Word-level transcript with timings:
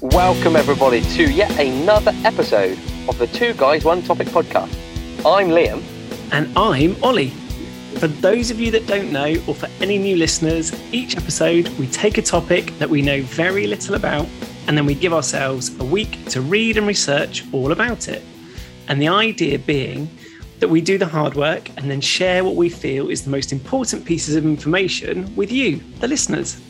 Welcome, 0.00 0.56
everybody, 0.56 1.00
to 1.00 1.30
yet 1.30 1.58
another 1.58 2.12
episode 2.24 2.78
of 3.08 3.16
the 3.18 3.26
Two 3.28 3.54
Guys 3.54 3.84
One 3.84 4.02
Topic 4.02 4.26
podcast. 4.28 4.74
I'm 5.24 5.48
Liam. 5.48 5.82
And 6.32 6.56
I'm 6.58 7.02
Ollie. 7.02 7.30
For 7.98 8.08
those 8.08 8.50
of 8.50 8.60
you 8.60 8.70
that 8.72 8.86
don't 8.86 9.12
know, 9.12 9.34
or 9.46 9.54
for 9.54 9.68
any 9.80 9.98
new 9.98 10.16
listeners, 10.16 10.72
each 10.92 11.16
episode 11.16 11.68
we 11.78 11.86
take 11.86 12.18
a 12.18 12.22
topic 12.22 12.76
that 12.78 12.90
we 12.90 13.02
know 13.02 13.22
very 13.22 13.66
little 13.66 13.94
about, 13.94 14.26
and 14.66 14.76
then 14.76 14.84
we 14.84 14.94
give 14.94 15.12
ourselves 15.12 15.78
a 15.80 15.84
week 15.84 16.24
to 16.30 16.40
read 16.40 16.76
and 16.76 16.86
research 16.86 17.44
all 17.52 17.72
about 17.72 18.08
it. 18.08 18.22
And 18.88 19.00
the 19.00 19.08
idea 19.08 19.58
being 19.58 20.08
that 20.58 20.68
we 20.68 20.80
do 20.80 20.98
the 20.98 21.06
hard 21.06 21.34
work 21.34 21.70
and 21.76 21.90
then 21.90 22.00
share 22.00 22.44
what 22.44 22.56
we 22.56 22.68
feel 22.68 23.10
is 23.10 23.22
the 23.22 23.30
most 23.30 23.52
important 23.52 24.04
pieces 24.04 24.34
of 24.34 24.44
information 24.44 25.34
with 25.36 25.52
you, 25.52 25.80
the 26.00 26.08
listeners. 26.08 26.60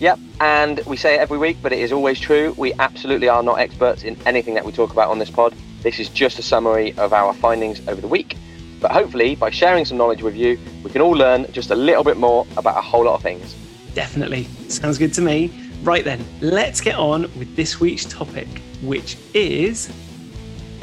Yep, 0.00 0.18
and 0.40 0.80
we 0.86 0.96
say 0.96 1.16
it 1.16 1.20
every 1.20 1.38
week, 1.38 1.56
but 1.60 1.72
it 1.72 1.80
is 1.80 1.90
always 1.90 2.20
true. 2.20 2.54
We 2.56 2.72
absolutely 2.74 3.28
are 3.28 3.42
not 3.42 3.58
experts 3.58 4.04
in 4.04 4.16
anything 4.26 4.54
that 4.54 4.64
we 4.64 4.70
talk 4.70 4.92
about 4.92 5.10
on 5.10 5.18
this 5.18 5.30
pod. 5.30 5.54
This 5.82 5.98
is 5.98 6.08
just 6.08 6.38
a 6.38 6.42
summary 6.42 6.96
of 6.98 7.12
our 7.12 7.34
findings 7.34 7.86
over 7.88 8.00
the 8.00 8.06
week. 8.08 8.36
But 8.80 8.92
hopefully, 8.92 9.34
by 9.34 9.50
sharing 9.50 9.84
some 9.84 9.98
knowledge 9.98 10.22
with 10.22 10.36
you, 10.36 10.58
we 10.84 10.90
can 10.90 11.02
all 11.02 11.12
learn 11.12 11.50
just 11.52 11.70
a 11.70 11.74
little 11.74 12.04
bit 12.04 12.16
more 12.16 12.46
about 12.56 12.78
a 12.78 12.80
whole 12.80 13.04
lot 13.04 13.14
of 13.14 13.22
things. 13.22 13.56
Definitely. 13.94 14.44
Sounds 14.68 14.98
good 14.98 15.12
to 15.14 15.20
me. 15.20 15.52
Right 15.82 16.04
then, 16.04 16.24
let's 16.40 16.80
get 16.80 16.96
on 16.96 17.22
with 17.36 17.56
this 17.56 17.80
week's 17.80 18.04
topic, 18.04 18.46
which 18.82 19.16
is 19.34 19.92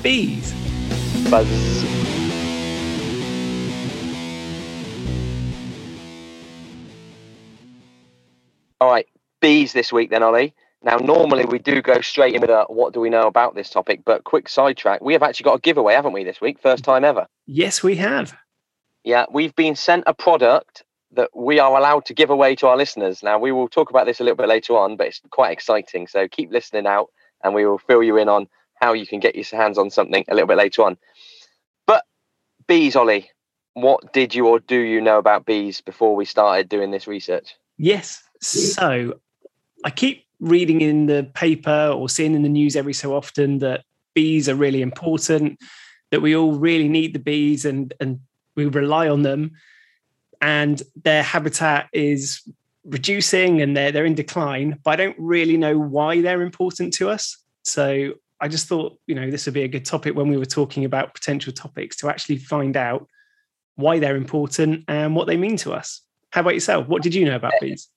bees. 0.02 0.54
Buzz. 1.30 2.05
All 8.82 8.90
right, 8.90 9.08
bees 9.42 9.74
this 9.74 9.94
week 9.94 10.10
then, 10.10 10.24
Ollie. 10.24 10.54
Now, 10.84 10.98
normally 10.98 11.46
we 11.46 11.58
do 11.58 11.82
go 11.82 12.02
straight 12.02 12.36
in 12.36 12.42
with 12.42 12.50
a 12.50 12.66
what 12.68 12.94
do 12.94 13.00
we 13.00 13.09
know 13.09 13.28
about 13.28 13.56
this 13.56 13.70
topic, 13.70 14.02
but 14.06 14.23
quick 14.23 14.48
sidetrack. 14.48 15.02
We 15.02 15.14
have 15.14 15.23
actually 15.23 15.45
got 15.45 15.56
a 15.56 15.62
giveaway, 15.62 15.95
haven't 15.95 16.14
we, 16.14 16.23
this 16.23 16.42
week? 16.42 16.59
First 16.59 16.84
time 16.84 17.04
ever. 17.04 17.26
Yes, 17.48 17.82
we 17.82 17.95
have. 17.95 18.38
Yeah, 19.04 19.26
we've 19.32 19.56
been 19.56 19.76
sent 19.76 20.04
a 20.06 20.14
product 20.14 20.84
that 21.12 21.30
we 21.36 21.59
are 21.59 21.78
allowed 21.78 22.06
to 22.06 22.14
give 22.14 22.30
away 22.30 22.56
to 22.56 22.67
our 22.67 22.78
listeners. 22.78 23.23
Now, 23.23 23.40
we 23.40 23.52
will 23.52 23.67
talk 23.67 23.90
about 23.90 24.06
this 24.06 24.20
a 24.20 24.23
little 24.23 24.36
bit 24.36 24.50
later 24.50 24.78
on, 24.78 24.98
but 24.98 25.08
it's 25.08 25.22
quite 25.32 25.52
exciting. 25.52 26.08
So 26.08 26.28
keep 26.28 26.52
listening 26.52 26.86
out 26.86 27.10
and 27.44 27.54
we 27.54 27.66
will 27.66 27.78
fill 27.78 28.04
you 28.04 28.17
in 28.17 28.30
on 28.30 28.48
how 28.76 28.94
you 28.94 29.08
can 29.08 29.20
get 29.20 29.36
your 29.36 29.45
hands 29.52 29.78
on 29.78 29.89
something 29.89 30.26
a 30.28 30.34
little 30.34 30.48
bit 30.48 30.58
later 30.58 30.84
on. 30.84 30.98
But 31.88 32.04
bees, 32.67 32.95
Ollie, 32.95 33.30
what 33.73 34.14
did 34.14 34.36
you 34.36 34.48
or 34.48 34.60
do 34.60 34.78
you 34.78 35.02
know 35.02 35.17
about 35.17 35.45
bees 35.45 35.82
before 35.82 36.16
we 36.16 36.26
started 36.26 36.70
doing 36.70 36.92
this 36.92 37.08
research? 37.08 37.56
Yes. 37.78 38.23
So 38.41 39.19
I 39.83 39.89
keep 39.89 40.25
reading 40.39 40.81
in 40.81 41.05
the 41.05 41.30
paper 41.33 41.94
or 41.95 42.09
seeing 42.09 42.36
in 42.36 42.44
the 42.44 42.50
news 42.50 42.75
every 42.75 42.94
so 42.94 43.16
often 43.16 43.59
that 43.59 43.83
bees 44.14 44.50
are 44.50 44.55
really 44.55 44.81
important, 44.81 45.59
that 46.11 46.22
we 46.22 46.36
all 46.36 46.53
really 46.53 46.88
need 46.88 47.14
the 47.14 47.19
bees 47.19 47.66
and, 47.66 47.94
and 48.00 48.19
we 48.55 48.66
rely 48.66 49.09
on 49.09 49.22
them. 49.22 49.52
And 50.42 50.81
their 51.03 51.23
habitat 51.23 51.89
is 51.94 52.42
reducing 52.86 53.61
and 53.61 53.75
they're, 53.75 53.92
they're 53.92 54.05
in 54.05 54.16
decline, 54.16 54.80
but 54.83 54.92
I 54.92 54.95
don't 55.03 55.17
really 55.17 55.58
know 55.58 55.77
why 55.77 56.22
they're 56.22 56.42
important 56.42 56.94
to 56.95 57.09
us. 57.09 57.38
So 57.64 58.14
I 58.39 58.47
just 58.47 58.67
thought, 58.67 58.99
you 59.08 59.16
know, 59.16 59.31
this 59.31 59.45
would 59.45 59.53
be 59.53 59.64
a 59.64 59.67
good 59.67 59.86
topic 59.86 60.16
when 60.16 60.27
we 60.27 60.38
were 60.38 60.45
talking 60.45 60.86
about 60.86 61.14
potential 61.14 61.53
topics 61.53 61.95
to 61.97 62.09
actually 62.09 62.38
find 62.38 62.77
out 62.77 63.08
why 63.75 63.99
they're 63.99 64.16
important 64.16 64.83
and 64.88 65.16
what 65.16 65.27
they 65.27 65.38
mean 65.38 65.58
to 65.58 65.73
us. 65.73 66.02
How 66.30 66.42
about 66.42 66.53
yourself? 66.53 66.88
What 66.88 67.02
did 67.02 67.16
you 67.16 67.25
know 67.25 67.36
about 67.36 67.53
bees? 67.61 67.89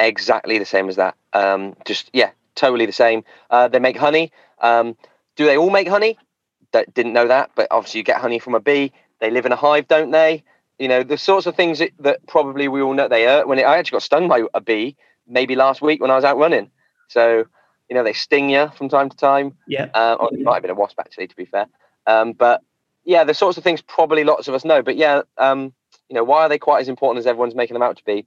Exactly 0.00 0.58
the 0.58 0.64
same 0.64 0.88
as 0.88 0.96
that. 0.96 1.14
Um, 1.32 1.76
just 1.84 2.10
yeah, 2.12 2.30
totally 2.54 2.86
the 2.86 2.92
same. 2.92 3.24
Uh, 3.50 3.68
they 3.68 3.78
make 3.78 3.96
honey. 3.96 4.32
Um, 4.60 4.96
do 5.36 5.44
they 5.44 5.56
all 5.56 5.70
make 5.70 5.88
honey? 5.88 6.18
That 6.72 6.94
didn't 6.94 7.12
know 7.12 7.28
that, 7.28 7.50
but 7.54 7.68
obviously 7.70 7.98
you 7.98 8.04
get 8.04 8.20
honey 8.20 8.38
from 8.38 8.54
a 8.54 8.60
bee. 8.60 8.92
They 9.20 9.30
live 9.30 9.44
in 9.44 9.52
a 9.52 9.56
hive, 9.56 9.88
don't 9.88 10.10
they? 10.10 10.42
You 10.78 10.88
know 10.88 11.02
the 11.02 11.18
sorts 11.18 11.46
of 11.46 11.54
things 11.54 11.80
that, 11.80 11.90
that 11.98 12.26
probably 12.26 12.68
we 12.68 12.80
all 12.80 12.94
know. 12.94 13.08
They 13.08 13.24
hurt. 13.24 13.46
When 13.46 13.58
it, 13.58 13.64
I 13.64 13.76
actually 13.76 13.96
got 13.96 14.02
stung 14.02 14.28
by 14.28 14.44
a 14.54 14.60
bee 14.60 14.96
maybe 15.26 15.54
last 15.54 15.82
week 15.82 16.00
when 16.00 16.10
I 16.10 16.16
was 16.16 16.24
out 16.24 16.38
running. 16.38 16.70
So 17.08 17.44
you 17.88 17.96
know 17.96 18.02
they 18.02 18.14
sting 18.14 18.48
you 18.48 18.70
from 18.76 18.88
time 18.88 19.10
to 19.10 19.16
time. 19.16 19.54
Yeah. 19.66 19.88
Uh, 19.92 20.16
or 20.18 20.30
it 20.32 20.40
might 20.40 20.54
have 20.54 20.62
been 20.62 20.70
a 20.70 20.74
wasp 20.74 20.98
actually, 20.98 21.26
to 21.26 21.36
be 21.36 21.44
fair. 21.44 21.66
Um, 22.06 22.32
but 22.32 22.62
yeah, 23.04 23.24
the 23.24 23.34
sorts 23.34 23.58
of 23.58 23.64
things 23.64 23.82
probably 23.82 24.24
lots 24.24 24.48
of 24.48 24.54
us 24.54 24.64
know. 24.64 24.82
But 24.82 24.96
yeah, 24.96 25.22
um, 25.36 25.74
you 26.08 26.14
know, 26.14 26.24
why 26.24 26.42
are 26.42 26.48
they 26.48 26.58
quite 26.58 26.80
as 26.80 26.88
important 26.88 27.18
as 27.18 27.26
everyone's 27.26 27.54
making 27.54 27.74
them 27.74 27.82
out 27.82 27.96
to 27.98 28.04
be? 28.04 28.26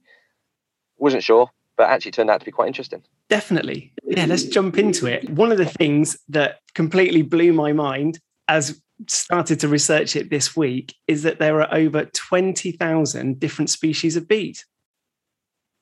Wasn't 0.98 1.22
sure, 1.22 1.50
but 1.76 1.88
actually 1.88 2.12
turned 2.12 2.30
out 2.30 2.40
to 2.40 2.44
be 2.44 2.52
quite 2.52 2.68
interesting. 2.68 3.02
Definitely. 3.28 3.92
Yeah, 4.04 4.26
let's 4.26 4.44
jump 4.44 4.78
into 4.78 5.06
it. 5.06 5.28
One 5.30 5.52
of 5.52 5.58
the 5.58 5.66
things 5.66 6.18
that 6.28 6.60
completely 6.74 7.22
blew 7.22 7.52
my 7.52 7.72
mind 7.72 8.20
as 8.48 8.80
started 9.08 9.58
to 9.60 9.68
research 9.68 10.14
it 10.16 10.30
this 10.30 10.56
week 10.56 10.94
is 11.08 11.22
that 11.22 11.38
there 11.38 11.60
are 11.60 11.74
over 11.74 12.04
20,000 12.04 13.40
different 13.40 13.70
species 13.70 14.16
of 14.16 14.28
bees. 14.28 14.64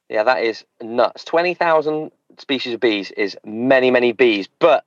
Yeah, 0.08 0.22
that 0.24 0.42
is 0.42 0.64
nuts. 0.82 1.24
20,000 1.24 2.10
species 2.38 2.74
of 2.74 2.80
bees 2.80 3.10
is 3.12 3.36
many, 3.44 3.90
many 3.90 4.12
bees. 4.12 4.48
But 4.58 4.84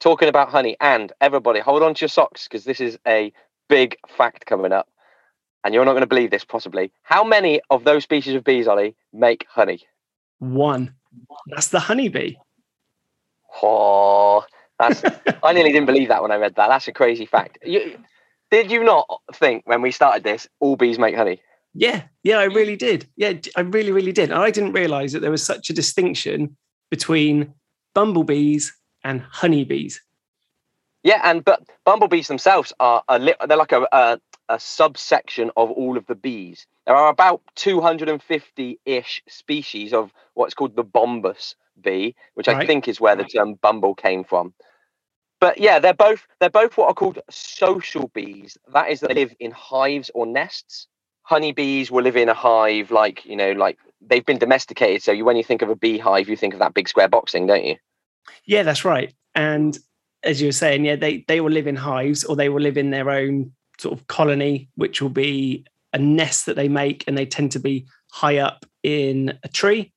talking 0.00 0.28
about 0.28 0.50
honey, 0.50 0.76
and 0.80 1.12
everybody, 1.20 1.60
hold 1.60 1.82
on 1.82 1.94
to 1.94 2.02
your 2.02 2.08
socks 2.08 2.48
because 2.48 2.64
this 2.64 2.80
is 2.80 2.98
a 3.06 3.32
big 3.68 3.96
fact 4.08 4.46
coming 4.46 4.72
up. 4.72 4.88
And 5.64 5.72
you're 5.72 5.84
not 5.84 5.92
going 5.92 6.02
to 6.02 6.06
believe 6.06 6.30
this, 6.30 6.44
possibly. 6.44 6.92
How 7.02 7.24
many 7.24 7.60
of 7.70 7.84
those 7.84 8.02
species 8.02 8.34
of 8.34 8.44
bees, 8.44 8.68
Ollie, 8.68 8.94
make 9.12 9.46
honey? 9.48 9.80
One. 10.38 10.94
That's 11.48 11.68
the 11.68 11.80
honeybee. 11.80 12.34
Oh, 13.62 14.44
that's. 14.78 15.02
I 15.42 15.52
nearly 15.52 15.72
didn't 15.72 15.86
believe 15.86 16.08
that 16.08 16.22
when 16.22 16.30
I 16.30 16.36
read 16.36 16.54
that. 16.56 16.68
That's 16.68 16.88
a 16.88 16.92
crazy 16.92 17.26
fact. 17.26 17.58
You, 17.64 17.98
did 18.50 18.70
you 18.70 18.84
not 18.84 19.06
think 19.34 19.62
when 19.66 19.82
we 19.82 19.90
started 19.90 20.22
this, 20.22 20.46
all 20.60 20.76
bees 20.76 20.98
make 20.98 21.16
honey? 21.16 21.40
Yeah, 21.74 22.04
yeah, 22.22 22.38
I 22.38 22.44
really 22.44 22.76
did. 22.76 23.06
Yeah, 23.16 23.32
I 23.56 23.62
really, 23.62 23.90
really 23.90 24.12
did. 24.12 24.30
And 24.30 24.38
I 24.38 24.50
didn't 24.50 24.72
realize 24.72 25.12
that 25.12 25.20
there 25.20 25.30
was 25.30 25.44
such 25.44 25.70
a 25.70 25.72
distinction 25.72 26.56
between 26.90 27.52
bumblebees 27.94 28.72
and 29.02 29.20
honeybees. 29.22 30.00
Yeah, 31.02 31.20
and 31.24 31.44
but 31.44 31.62
bumblebees 31.84 32.28
themselves 32.28 32.72
are 32.80 33.02
a 33.08 33.18
li- 33.18 33.34
they're 33.46 33.56
like 33.56 33.72
a, 33.72 33.86
a 33.92 34.20
a 34.48 34.60
subsection 34.60 35.50
of 35.56 35.70
all 35.70 35.96
of 35.96 36.06
the 36.06 36.14
bees. 36.14 36.66
There 36.86 36.96
are 36.96 37.08
about 37.08 37.42
250-ish 37.56 39.22
species 39.28 39.92
of 39.92 40.12
what's 40.34 40.54
called 40.54 40.76
the 40.76 40.84
bombus 40.84 41.56
bee, 41.80 42.14
which 42.34 42.48
I 42.48 42.66
think 42.66 42.88
is 42.88 43.00
where 43.00 43.16
the 43.16 43.24
term 43.24 43.54
bumble 43.54 43.94
came 43.94 44.24
from. 44.24 44.54
But 45.40 45.58
yeah, 45.58 45.78
they're 45.78 45.92
both 45.92 46.26
they're 46.40 46.48
both 46.48 46.76
what 46.76 46.88
are 46.88 46.94
called 46.94 47.18
social 47.28 48.08
bees. 48.14 48.56
That 48.72 48.90
is, 48.90 49.00
they 49.00 49.12
live 49.12 49.34
in 49.40 49.50
hives 49.50 50.10
or 50.14 50.26
nests. 50.26 50.86
Honeybees 51.22 51.90
will 51.90 52.02
live 52.02 52.16
in 52.16 52.28
a 52.28 52.34
hive, 52.34 52.90
like 52.90 53.24
you 53.24 53.36
know, 53.36 53.52
like 53.52 53.78
they've 54.00 54.24
been 54.24 54.38
domesticated. 54.38 55.02
So 55.02 55.12
you, 55.12 55.24
when 55.24 55.36
you 55.36 55.44
think 55.44 55.62
of 55.62 55.68
a 55.70 55.76
beehive, 55.76 56.28
you 56.28 56.36
think 56.36 56.54
of 56.54 56.60
that 56.60 56.74
big 56.74 56.88
square 56.88 57.08
box 57.08 57.32
thing, 57.32 57.46
don't 57.46 57.64
you? 57.64 57.76
Yeah, 58.46 58.62
that's 58.62 58.84
right. 58.84 59.12
And 59.34 59.78
as 60.22 60.40
you 60.40 60.48
were 60.48 60.52
saying, 60.52 60.84
yeah, 60.84 60.96
they 60.96 61.24
they 61.28 61.40
will 61.40 61.50
live 61.50 61.66
in 61.66 61.76
hives 61.76 62.24
or 62.24 62.36
they 62.36 62.48
will 62.48 62.62
live 62.62 62.78
in 62.78 62.90
their 62.90 63.10
own 63.10 63.52
sort 63.78 63.98
of 63.98 64.06
colony, 64.06 64.68
which 64.74 65.02
will 65.02 65.10
be 65.10 65.64
a 65.92 65.98
nest 65.98 66.46
that 66.46 66.56
they 66.56 66.68
make, 66.68 67.04
and 67.06 67.16
they 67.16 67.26
tend 67.26 67.52
to 67.52 67.60
be 67.60 67.86
high 68.10 68.38
up 68.38 68.66
in 68.82 69.38
a 69.42 69.48
tree 69.48 69.92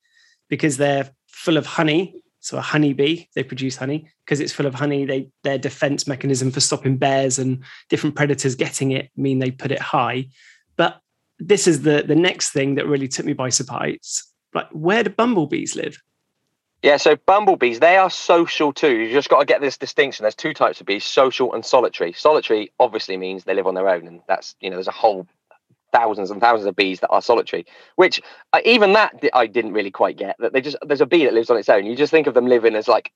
because 0.48 0.76
they're 0.76 1.10
full 1.28 1.56
of 1.56 1.66
honey. 1.66 2.22
So 2.40 2.56
a 2.56 2.62
honeybee, 2.62 3.26
they 3.34 3.42
produce 3.42 3.76
honey 3.76 4.08
because 4.24 4.40
it's 4.40 4.52
full 4.52 4.66
of 4.66 4.74
honey. 4.74 5.04
They 5.04 5.30
their 5.42 5.58
defense 5.58 6.06
mechanism 6.06 6.50
for 6.50 6.60
stopping 6.60 6.96
bears 6.96 7.38
and 7.38 7.62
different 7.90 8.16
predators 8.16 8.54
getting 8.54 8.92
it 8.92 9.10
mean 9.16 9.38
they 9.38 9.50
put 9.50 9.72
it 9.72 9.80
high. 9.80 10.28
But 10.76 11.00
this 11.38 11.66
is 11.66 11.82
the 11.82 12.04
the 12.06 12.16
next 12.16 12.50
thing 12.50 12.76
that 12.76 12.86
really 12.86 13.08
took 13.08 13.26
me 13.26 13.32
by 13.32 13.50
surprise. 13.50 14.24
Like, 14.54 14.68
where 14.70 15.04
do 15.04 15.10
bumblebees 15.10 15.76
live? 15.76 15.98
Yeah, 16.82 16.96
so 16.96 17.16
bumblebees, 17.16 17.80
they 17.80 17.96
are 17.96 18.08
social 18.08 18.72
too. 18.72 18.96
You've 18.96 19.12
just 19.12 19.28
got 19.28 19.40
to 19.40 19.44
get 19.44 19.60
this 19.60 19.76
distinction. 19.76 20.22
There's 20.22 20.36
two 20.36 20.54
types 20.54 20.80
of 20.80 20.86
bees, 20.86 21.04
social 21.04 21.52
and 21.52 21.64
solitary. 21.64 22.12
Solitary 22.12 22.70
obviously 22.78 23.16
means 23.16 23.44
they 23.44 23.54
live 23.54 23.66
on 23.66 23.74
their 23.74 23.88
own, 23.88 24.06
and 24.06 24.20
that's, 24.28 24.54
you 24.60 24.70
know, 24.70 24.76
there's 24.76 24.86
a 24.86 24.92
whole 24.92 25.26
thousands 25.92 26.30
and 26.30 26.40
thousands 26.40 26.66
of 26.66 26.76
bees 26.76 27.00
that 27.00 27.08
are 27.08 27.22
solitary, 27.22 27.66
which 27.96 28.20
uh, 28.52 28.60
even 28.64 28.92
that 28.92 29.14
I 29.32 29.46
didn't 29.46 29.72
really 29.72 29.90
quite 29.90 30.16
get. 30.16 30.36
That 30.38 30.52
they 30.52 30.60
just, 30.60 30.76
there's 30.86 31.00
a 31.00 31.06
bee 31.06 31.24
that 31.24 31.34
lives 31.34 31.50
on 31.50 31.56
its 31.56 31.68
own. 31.68 31.84
You 31.84 31.96
just 31.96 32.12
think 32.12 32.28
of 32.28 32.34
them 32.34 32.46
living 32.46 32.76
as 32.76 32.86
like 32.86 33.12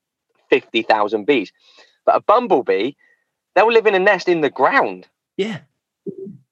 50,000 0.51 1.25
bees. 1.25 1.53
But 2.05 2.17
a 2.17 2.21
bumblebee, 2.21 2.93
they'll 3.55 3.73
live 3.73 3.87
in 3.87 3.95
a 3.95 4.01
nest 4.01 4.29
in 4.29 4.41
the 4.41 4.51
ground. 4.51 5.07
Yeah, 5.37 5.61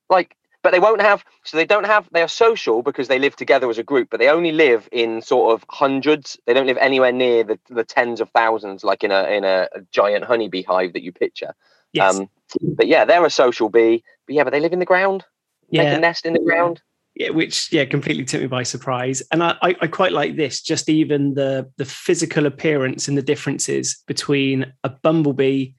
Like, 0.08 0.36
but 0.62 0.72
they 0.72 0.78
won't 0.80 1.00
have, 1.00 1.24
so 1.44 1.56
they 1.56 1.64
don't 1.64 1.86
have, 1.86 2.08
they 2.12 2.22
are 2.22 2.28
social 2.28 2.82
because 2.82 3.08
they 3.08 3.18
live 3.18 3.34
together 3.34 3.70
as 3.70 3.78
a 3.78 3.82
group, 3.82 4.08
but 4.10 4.20
they 4.20 4.28
only 4.28 4.52
live 4.52 4.88
in 4.92 5.22
sort 5.22 5.54
of 5.54 5.64
hundreds. 5.68 6.38
They 6.46 6.52
don't 6.52 6.66
live 6.66 6.76
anywhere 6.78 7.12
near 7.12 7.44
the, 7.44 7.58
the 7.68 7.84
tens 7.84 8.20
of 8.20 8.28
thousands, 8.30 8.84
like 8.84 9.02
in 9.02 9.10
a 9.10 9.24
in 9.24 9.44
a, 9.44 9.68
a 9.74 9.80
giant 9.90 10.24
honeybee 10.24 10.62
hive 10.62 10.92
that 10.92 11.02
you 11.02 11.12
picture. 11.12 11.54
yes. 11.92 12.18
Um, 12.18 12.28
but 12.62 12.88
yeah, 12.88 13.04
they're 13.04 13.24
a 13.24 13.30
social 13.30 13.68
bee. 13.68 14.02
But 14.26 14.34
yeah, 14.34 14.44
but 14.44 14.50
they 14.50 14.60
live 14.60 14.72
in 14.72 14.80
the 14.80 14.84
ground, 14.84 15.24
make 15.70 15.84
yeah. 15.84 15.96
a 15.96 16.00
nest 16.00 16.26
in 16.26 16.34
the 16.34 16.40
ground. 16.40 16.82
yeah, 17.14 17.30
which 17.30 17.72
yeah, 17.72 17.84
completely 17.84 18.24
took 18.24 18.40
me 18.40 18.46
by 18.46 18.62
surprise. 18.62 19.22
And 19.32 19.42
I, 19.42 19.56
I, 19.62 19.76
I 19.80 19.86
quite 19.86 20.12
like 20.12 20.36
this, 20.36 20.60
just 20.60 20.88
even 20.88 21.34
the 21.34 21.70
the 21.76 21.84
physical 21.84 22.46
appearance 22.46 23.08
and 23.08 23.16
the 23.16 23.22
differences 23.22 24.02
between 24.06 24.72
a 24.84 24.90
bumblebee 24.90 25.72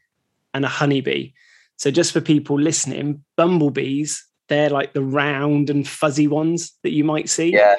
and 0.53 0.65
a 0.65 0.69
honeybee. 0.69 1.31
So 1.77 1.89
just 1.89 2.11
for 2.11 2.21
people 2.21 2.59
listening, 2.59 3.23
bumblebees, 3.37 4.23
they're 4.51 4.69
like 4.69 4.91
the 4.91 5.01
round 5.01 5.69
and 5.69 5.87
fuzzy 5.87 6.27
ones 6.27 6.73
that 6.83 6.91
you 6.91 7.05
might 7.05 7.29
see. 7.29 7.53
Yeah, 7.53 7.75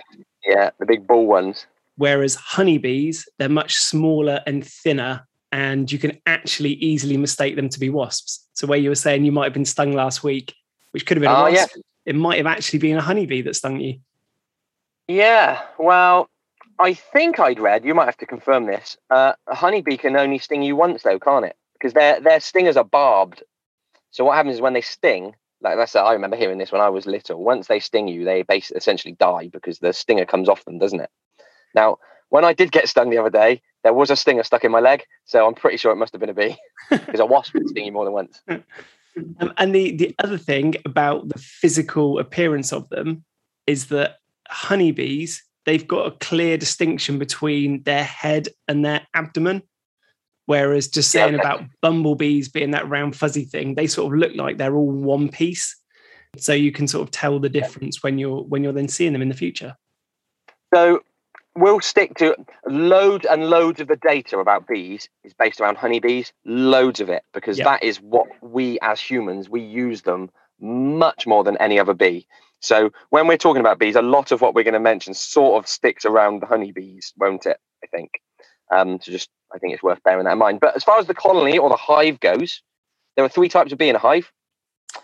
yeah, 0.46 0.70
the 0.80 0.86
big 0.86 1.06
ball 1.06 1.26
ones. 1.26 1.66
Whereas 1.96 2.34
honeybees, 2.34 3.28
they're 3.38 3.50
much 3.50 3.74
smaller 3.76 4.40
and 4.46 4.66
thinner, 4.66 5.28
and 5.52 5.92
you 5.92 5.98
can 5.98 6.19
actually 6.24 6.70
easily 6.74 7.19
mistake 7.19 7.56
them 7.56 7.69
to 7.69 7.78
be 7.78 7.90
wasps. 7.90 8.48
So 8.54 8.66
where 8.66 8.78
you 8.78 8.88
were 8.88 8.94
saying 8.94 9.26
you 9.26 9.32
might 9.32 9.44
have 9.44 9.52
been 9.52 9.66
stung 9.66 9.92
last 9.92 10.24
week, 10.24 10.54
which 10.92 11.04
could 11.04 11.19
have 11.19 11.22
been 11.22 11.30
a 11.30 11.38
Oh, 11.38 11.42
wasp, 11.42 11.76
yeah. 11.76 11.82
it 12.06 12.14
might 12.16 12.38
have 12.38 12.46
actually 12.46 12.78
been 12.78 12.96
a 12.96 13.02
honeybee 13.02 13.42
that 13.42 13.54
stung 13.54 13.78
you. 13.78 13.98
Yeah, 15.08 15.60
well, 15.78 16.30
I 16.78 16.94
think 16.94 17.38
I'd 17.38 17.60
read. 17.60 17.84
You 17.84 17.94
might 17.94 18.06
have 18.06 18.16
to 18.16 18.26
confirm 18.26 18.64
this. 18.64 18.96
Uh, 19.10 19.34
a 19.46 19.54
honeybee 19.54 19.98
can 19.98 20.16
only 20.16 20.38
sting 20.38 20.62
you 20.62 20.74
once, 20.74 21.02
though, 21.02 21.19
can't 21.19 21.44
it? 21.44 21.54
Because 21.74 21.92
their 21.92 22.19
their 22.19 22.40
stingers 22.40 22.78
are 22.78 22.84
barbed. 22.84 23.42
So 24.10 24.24
what 24.24 24.36
happens 24.36 24.54
is 24.54 24.62
when 24.62 24.72
they 24.72 24.80
sting, 24.80 25.34
like 25.62 25.76
that's 25.76 25.96
I 25.96 26.12
remember 26.12 26.36
hearing 26.36 26.58
this 26.58 26.72
when 26.72 26.80
I 26.80 26.88
was 26.88 27.06
little. 27.06 27.42
Once 27.42 27.66
they 27.66 27.80
sting 27.80 28.08
you, 28.08 28.24
they 28.24 28.42
basically 28.42 28.78
essentially 28.78 29.14
die 29.18 29.48
because 29.48 29.78
the 29.78 29.92
stinger 29.92 30.26
comes 30.26 30.48
off 30.48 30.64
them, 30.64 30.78
doesn't 30.78 31.00
it? 31.00 31.10
Now, 31.74 31.98
when 32.28 32.44
I 32.44 32.52
did 32.52 32.72
get 32.72 32.88
stung 32.88 33.10
the 33.10 33.18
other 33.18 33.30
day, 33.30 33.62
there 33.84 33.92
was 33.92 34.10
a 34.10 34.16
stinger 34.16 34.42
stuck 34.42 34.64
in 34.64 34.72
my 34.72 34.80
leg, 34.80 35.04
so 35.24 35.46
I'm 35.46 35.54
pretty 35.54 35.76
sure 35.76 35.92
it 35.92 35.96
must 35.96 36.12
have 36.12 36.20
been 36.20 36.30
a 36.30 36.34
bee 36.34 36.56
because 36.90 37.20
a 37.20 37.26
wasp 37.26 37.52
can 37.52 37.68
sting 37.68 37.86
you 37.86 37.92
more 37.92 38.04
than 38.04 38.14
once. 38.14 38.40
Um, 38.48 39.52
and 39.58 39.74
the 39.74 39.94
the 39.96 40.14
other 40.22 40.38
thing 40.38 40.74
about 40.84 41.28
the 41.28 41.38
physical 41.38 42.18
appearance 42.18 42.72
of 42.72 42.88
them 42.88 43.24
is 43.66 43.86
that 43.86 44.16
honeybees 44.48 45.42
they've 45.64 45.86
got 45.86 46.06
a 46.06 46.16
clear 46.18 46.56
distinction 46.56 47.18
between 47.18 47.82
their 47.84 48.04
head 48.04 48.48
and 48.68 48.84
their 48.84 49.06
abdomen. 49.14 49.62
Whereas 50.46 50.88
just 50.88 51.14
Yeah, 51.14 51.22
saying 51.26 51.34
okay. 51.36 51.42
about 51.42 51.64
bumblebees 51.80 52.48
being 52.48 52.72
that 52.72 52.88
round 52.88 53.14
fuzzy 53.16 53.44
thing, 53.44 53.74
they 53.74 53.86
sort 53.86 54.12
of 54.12 54.18
look 54.18 54.34
like 54.34 54.58
they're 54.58 54.74
all 54.74 54.90
one 54.90 55.28
piece. 55.28 55.76
So 56.36 56.52
you 56.52 56.72
can 56.72 56.88
sort 56.88 57.02
of 57.02 57.10
tell 57.10 57.38
the 57.38 57.48
difference 57.48 58.02
when 58.02 58.18
you're 58.18 58.42
when 58.42 58.64
you're 58.64 58.72
then 58.72 58.88
seeing 58.88 59.12
them 59.12 59.22
in 59.22 59.28
the 59.28 59.34
future. 59.34 59.76
So 60.72 61.00
we'll 61.54 61.80
stick 61.80 62.14
to 62.16 62.34
loads 62.66 63.26
and 63.26 63.50
loads 63.50 63.80
of 63.80 63.88
the 63.88 63.96
data 63.96 64.38
about 64.38 64.66
bees 64.66 65.08
is 65.22 65.34
based 65.34 65.60
around 65.60 65.76
honeybees, 65.76 66.32
loads 66.46 67.00
of 67.00 67.10
it, 67.10 67.24
because 67.34 67.58
Yeah. 67.58 67.64
that 67.64 67.82
is 67.82 68.00
what 68.00 68.26
we 68.42 68.78
as 68.80 69.00
humans 69.00 69.50
we 69.50 69.60
use 69.60 70.02
them 70.02 70.30
much 70.58 71.26
more 71.26 71.44
than 71.44 71.56
any 71.58 71.78
other 71.78 71.92
bee. 71.92 72.26
So 72.60 72.90
when 73.10 73.26
we're 73.26 73.36
talking 73.36 73.60
about 73.60 73.78
bees, 73.78 73.96
a 73.96 74.02
lot 74.02 74.32
of 74.32 74.40
what 74.40 74.54
we're 74.54 74.62
going 74.62 74.72
to 74.74 74.80
mention 74.80 75.12
sort 75.12 75.62
of 75.62 75.68
sticks 75.68 76.04
around 76.06 76.40
the 76.40 76.46
honeybees, 76.46 77.12
won't 77.18 77.44
it? 77.44 77.58
I 77.82 77.88
think. 77.88 78.22
Um, 78.72 78.98
so 79.00 79.12
just 79.12 79.28
I 79.54 79.58
think 79.58 79.74
it's 79.74 79.82
worth 79.82 80.02
bearing 80.02 80.24
that 80.24 80.32
in 80.32 80.38
mind. 80.38 80.60
But 80.60 80.74
as 80.74 80.82
far 80.82 80.98
as 80.98 81.06
the 81.06 81.14
colony 81.14 81.58
or 81.58 81.69
the 81.69 81.76
hive 81.76 82.19
goes, 82.20 82.62
there 83.16 83.24
are 83.24 83.28
three 83.28 83.48
types 83.48 83.72
of 83.72 83.78
bee 83.78 83.88
in 83.88 83.96
a 83.96 84.00
hive. 84.00 84.32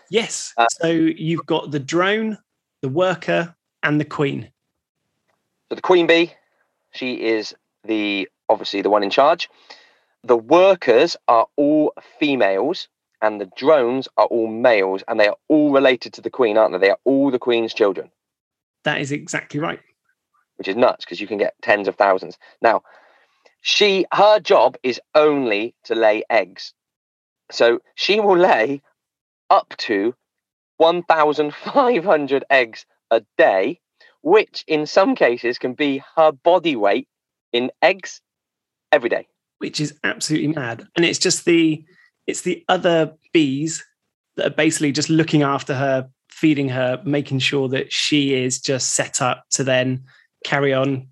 Yes. 0.09 0.53
Uh, 0.57 0.67
so 0.71 0.87
you've 0.87 1.45
got 1.45 1.71
the 1.71 1.79
drone, 1.79 2.37
the 2.81 2.89
worker, 2.89 3.55
and 3.83 3.99
the 3.99 4.05
queen. 4.05 4.49
So 5.69 5.75
the 5.75 5.81
queen 5.81 6.07
bee, 6.07 6.33
she 6.91 7.13
is 7.23 7.53
the 7.83 8.27
obviously 8.49 8.81
the 8.81 8.89
one 8.89 9.03
in 9.03 9.09
charge. 9.09 9.49
The 10.23 10.35
workers 10.37 11.15
are 11.27 11.47
all 11.55 11.93
females, 12.19 12.87
and 13.21 13.39
the 13.39 13.49
drones 13.55 14.07
are 14.17 14.25
all 14.25 14.47
males, 14.47 15.03
and 15.07 15.19
they 15.19 15.27
are 15.27 15.37
all 15.47 15.71
related 15.71 16.13
to 16.13 16.21
the 16.21 16.29
queen, 16.29 16.57
aren't 16.57 16.73
they? 16.73 16.79
They 16.79 16.89
are 16.89 16.99
all 17.05 17.31
the 17.31 17.39
queen's 17.39 17.73
children, 17.73 18.09
That 18.83 18.99
is 18.99 19.11
exactly 19.11 19.59
right. 19.59 19.79
which 20.57 20.67
is 20.67 20.75
nuts 20.75 21.05
because 21.05 21.21
you 21.21 21.27
can 21.27 21.37
get 21.37 21.53
tens 21.61 21.87
of 21.87 21.95
thousands. 21.95 22.37
Now, 22.61 22.81
she 23.61 24.05
her 24.13 24.39
job 24.39 24.77
is 24.83 24.99
only 25.15 25.75
to 25.85 25.95
lay 25.95 26.23
eggs, 26.29 26.73
so 27.51 27.79
she 27.95 28.19
will 28.19 28.37
lay 28.37 28.81
up 29.49 29.75
to 29.77 30.13
one 30.77 31.03
thousand 31.03 31.53
five 31.53 32.03
hundred 32.05 32.43
eggs 32.49 32.85
a 33.11 33.21
day, 33.37 33.79
which 34.21 34.63
in 34.67 34.85
some 34.85 35.15
cases 35.15 35.57
can 35.57 35.73
be 35.73 36.01
her 36.15 36.31
body 36.31 36.75
weight 36.75 37.07
in 37.51 37.71
eggs 37.81 38.21
every 38.91 39.09
day. 39.09 39.27
which 39.59 39.79
is 39.79 39.93
absolutely 40.03 40.47
mad. 40.47 40.87
And 40.95 41.05
it's 41.05 41.19
just 41.19 41.45
the 41.45 41.83
it's 42.27 42.41
the 42.41 42.63
other 42.69 43.13
bees 43.33 43.83
that 44.35 44.45
are 44.45 44.55
basically 44.55 44.91
just 44.91 45.09
looking 45.09 45.41
after 45.43 45.73
her, 45.75 46.07
feeding 46.31 46.69
her, 46.69 47.01
making 47.03 47.39
sure 47.39 47.67
that 47.69 47.91
she 47.91 48.33
is 48.35 48.59
just 48.61 48.93
set 48.93 49.21
up 49.21 49.43
to 49.51 49.63
then 49.63 50.03
carry 50.45 50.73
on 50.73 51.07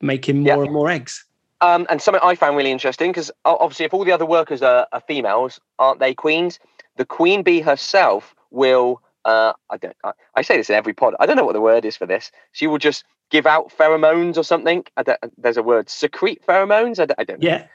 making 0.00 0.40
more 0.42 0.58
Yeah. 0.58 0.62
and 0.64 0.72
more 0.72 0.88
eggs. 0.90 1.24
Um, 1.60 1.86
and 1.90 2.00
something 2.00 2.22
I 2.22 2.36
found 2.36 2.56
really 2.56 2.70
interesting 2.70 3.10
because 3.10 3.30
obviously, 3.44 3.84
if 3.84 3.92
all 3.92 4.04
the 4.04 4.12
other 4.12 4.26
workers 4.26 4.62
are, 4.62 4.86
are 4.92 5.00
females, 5.00 5.58
aren't 5.78 5.98
they 5.98 6.14
queens? 6.14 6.60
The 6.96 7.04
queen 7.04 7.42
bee 7.42 7.60
herself 7.60 8.34
will. 8.50 9.02
Uh, 9.24 9.52
I 9.68 9.76
don't. 9.76 9.96
I, 10.04 10.12
I 10.36 10.42
say 10.42 10.56
this 10.56 10.70
in 10.70 10.76
every 10.76 10.94
pod. 10.94 11.14
I 11.18 11.26
don't 11.26 11.36
know 11.36 11.44
what 11.44 11.54
the 11.54 11.60
word 11.60 11.84
is 11.84 11.96
for 11.96 12.06
this. 12.06 12.30
She 12.52 12.66
will 12.66 12.78
just 12.78 13.04
give 13.30 13.46
out 13.46 13.72
pheromones 13.76 14.36
or 14.36 14.44
something. 14.44 14.84
I 14.96 15.02
don't, 15.02 15.18
there's 15.36 15.56
a 15.56 15.62
word. 15.62 15.90
Secrete 15.90 16.46
pheromones. 16.46 16.98
I 16.98 17.06
don't, 17.06 17.18
I 17.18 17.24
don't 17.24 17.42
know. 17.42 17.66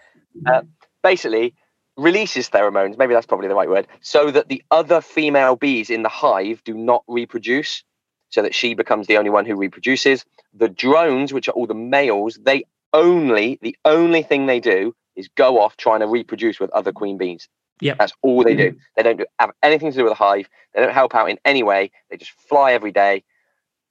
Yeah. 0.45 0.61
Basically, 1.03 1.53
releases 1.97 2.49
pheromones. 2.49 2.97
Maybe 2.97 3.13
that's 3.13 3.27
probably 3.27 3.49
the 3.49 3.55
right 3.55 3.69
word. 3.69 3.87
So 4.01 4.31
that 4.31 4.47
the 4.47 4.63
other 4.71 5.01
female 5.01 5.55
bees 5.55 5.89
in 5.89 6.03
the 6.03 6.09
hive 6.09 6.63
do 6.63 6.73
not 6.73 7.03
reproduce. 7.07 7.83
So 8.29 8.41
that 8.41 8.55
she 8.55 8.73
becomes 8.73 9.05
the 9.07 9.17
only 9.17 9.29
one 9.29 9.45
who 9.45 9.55
reproduces. 9.55 10.25
The 10.55 10.69
drones, 10.69 11.33
which 11.33 11.49
are 11.49 11.51
all 11.51 11.67
the 11.67 11.75
males, 11.75 12.39
they 12.41 12.63
only 12.93 13.59
the 13.61 13.75
only 13.85 14.23
thing 14.23 14.45
they 14.45 14.59
do 14.59 14.95
is 15.15 15.27
go 15.35 15.59
off 15.59 15.77
trying 15.77 15.99
to 15.99 16.07
reproduce 16.07 16.59
with 16.59 16.69
other 16.71 16.91
queen 16.91 17.17
bees. 17.17 17.47
Yep. 17.81 17.97
That's 17.97 18.13
all 18.21 18.43
they 18.43 18.55
do. 18.55 18.75
They 18.95 19.03
don't 19.03 19.17
do, 19.17 19.25
have 19.39 19.51
anything 19.61 19.91
to 19.91 19.97
do 19.97 20.03
with 20.03 20.11
the 20.11 20.15
hive. 20.15 20.47
They 20.73 20.81
don't 20.81 20.93
help 20.93 21.15
out 21.15 21.29
in 21.29 21.37
any 21.43 21.63
way. 21.63 21.91
They 22.09 22.17
just 22.17 22.31
fly 22.31 22.71
every 22.71 22.91
day, 22.91 23.23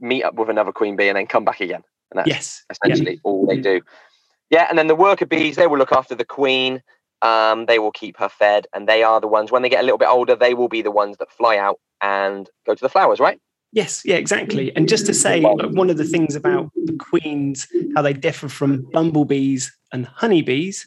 meet 0.01 0.23
up 0.23 0.35
with 0.35 0.49
another 0.49 0.73
queen 0.73 0.97
bee, 0.97 1.09
and 1.09 1.17
then 1.17 1.27
come 1.27 1.45
back 1.45 1.61
again. 1.61 1.83
And 2.11 2.19
that's 2.19 2.29
Yes. 2.29 2.65
Yeah. 2.69 2.77
essentially 2.85 3.21
all 3.25 3.47
they 3.47 3.59
do. 3.59 3.83
Yeah, 4.51 4.67
and 4.69 4.79
then 4.79 4.87
the 4.87 4.95
worker 4.95 5.27
bees, 5.27 5.57
they 5.57 5.67
will 5.67 5.79
look 5.79 5.93
after 5.93 6.15
the 6.15 6.25
queen. 6.25 6.83
Um, 7.23 7.67
they 7.67 7.79
will 7.79 7.93
keep 7.93 8.19
her 8.19 8.29
fed, 8.29 8.67
and 8.75 8.89
they 8.89 9.03
are 9.03 9.21
the 9.21 9.29
ones 9.29 9.53
when 9.53 9.63
they 9.63 9.69
get 9.69 9.81
a 9.81 9.85
little 9.85 9.99
bit 9.99 10.09
older, 10.09 10.35
they 10.35 10.55
will 10.55 10.69
be 10.69 10.83
the 10.83 10.91
ones 10.91 11.17
that 11.19 11.31
fly 11.31 11.57
out 11.57 11.79
and 12.01 12.51
go 12.67 12.75
to 12.75 12.81
the 12.81 12.89
flowers, 12.89 13.21
right? 13.21 13.41
Yes, 13.73 14.03
yeah, 14.05 14.17
exactly. 14.17 14.75
And 14.77 14.87
just 14.89 15.07
to 15.07 15.15
say, 15.15 15.41
like, 15.41 15.73
one 15.73 15.89
of 15.89 15.97
the 15.97 16.05
things 16.05 16.35
about 16.37 16.71
the 16.85 16.93
queens, 16.93 17.67
how 17.95 18.03
they 18.03 18.13
differ 18.13 18.49
from 18.49 18.83
bumblebees 18.93 19.75
and 19.93 20.05
honeybees, 20.07 20.87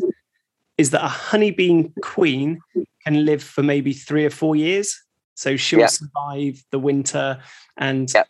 is 0.77 0.91
that 0.91 1.03
a 1.03 1.07
honeybee 1.07 1.86
queen 2.01 2.59
can 3.03 3.25
live 3.25 3.41
for 3.41 3.63
maybe 3.63 3.91
three 3.91 4.24
or 4.25 4.29
four 4.29 4.55
years. 4.55 5.01
So 5.33 5.57
she'll 5.57 5.79
Yeah. 5.79 5.88
survive 5.88 6.63
the 6.71 6.79
winter, 6.79 7.39
and 7.77 8.12
Yeah. 8.13 8.24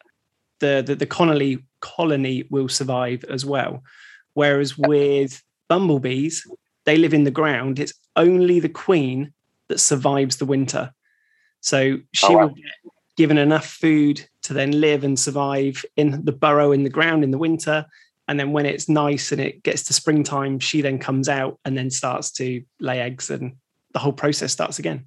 the, 0.59 0.81
the 0.85 0.95
the 0.95 1.05
colony 1.05 1.59
colony 1.81 2.47
will 2.49 2.69
survive 2.69 3.23
as 3.25 3.45
well. 3.45 3.83
Whereas 4.35 4.77
with 4.77 5.43
bumblebees, 5.67 6.47
they 6.85 6.97
live 6.97 7.13
in 7.13 7.25
the 7.25 7.31
ground. 7.31 7.77
It's 7.79 7.93
only 8.15 8.59
the 8.61 8.69
queen 8.69 9.33
that 9.67 9.79
survives 9.79 10.37
the 10.37 10.45
winter. 10.45 10.93
So 11.59 11.99
she 12.13 12.33
Oh, 12.33 12.37
wow. 12.37 12.41
will 12.47 12.49
get 12.55 12.65
given 13.15 13.37
enough 13.37 13.65
food 13.65 14.27
to 14.43 14.53
then 14.53 14.79
live 14.79 15.03
and 15.03 15.19
survive 15.19 15.83
in 15.95 16.23
the 16.25 16.31
burrow 16.31 16.71
in 16.71 16.83
the 16.83 16.89
ground 16.89 17.23
in 17.23 17.31
the 17.31 17.37
winter. 17.37 17.85
And 18.27 18.39
then 18.39 18.51
when 18.51 18.65
it's 18.65 18.89
nice 18.89 19.31
and 19.31 19.39
it 19.39 19.63
gets 19.63 19.83
to 19.83 19.93
springtime, 19.93 20.59
she 20.59 20.81
then 20.81 20.99
comes 20.99 21.29
out 21.29 21.59
and 21.63 21.77
then 21.77 21.89
starts 21.89 22.31
to 22.33 22.63
lay 22.79 22.99
eggs 22.99 23.29
and 23.29 23.55
the 23.93 23.99
whole 23.99 24.13
process 24.13 24.51
starts 24.51 24.79
again. 24.79 25.05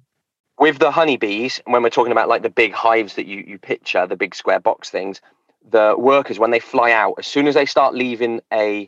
with 0.59 0.79
the 0.79 0.91
honeybees, 0.91 1.61
when 1.65 1.81
we're 1.83 1.89
talking 1.89 2.11
about 2.11 2.27
like 2.27 2.43
the 2.43 2.49
big 2.49 2.73
hives 2.73 3.15
that 3.15 3.25
you, 3.25 3.43
you 3.47 3.57
picture, 3.57 4.05
the 4.05 4.17
big 4.17 4.35
square 4.35 4.59
box 4.59 4.89
things, 4.89 5.21
the 5.69 5.95
workers 5.97 6.37
when 6.37 6.51
they 6.51 6.59
fly 6.59 6.91
out, 6.91 7.15
as 7.17 7.27
soon 7.27 7.47
as 7.47 7.55
they 7.55 7.65
start 7.65 7.95
leaving 7.95 8.41
a 8.51 8.87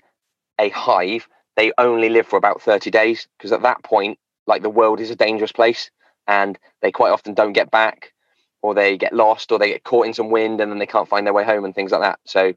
a 0.59 0.69
hive, 0.69 1.27
they 1.55 1.71
only 1.77 2.09
live 2.09 2.27
for 2.27 2.37
about 2.37 2.61
30 2.61 2.91
days 2.91 3.27
because 3.37 3.51
at 3.51 3.61
that 3.61 3.83
point, 3.83 4.19
like 4.47 4.61
the 4.61 4.69
world 4.69 4.99
is 4.99 5.09
a 5.09 5.15
dangerous 5.15 5.51
place 5.51 5.89
and 6.27 6.59
they 6.81 6.91
quite 6.91 7.11
often 7.11 7.33
don't 7.33 7.53
get 7.53 7.71
back 7.71 8.13
or 8.61 8.73
they 8.73 8.97
get 8.97 9.13
lost 9.13 9.51
or 9.51 9.59
they 9.59 9.69
get 9.69 9.83
caught 9.83 10.05
in 10.05 10.13
some 10.13 10.29
wind 10.29 10.61
and 10.61 10.71
then 10.71 10.79
they 10.79 10.85
can't 10.85 11.07
find 11.07 11.25
their 11.25 11.33
way 11.33 11.43
home 11.43 11.65
and 11.65 11.75
things 11.75 11.91
like 11.91 12.01
that. 12.01 12.19
So 12.25 12.53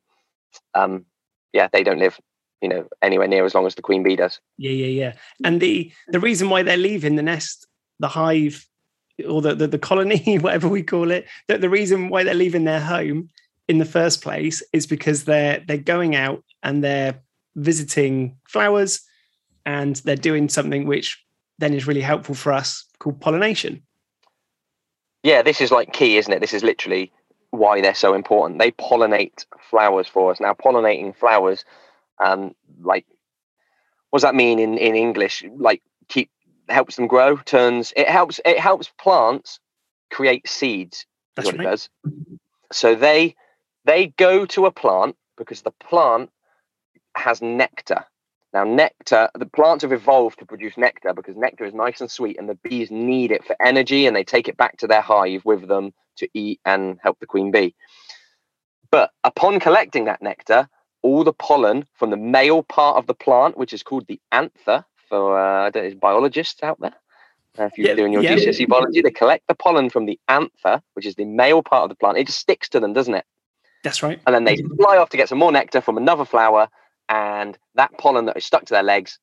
um 0.74 1.04
yeah, 1.52 1.68
they 1.72 1.84
don't 1.84 2.00
live, 2.00 2.18
you 2.60 2.68
know, 2.68 2.88
anywhere 3.00 3.28
near 3.28 3.44
as 3.44 3.54
long 3.54 3.66
as 3.66 3.74
the 3.76 3.82
queen 3.82 4.02
bee 4.02 4.16
does. 4.16 4.40
Yeah, 4.58 4.72
yeah, 4.72 4.86
yeah. 4.86 5.12
And 5.44 5.60
the 5.60 5.92
the 6.08 6.20
reason 6.20 6.50
why 6.50 6.62
they're 6.62 6.76
leaving 6.76 7.16
the 7.16 7.22
nest, 7.22 7.66
the 8.00 8.08
hive, 8.08 8.66
or 9.26 9.40
the 9.40 9.54
the, 9.54 9.68
the 9.68 9.78
colony, 9.78 10.38
whatever 10.40 10.68
we 10.68 10.82
call 10.82 11.10
it, 11.10 11.26
the, 11.48 11.58
the 11.58 11.70
reason 11.70 12.08
why 12.08 12.24
they're 12.24 12.34
leaving 12.34 12.64
their 12.64 12.80
home 12.80 13.30
in 13.68 13.78
the 13.78 13.84
first 13.84 14.22
place 14.22 14.62
is 14.72 14.86
because 14.86 15.24
they're 15.24 15.62
they're 15.66 15.78
going 15.78 16.14
out 16.14 16.44
and 16.62 16.82
they're 16.82 17.20
visiting 17.56 18.36
flowers 18.48 19.00
and 19.64 19.96
they're 20.04 20.16
doing 20.16 20.48
something 20.48 20.86
which 20.86 21.24
then 21.58 21.72
is 21.72 21.86
really 21.86 22.00
helpful 22.00 22.34
for 22.34 22.52
us 22.52 22.84
called 22.98 23.20
pollination. 23.20 23.82
Yeah, 25.24 25.42
this 25.42 25.60
is 25.62 25.72
like 25.72 25.92
key, 25.92 26.18
isn't 26.18 26.32
it? 26.32 26.40
This 26.40 26.52
is 26.52 26.62
literally 26.62 27.10
why 27.50 27.80
they're 27.80 27.94
so 27.94 28.14
important. 28.14 28.60
They 28.60 28.70
pollinate 28.72 29.46
flowers 29.70 30.06
for 30.06 30.30
us. 30.30 30.38
Now, 30.38 30.52
pollinating 30.52 31.16
flowers, 31.16 31.64
um, 32.22 32.54
like, 32.82 33.06
what 34.10 34.18
does 34.18 34.24
that 34.24 34.34
mean 34.34 34.58
in, 34.58 34.76
in 34.76 34.94
English? 34.94 35.42
Like, 35.56 35.82
keep 36.08 36.30
helps 36.68 36.96
them 36.96 37.06
grow, 37.06 37.38
turns 37.38 37.92
it 37.96 38.08
helps 38.08 38.38
it 38.44 38.60
helps 38.60 38.92
plants 39.00 39.60
create 40.10 40.46
seeds. 40.46 41.06
That's 41.34 41.46
what 41.46 41.58
right. 41.58 41.66
it 41.66 41.70
does. 41.70 41.88
So 42.70 42.94
they 42.94 43.34
they 43.86 44.08
go 44.08 44.44
to 44.46 44.66
a 44.66 44.70
plant 44.70 45.16
because 45.38 45.62
the 45.62 45.72
plant 45.72 46.30
has 47.16 47.40
nectar. 47.40 48.04
Now, 48.54 48.62
nectar, 48.62 49.28
the 49.36 49.46
plants 49.46 49.82
have 49.82 49.92
evolved 49.92 50.38
to 50.38 50.46
produce 50.46 50.78
nectar 50.78 51.12
because 51.12 51.36
nectar 51.36 51.64
is 51.64 51.74
nice 51.74 52.00
and 52.00 52.08
sweet, 52.08 52.38
and 52.38 52.48
the 52.48 52.54
bees 52.54 52.88
need 52.88 53.32
it 53.32 53.44
for 53.44 53.56
energy 53.60 54.06
and 54.06 54.14
they 54.14 54.22
take 54.22 54.46
it 54.46 54.56
back 54.56 54.78
to 54.78 54.86
their 54.86 55.00
hive 55.00 55.44
with 55.44 55.66
them 55.66 55.92
to 56.16 56.28
eat 56.34 56.60
and 56.64 57.00
help 57.02 57.18
the 57.18 57.26
queen 57.26 57.50
bee. 57.50 57.74
But 58.92 59.10
upon 59.24 59.58
collecting 59.58 60.04
that 60.04 60.22
nectar, 60.22 60.68
all 61.02 61.24
the 61.24 61.32
pollen 61.32 61.84
from 61.94 62.10
the 62.10 62.16
male 62.16 62.62
part 62.62 62.96
of 62.96 63.08
the 63.08 63.14
plant, 63.14 63.58
which 63.58 63.72
is 63.72 63.82
called 63.82 64.06
the 64.06 64.20
anther 64.30 64.84
for 65.08 65.36
uh, 65.36 65.70
biologists 66.00 66.62
out 66.62 66.78
there, 66.80 66.94
uh, 67.58 67.64
if 67.64 67.76
you're 67.76 67.88
yeah, 67.88 67.94
doing 67.94 68.12
your 68.12 68.22
yeah. 68.22 68.36
GCSE 68.36 68.68
biology, 68.68 69.02
they 69.02 69.10
collect 69.10 69.48
the 69.48 69.54
pollen 69.56 69.90
from 69.90 70.06
the 70.06 70.18
anther, 70.28 70.80
which 70.94 71.06
is 71.06 71.16
the 71.16 71.24
male 71.24 71.62
part 71.62 71.82
of 71.82 71.88
the 71.88 71.96
plant. 71.96 72.18
It 72.18 72.28
just 72.28 72.38
sticks 72.38 72.68
to 72.68 72.78
them, 72.78 72.92
doesn't 72.92 73.14
it? 73.14 73.24
That's 73.82 74.02
right. 74.02 74.20
And 74.26 74.34
then 74.34 74.44
they 74.44 74.56
fly 74.76 74.96
off 74.96 75.10
to 75.10 75.16
get 75.16 75.28
some 75.28 75.38
more 75.38 75.52
nectar 75.52 75.80
from 75.80 75.98
another 75.98 76.24
flower, 76.24 76.68
and 77.08 77.58
that 77.74 77.96
pollen 77.98 78.26
that 78.26 78.36
is 78.36 78.44
stuck 78.44 78.64
to 78.66 78.74
their 78.74 78.82
legs 78.82 79.18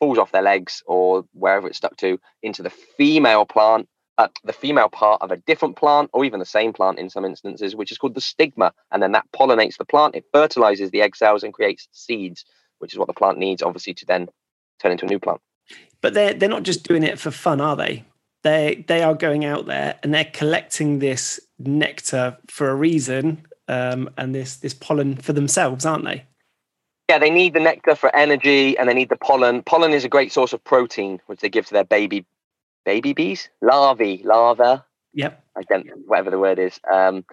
falls 0.00 0.18
off 0.18 0.32
their 0.32 0.42
legs 0.42 0.82
or 0.86 1.24
wherever 1.32 1.68
it's 1.68 1.76
stuck 1.76 1.96
to 1.98 2.18
into 2.42 2.62
the 2.62 2.70
female 2.70 3.44
plant, 3.44 3.86
uh, 4.18 4.28
the 4.44 4.52
female 4.52 4.88
part 4.88 5.22
of 5.22 5.30
a 5.30 5.36
different 5.36 5.76
plant 5.76 6.10
or 6.12 6.24
even 6.24 6.40
the 6.40 6.46
same 6.46 6.72
plant 6.72 6.98
in 6.98 7.10
some 7.10 7.24
instances, 7.24 7.76
which 7.76 7.92
is 7.92 7.98
called 7.98 8.14
the 8.14 8.20
stigma. 8.20 8.72
And 8.90 9.02
then 9.02 9.12
that 9.12 9.26
pollinates 9.32 9.76
the 9.76 9.84
plant, 9.84 10.16
it 10.16 10.24
fertilizes 10.32 10.90
the 10.90 11.02
egg 11.02 11.14
cells 11.14 11.44
and 11.44 11.52
creates 11.52 11.86
seeds, 11.92 12.44
which 12.78 12.92
is 12.92 12.98
what 12.98 13.06
the 13.06 13.14
plant 13.14 13.38
needs, 13.38 13.62
obviously, 13.62 13.94
to 13.94 14.06
then 14.06 14.28
turn 14.80 14.92
into 14.92 15.04
a 15.04 15.08
new 15.08 15.20
plant. 15.20 15.40
But 16.00 16.14
they're 16.14 16.34
they're 16.34 16.48
not 16.48 16.64
just 16.64 16.88
doing 16.88 17.02
it 17.02 17.18
for 17.18 17.30
fun, 17.30 17.60
are 17.60 17.76
they? 17.76 18.04
They 18.42 18.84
they 18.88 19.02
are 19.02 19.14
going 19.14 19.44
out 19.44 19.66
there 19.66 19.98
and 20.02 20.14
they're 20.14 20.24
collecting 20.24 20.98
this 20.98 21.38
nectar 21.58 22.38
for 22.48 22.70
a 22.70 22.74
reason, 22.74 23.46
um, 23.68 24.08
and 24.16 24.34
this 24.34 24.56
this 24.56 24.74
pollen 24.74 25.16
for 25.16 25.34
themselves, 25.34 25.84
aren't 25.84 26.06
they? 26.06 26.24
Yeah, 27.10 27.18
they 27.18 27.30
need 27.30 27.54
the 27.54 27.60
nectar 27.60 27.96
for 27.96 28.14
energy, 28.14 28.78
and 28.78 28.88
they 28.88 28.94
need 28.94 29.08
the 29.08 29.16
pollen. 29.16 29.64
Pollen 29.64 29.90
is 29.92 30.04
a 30.04 30.08
great 30.08 30.32
source 30.32 30.52
of 30.52 30.62
protein, 30.62 31.20
which 31.26 31.40
they 31.40 31.48
give 31.48 31.66
to 31.66 31.72
their 31.72 31.82
baby 31.82 32.24
baby 32.84 33.14
bees, 33.14 33.48
larvae, 33.60 34.22
larva. 34.24 34.84
Yep. 35.14 35.44
I 35.56 35.62
don't 35.62 35.88
whatever 36.06 36.30
the 36.30 36.38
word 36.38 36.60
is. 36.60 36.78
Um, 36.88 37.24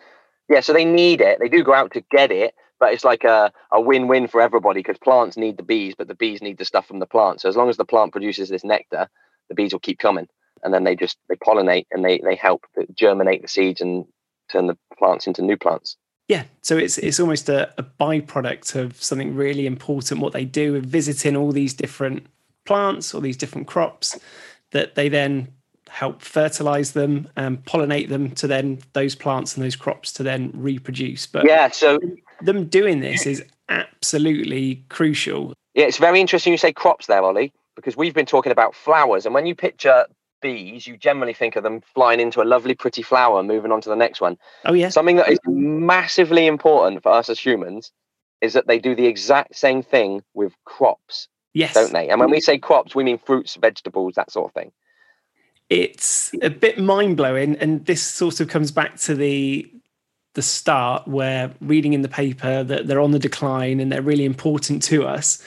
yeah, 0.50 0.62
so 0.62 0.74
they 0.74 0.84
need 0.84 1.22
it. 1.22 1.38
They 1.40 1.48
do 1.48 1.64
go 1.64 1.76
out 1.76 1.94
to 1.94 2.02
get 2.10 2.32
it, 2.32 2.56
but 2.80 2.92
it's 2.92 3.04
like 3.04 3.24
a, 3.24 3.52
a 3.72 3.80
win-win 3.80 4.28
for 4.28 4.42
everybody 4.42 4.80
because 4.80 4.98
plants 4.98 5.38
need 5.38 5.58
the 5.58 5.64
bees, 5.64 5.94
but 5.96 6.08
the 6.08 6.16
bees 6.16 6.42
need 6.42 6.58
the 6.58 6.66
stuff 6.66 6.88
from 6.88 6.98
the 6.98 7.06
plant. 7.06 7.42
So 7.42 7.48
as 7.48 7.56
long 7.56 7.70
as 7.70 7.78
the 7.78 7.86
plant 7.86 8.14
produces 8.14 8.50
this 8.50 8.64
nectar, 8.64 9.08
the 9.48 9.54
bees 9.54 9.74
will 9.74 9.80
keep 9.80 10.00
coming, 10.00 10.28
and 10.64 10.74
then 10.74 10.86
they 10.86 10.96
just 10.96 11.20
they 11.30 11.36
pollinate 11.36 11.86
and 11.92 12.04
they 12.04 12.18
they 12.18 12.34
help 12.34 12.66
germinate 12.96 13.44
the 13.44 13.48
seeds 13.48 13.82
and 13.82 14.08
turn 14.50 14.66
the 14.66 14.78
plants 14.98 15.28
into 15.28 15.44
new 15.44 15.56
plants. 15.56 15.98
Yeah, 16.28 16.44
so 16.62 16.78
it's 16.78 16.98
it's 16.98 17.20
almost 17.20 17.48
a, 17.48 17.74
a 17.78 17.84
byproduct 17.84 18.76
of 18.76 19.02
something 19.02 19.34
really 19.34 19.66
important. 19.66 20.20
What 20.20 20.34
they 20.34 20.46
do 20.46 20.76
of 20.76 20.84
visiting 20.84 21.38
all 21.38 21.52
these 21.52 21.74
different 21.74 22.26
plants, 22.66 23.14
all 23.14 23.22
these 23.22 23.38
different 23.38 23.68
crops, 23.68 24.20
that 24.72 24.96
they 24.96 25.08
then 25.08 25.48
help 25.90 26.22
fertilize 26.22 26.92
them 26.92 27.30
and 27.38 27.64
pollinate 27.64 28.10
them 28.10 28.32
to 28.32 28.46
then 28.46 28.80
those 28.92 29.16
plants 29.16 29.56
and 29.56 29.64
those 29.64 29.76
crops 29.76 30.12
to 30.14 30.24
then 30.24 30.52
reproduce. 30.54 31.26
But 31.26 31.48
yeah, 31.48 31.70
so 31.70 31.98
them 32.42 32.66
doing 32.66 33.00
this 33.00 33.26
is 33.26 33.44
absolutely 33.70 34.84
crucial. 34.90 35.54
Yeah, 35.76 35.86
it's 35.86 35.98
very 35.98 36.20
interesting 36.20 36.52
you 36.52 36.58
say 36.58 36.74
crops 36.74 37.08
there, 37.08 37.24
Ollie, 37.24 37.54
because 37.76 37.96
we've 37.96 38.14
been 38.14 38.26
talking 38.26 38.52
about 38.52 38.76
flowers, 38.76 39.26
and 39.26 39.34
when 39.34 39.46
you 39.46 39.56
picture 39.56 40.06
bees, 40.42 40.88
you 40.88 40.98
generally 40.98 41.34
think 41.34 41.56
of 41.56 41.64
them 41.64 41.82
flying 41.94 42.20
into 42.20 42.42
a 42.42 42.46
lovely, 42.46 42.76
pretty 42.76 43.02
flower, 43.02 43.44
moving 43.44 43.72
on 43.72 43.82
to 43.82 43.90
the 43.90 43.96
next 43.96 44.22
one. 44.22 44.38
Oh, 44.66 44.74
yeah. 44.74 44.90
Something 44.90 45.18
that 45.18 45.30
is 45.30 45.40
massively 45.46 46.48
important 46.48 47.04
for 47.04 47.12
us 47.12 47.30
as 47.30 47.40
humans 47.40 47.92
is 48.42 48.54
that 48.54 48.68
they 48.68 48.80
do 48.80 48.96
the 48.96 49.06
exact 49.06 49.56
same 49.56 49.82
thing 49.82 50.24
with 50.34 50.54
crops. 50.66 51.28
Yes. 51.54 51.74
Don't 51.74 51.94
they? 51.94 52.10
And 52.10 52.20
when 52.20 52.30
we 52.30 52.40
say 52.40 52.58
crops, 52.58 52.94
we 52.94 53.04
mean 53.04 53.18
fruits, 53.18 53.56
vegetables, 53.56 54.14
that 54.16 54.32
sort 54.32 54.50
of 54.50 54.54
thing. 54.54 54.72
It's 55.70 56.32
a 56.42 56.50
bit 56.50 56.78
mind 56.78 57.18
blowing. 57.18 57.56
And 57.58 57.86
this 57.86 58.04
sort 58.04 58.40
of 58.40 58.48
comes 58.48 58.72
back 58.72 58.98
to 59.02 59.16
the 59.16 59.72
the 60.38 60.42
start 60.44 61.08
where 61.08 61.52
reading 61.62 61.94
in 61.94 62.04
the 62.04 62.08
paper 62.08 62.64
that 62.64 62.86
they're 62.86 63.02
on 63.02 63.10
the 63.10 63.18
decline 63.18 63.80
and 63.80 63.92
they're 63.92 64.04
really 64.04 64.24
important 64.24 64.84
to 64.84 65.04
us. 65.04 65.44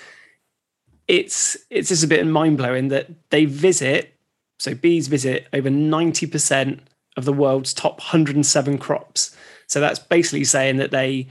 It's 1.06 1.56
it's 1.70 1.90
just 1.90 2.02
a 2.02 2.08
bit 2.08 2.26
mind 2.26 2.56
blowing 2.56 2.88
that 2.88 3.06
they 3.30 3.44
visit 3.44 4.12
so 4.60 4.74
bees 4.74 5.08
visit 5.08 5.48
over 5.54 5.70
90% 5.70 6.80
of 7.16 7.24
the 7.24 7.32
world's 7.32 7.72
top 7.72 7.98
107 7.98 8.76
crops. 8.76 9.34
So 9.66 9.80
that's 9.80 9.98
basically 9.98 10.44
saying 10.44 10.76
that 10.76 10.90
they 10.90 11.28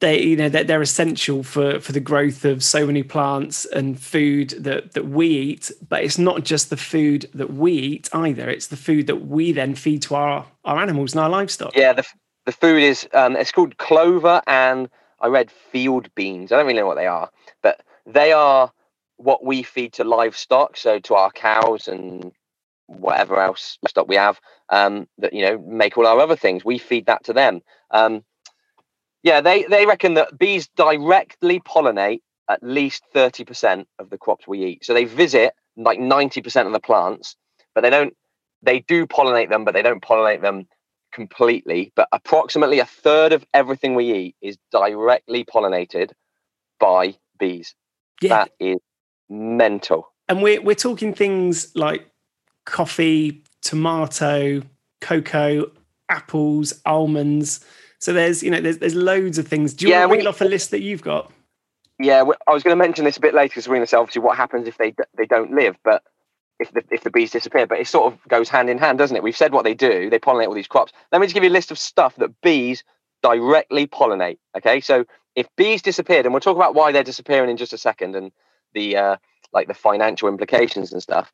they 0.00 0.20
you 0.20 0.36
know 0.36 0.48
that 0.48 0.66
they're 0.66 0.82
essential 0.82 1.44
for 1.44 1.78
for 1.78 1.92
the 1.92 2.00
growth 2.00 2.44
of 2.44 2.64
so 2.64 2.84
many 2.84 3.04
plants 3.04 3.66
and 3.66 4.00
food 4.00 4.50
that 4.58 4.94
that 4.94 5.06
we 5.06 5.28
eat. 5.28 5.70
But 5.88 6.02
it's 6.02 6.18
not 6.18 6.42
just 6.42 6.70
the 6.70 6.76
food 6.76 7.30
that 7.34 7.52
we 7.52 7.72
eat 7.72 8.08
either. 8.12 8.50
It's 8.50 8.66
the 8.66 8.76
food 8.76 9.06
that 9.06 9.28
we 9.28 9.52
then 9.52 9.76
feed 9.76 10.02
to 10.02 10.16
our 10.16 10.44
our 10.64 10.78
animals 10.78 11.12
and 11.12 11.20
our 11.20 11.30
livestock. 11.30 11.76
Yeah 11.76 11.92
the, 11.92 12.04
the 12.46 12.52
food 12.52 12.82
is 12.82 13.08
um, 13.14 13.36
it's 13.36 13.52
called 13.52 13.78
clover 13.78 14.42
and 14.48 14.88
i 15.20 15.28
read 15.28 15.52
field 15.52 16.12
beans. 16.16 16.50
I 16.50 16.56
don't 16.56 16.66
really 16.66 16.80
know 16.80 16.86
what 16.88 16.96
they 16.96 17.06
are 17.06 17.30
but 17.62 17.80
they 18.06 18.32
are 18.32 18.72
what 19.18 19.44
we 19.44 19.62
feed 19.62 19.92
to 19.92 20.02
livestock 20.02 20.76
so 20.76 20.98
to 20.98 21.14
our 21.14 21.30
cows 21.30 21.86
and 21.86 22.32
whatever 22.98 23.40
else 23.40 23.78
stock 23.86 24.08
we 24.08 24.16
have 24.16 24.40
um, 24.68 25.06
that 25.18 25.32
you 25.32 25.42
know 25.42 25.58
make 25.58 25.96
all 25.96 26.06
our 26.06 26.20
other 26.20 26.36
things. 26.36 26.64
We 26.64 26.78
feed 26.78 27.06
that 27.06 27.24
to 27.24 27.32
them. 27.32 27.60
Um, 27.90 28.24
yeah, 29.22 29.40
they 29.40 29.64
they 29.64 29.86
reckon 29.86 30.14
that 30.14 30.38
bees 30.38 30.68
directly 30.76 31.60
pollinate 31.60 32.20
at 32.48 32.62
least 32.62 33.04
thirty 33.12 33.44
percent 33.44 33.88
of 33.98 34.10
the 34.10 34.18
crops 34.18 34.46
we 34.46 34.64
eat. 34.64 34.84
So 34.84 34.94
they 34.94 35.04
visit 35.04 35.54
like 35.76 36.00
ninety 36.00 36.42
percent 36.42 36.66
of 36.66 36.72
the 36.72 36.80
plants, 36.80 37.36
but 37.74 37.82
they 37.82 37.90
don't. 37.90 38.14
They 38.64 38.80
do 38.80 39.06
pollinate 39.06 39.48
them, 39.48 39.64
but 39.64 39.74
they 39.74 39.82
don't 39.82 40.02
pollinate 40.02 40.40
them 40.40 40.68
completely. 41.12 41.92
But 41.96 42.08
approximately 42.12 42.78
a 42.78 42.86
third 42.86 43.32
of 43.32 43.44
everything 43.52 43.94
we 43.94 44.12
eat 44.12 44.36
is 44.40 44.56
directly 44.70 45.44
pollinated 45.44 46.12
by 46.78 47.16
bees. 47.38 47.74
Yeah. 48.20 48.44
That 48.44 48.50
is 48.60 48.78
mental. 49.28 50.12
And 50.28 50.42
we're 50.42 50.62
we're 50.62 50.74
talking 50.74 51.14
things 51.14 51.74
like 51.74 52.11
coffee, 52.64 53.42
tomato, 53.60 54.62
cocoa, 55.00 55.70
apples, 56.08 56.80
almonds. 56.84 57.64
So 57.98 58.12
there's 58.12 58.42
you 58.42 58.50
know 58.50 58.60
there's 58.60 58.78
there's 58.78 58.94
loads 58.94 59.38
of 59.38 59.46
things. 59.46 59.74
Do 59.74 59.86
you 59.86 59.92
yeah, 59.92 60.00
want 60.00 60.12
to 60.12 60.18
read 60.18 60.26
off 60.26 60.40
a 60.40 60.44
list 60.44 60.70
that 60.72 60.80
you've 60.80 61.02
got? 61.02 61.32
Yeah, 61.98 62.24
I 62.48 62.52
was 62.52 62.62
going 62.62 62.76
to 62.76 62.82
mention 62.82 63.04
this 63.04 63.16
a 63.16 63.20
bit 63.20 63.34
later 63.34 63.50
because 63.50 63.68
we're 63.68 63.76
going 63.76 63.86
to 63.86 63.90
say 63.90 63.96
obviously 63.96 64.22
what 64.22 64.36
happens 64.36 64.66
if 64.66 64.78
they 64.78 64.94
they 65.16 65.26
don't 65.26 65.52
live, 65.52 65.76
but 65.84 66.02
if 66.58 66.72
the 66.72 66.82
if 66.90 67.04
the 67.04 67.10
bees 67.10 67.30
disappear. 67.30 67.66
But 67.66 67.80
it 67.80 67.86
sort 67.86 68.12
of 68.12 68.18
goes 68.28 68.48
hand 68.48 68.68
in 68.70 68.78
hand, 68.78 68.98
doesn't 68.98 69.16
it? 69.16 69.22
We've 69.22 69.36
said 69.36 69.52
what 69.52 69.64
they 69.64 69.74
do; 69.74 70.10
they 70.10 70.18
pollinate 70.18 70.48
all 70.48 70.54
these 70.54 70.66
crops. 70.66 70.92
Let 71.12 71.20
me 71.20 71.26
just 71.26 71.34
give 71.34 71.44
you 71.44 71.50
a 71.50 71.52
list 71.52 71.70
of 71.70 71.78
stuff 71.78 72.16
that 72.16 72.40
bees 72.40 72.82
directly 73.22 73.86
pollinate. 73.86 74.38
Okay, 74.56 74.80
so 74.80 75.04
if 75.36 75.46
bees 75.56 75.82
disappeared, 75.82 76.26
and 76.26 76.34
we'll 76.34 76.40
talk 76.40 76.56
about 76.56 76.74
why 76.74 76.92
they're 76.92 77.04
disappearing 77.04 77.50
in 77.50 77.56
just 77.56 77.72
a 77.72 77.78
second, 77.78 78.16
and 78.16 78.32
the 78.74 78.96
uh, 78.96 79.16
like 79.52 79.68
the 79.68 79.74
financial 79.74 80.28
implications 80.28 80.92
and 80.92 81.02
stuff. 81.02 81.32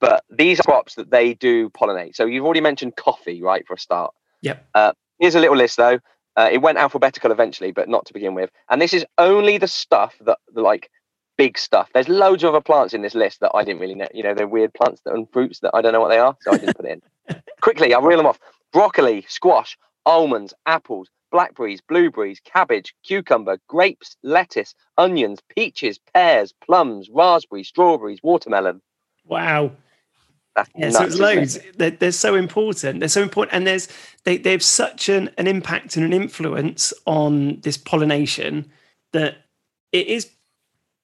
But 0.00 0.24
these 0.30 0.60
are 0.60 0.64
crops 0.64 0.94
that 0.94 1.10
they 1.10 1.34
do 1.34 1.70
pollinate. 1.70 2.14
So 2.14 2.26
you've 2.26 2.44
already 2.44 2.60
mentioned 2.60 2.96
coffee, 2.96 3.42
right, 3.42 3.66
for 3.66 3.74
a 3.74 3.78
start. 3.78 4.14
Yep. 4.42 4.66
Uh, 4.74 4.92
here's 5.18 5.34
a 5.34 5.40
little 5.40 5.56
list 5.56 5.76
though. 5.76 5.98
Uh, 6.36 6.48
it 6.52 6.58
went 6.58 6.78
alphabetical 6.78 7.32
eventually, 7.32 7.72
but 7.72 7.88
not 7.88 8.06
to 8.06 8.12
begin 8.12 8.34
with. 8.34 8.50
And 8.70 8.80
this 8.80 8.94
is 8.94 9.04
only 9.18 9.58
the 9.58 9.66
stuff 9.66 10.14
that, 10.20 10.38
the, 10.54 10.60
like, 10.60 10.88
big 11.36 11.58
stuff. 11.58 11.88
There's 11.92 12.08
loads 12.08 12.44
of 12.44 12.50
other 12.50 12.60
plants 12.60 12.94
in 12.94 13.02
this 13.02 13.14
list 13.14 13.40
that 13.40 13.50
I 13.54 13.64
didn't 13.64 13.80
really 13.80 13.96
know. 13.96 14.06
You 14.14 14.22
know, 14.22 14.34
they're 14.34 14.46
weird 14.46 14.72
plants 14.74 15.00
that, 15.04 15.14
and 15.14 15.26
fruits 15.32 15.60
that 15.60 15.72
I 15.74 15.80
don't 15.80 15.92
know 15.92 16.00
what 16.00 16.10
they 16.10 16.18
are, 16.18 16.36
so 16.42 16.52
I 16.52 16.58
didn't 16.58 16.76
put 16.76 16.86
it 16.86 17.02
in. 17.28 17.42
Quickly, 17.60 17.92
I'll 17.94 18.02
reel 18.02 18.18
them 18.18 18.26
off: 18.26 18.38
broccoli, 18.72 19.24
squash, 19.28 19.76
almonds, 20.06 20.54
apples, 20.66 21.08
blackberries, 21.30 21.80
blueberries, 21.80 22.40
cabbage, 22.44 22.94
cucumber, 23.04 23.58
grapes, 23.68 24.16
lettuce, 24.22 24.74
onions, 24.96 25.40
peaches, 25.54 25.98
pears, 26.14 26.52
plums, 26.64 27.08
raspberries, 27.12 27.68
strawberries, 27.68 28.20
watermelon. 28.22 28.80
Wow. 29.24 29.72
That's 30.58 30.70
yeah, 30.76 30.88
nuts, 30.88 30.98
so 30.98 31.04
it's 31.04 31.18
loads. 31.18 31.58
They're, 31.76 31.90
they're, 31.90 32.12
so 32.12 32.34
important. 32.34 33.00
They're 33.00 33.08
so 33.08 33.22
important, 33.22 33.54
and 33.54 33.66
there's 33.66 33.88
they 34.24 34.38
they 34.38 34.52
have 34.52 34.62
such 34.62 35.08
an, 35.08 35.30
an 35.38 35.46
impact 35.46 35.96
and 35.96 36.04
an 36.04 36.12
influence 36.12 36.92
on 37.06 37.60
this 37.60 37.76
pollination 37.76 38.70
that 39.12 39.36
it 39.92 40.06
is 40.08 40.30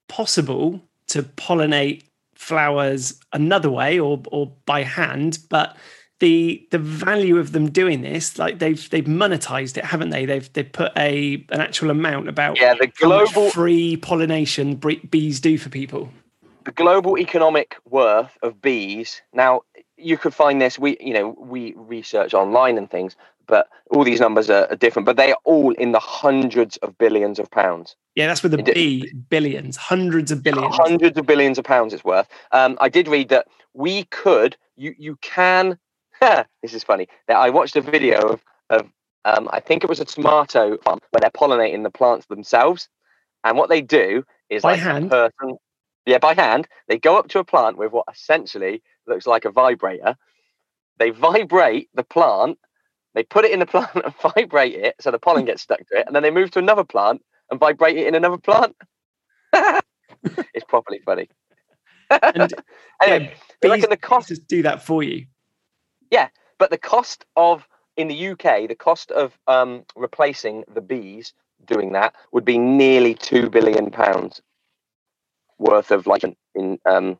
possible 0.08 0.82
to 1.08 1.22
pollinate 1.22 2.04
flowers 2.34 3.20
another 3.32 3.70
way 3.70 3.98
or 3.98 4.22
or 4.26 4.52
by 4.66 4.82
hand, 4.82 5.38
but 5.48 5.76
the 6.18 6.66
the 6.70 6.78
value 6.78 7.38
of 7.38 7.52
them 7.52 7.70
doing 7.70 8.02
this, 8.02 8.38
like 8.38 8.58
they've 8.58 8.88
they've 8.90 9.04
monetized 9.04 9.76
it, 9.76 9.84
haven't 9.84 10.10
they? 10.10 10.26
They've 10.26 10.52
they 10.52 10.64
put 10.64 10.92
a 10.96 11.34
an 11.50 11.60
actual 11.60 11.90
amount 11.90 12.28
about 12.28 12.58
yeah 12.58 12.74
the 12.74 12.88
global 12.88 13.50
free 13.50 13.96
pollination 13.96 14.80
bees 15.10 15.40
do 15.40 15.58
for 15.58 15.68
people. 15.68 16.10
The 16.64 16.72
global 16.72 17.18
economic 17.18 17.76
worth 17.84 18.36
of 18.42 18.60
bees. 18.60 19.22
Now 19.32 19.62
you 19.96 20.16
could 20.16 20.34
find 20.34 20.60
this. 20.60 20.78
We 20.78 20.96
you 21.00 21.14
know 21.14 21.36
we 21.38 21.74
research 21.76 22.34
online 22.34 22.78
and 22.78 22.90
things, 22.90 23.16
but 23.46 23.68
all 23.90 24.04
these 24.04 24.20
numbers 24.20 24.48
are, 24.50 24.66
are 24.70 24.76
different. 24.76 25.06
But 25.06 25.16
they 25.16 25.32
are 25.32 25.38
all 25.44 25.72
in 25.72 25.92
the 25.92 26.00
hundreds 26.00 26.76
of 26.78 26.96
billions 26.96 27.38
of 27.38 27.50
pounds. 27.50 27.96
Yeah, 28.14 28.26
that's 28.26 28.42
with 28.42 28.52
the 28.52 28.62
B 28.62 29.12
billions, 29.28 29.76
hundreds 29.76 30.30
of 30.30 30.42
billions, 30.42 30.74
hundreds 30.76 31.18
of 31.18 31.26
billions 31.26 31.58
of 31.58 31.64
pounds. 31.64 31.92
It's 31.92 32.04
worth. 32.04 32.28
Um, 32.52 32.78
I 32.80 32.88
did 32.88 33.08
read 33.08 33.28
that 33.28 33.46
we 33.74 34.04
could. 34.04 34.56
You 34.76 34.94
you 34.98 35.16
can 35.20 35.78
this 36.62 36.74
is 36.74 36.84
funny. 36.84 37.08
I 37.28 37.50
watched 37.50 37.76
a 37.76 37.80
video 37.80 38.20
of, 38.28 38.44
of 38.70 38.86
um, 39.24 39.48
I 39.52 39.60
think 39.60 39.84
it 39.84 39.90
was 39.90 40.00
a 40.00 40.04
tomato 40.04 40.76
farm 40.78 40.98
where 41.10 41.20
they're 41.20 41.30
pollinating 41.30 41.82
the 41.82 41.90
plants 41.90 42.26
themselves. 42.26 42.88
And 43.42 43.56
what 43.56 43.68
they 43.68 43.80
do 43.80 44.24
is 44.48 44.62
by 44.62 44.72
like 44.72 44.80
hand. 44.80 45.10
Person, 45.10 45.58
yeah, 46.06 46.18
by 46.18 46.34
hand. 46.34 46.68
They 46.88 46.98
go 46.98 47.16
up 47.16 47.28
to 47.28 47.38
a 47.38 47.44
plant 47.44 47.78
with 47.78 47.92
what 47.92 48.06
essentially 48.12 48.82
looks 49.06 49.26
like 49.26 49.44
a 49.44 49.50
vibrator. 49.50 50.16
They 50.98 51.10
vibrate 51.10 51.88
the 51.94 52.04
plant. 52.04 52.58
They 53.14 53.22
put 53.22 53.44
it 53.44 53.52
in 53.52 53.60
the 53.60 53.66
plant 53.74 53.90
and 53.94 54.14
vibrate 54.34 54.74
it 54.74 54.96
so 55.00 55.10
the 55.10 55.18
pollen 55.18 55.44
gets 55.44 55.62
stuck 55.62 55.78
to 55.88 55.98
it. 55.98 56.06
And 56.06 56.14
then 56.14 56.22
they 56.22 56.30
move 56.30 56.50
to 56.52 56.58
another 56.58 56.84
plant 56.84 57.22
and 57.50 57.60
vibrate 57.60 57.96
it 57.96 58.06
in 58.06 58.14
another 58.14 58.38
plant. 58.38 58.76
it's 59.52 60.64
properly 60.68 61.00
funny. 61.04 61.28
and, 62.10 62.52
anyway, 63.02 63.34
yeah, 63.62 63.70
reckon 63.70 63.90
the 63.90 63.96
cost 63.96 64.32
do 64.46 64.62
that 64.62 64.82
for 64.82 65.02
you. 65.02 65.26
Yeah, 66.10 66.28
but 66.58 66.70
the 66.70 66.78
cost 66.78 67.24
of 67.36 67.66
in 67.96 68.08
the 68.08 68.28
UK, 68.28 68.68
the 68.68 68.74
cost 68.74 69.10
of 69.10 69.38
um, 69.46 69.84
replacing 69.96 70.64
the 70.74 70.80
bees 70.80 71.32
doing 71.64 71.92
that 71.92 72.14
would 72.32 72.44
be 72.44 72.58
nearly 72.58 73.14
two 73.14 73.48
billion 73.48 73.90
pounds 73.90 74.42
worth 75.58 75.90
of 75.90 76.06
like 76.06 76.24
in 76.54 76.78
um, 76.86 77.18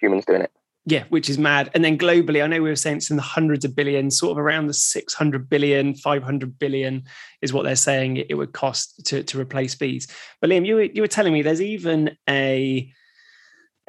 humans 0.00 0.24
doing 0.24 0.42
it. 0.42 0.52
Yeah, 0.88 1.02
which 1.08 1.28
is 1.28 1.36
mad. 1.36 1.68
And 1.74 1.84
then 1.84 1.98
globally, 1.98 2.44
I 2.44 2.46
know 2.46 2.62
we 2.62 2.68
were 2.68 2.76
saying 2.76 2.98
it's 2.98 3.10
in 3.10 3.16
the 3.16 3.22
hundreds 3.22 3.64
of 3.64 3.74
billions, 3.74 4.16
sort 4.16 4.30
of 4.30 4.38
around 4.38 4.68
the 4.68 4.72
600 4.72 5.48
billion, 5.48 5.94
500 5.94 6.58
billion 6.60 7.02
is 7.42 7.52
what 7.52 7.64
they're 7.64 7.74
saying 7.74 8.18
it 8.18 8.34
would 8.34 8.52
cost 8.52 9.04
to, 9.06 9.24
to 9.24 9.40
replace 9.40 9.74
bees. 9.74 10.06
But 10.40 10.50
Liam, 10.50 10.64
you 10.64 10.76
were, 10.76 10.82
you 10.84 11.02
were 11.02 11.08
telling 11.08 11.32
me 11.32 11.42
there's 11.42 11.60
even 11.60 12.16
a 12.28 12.88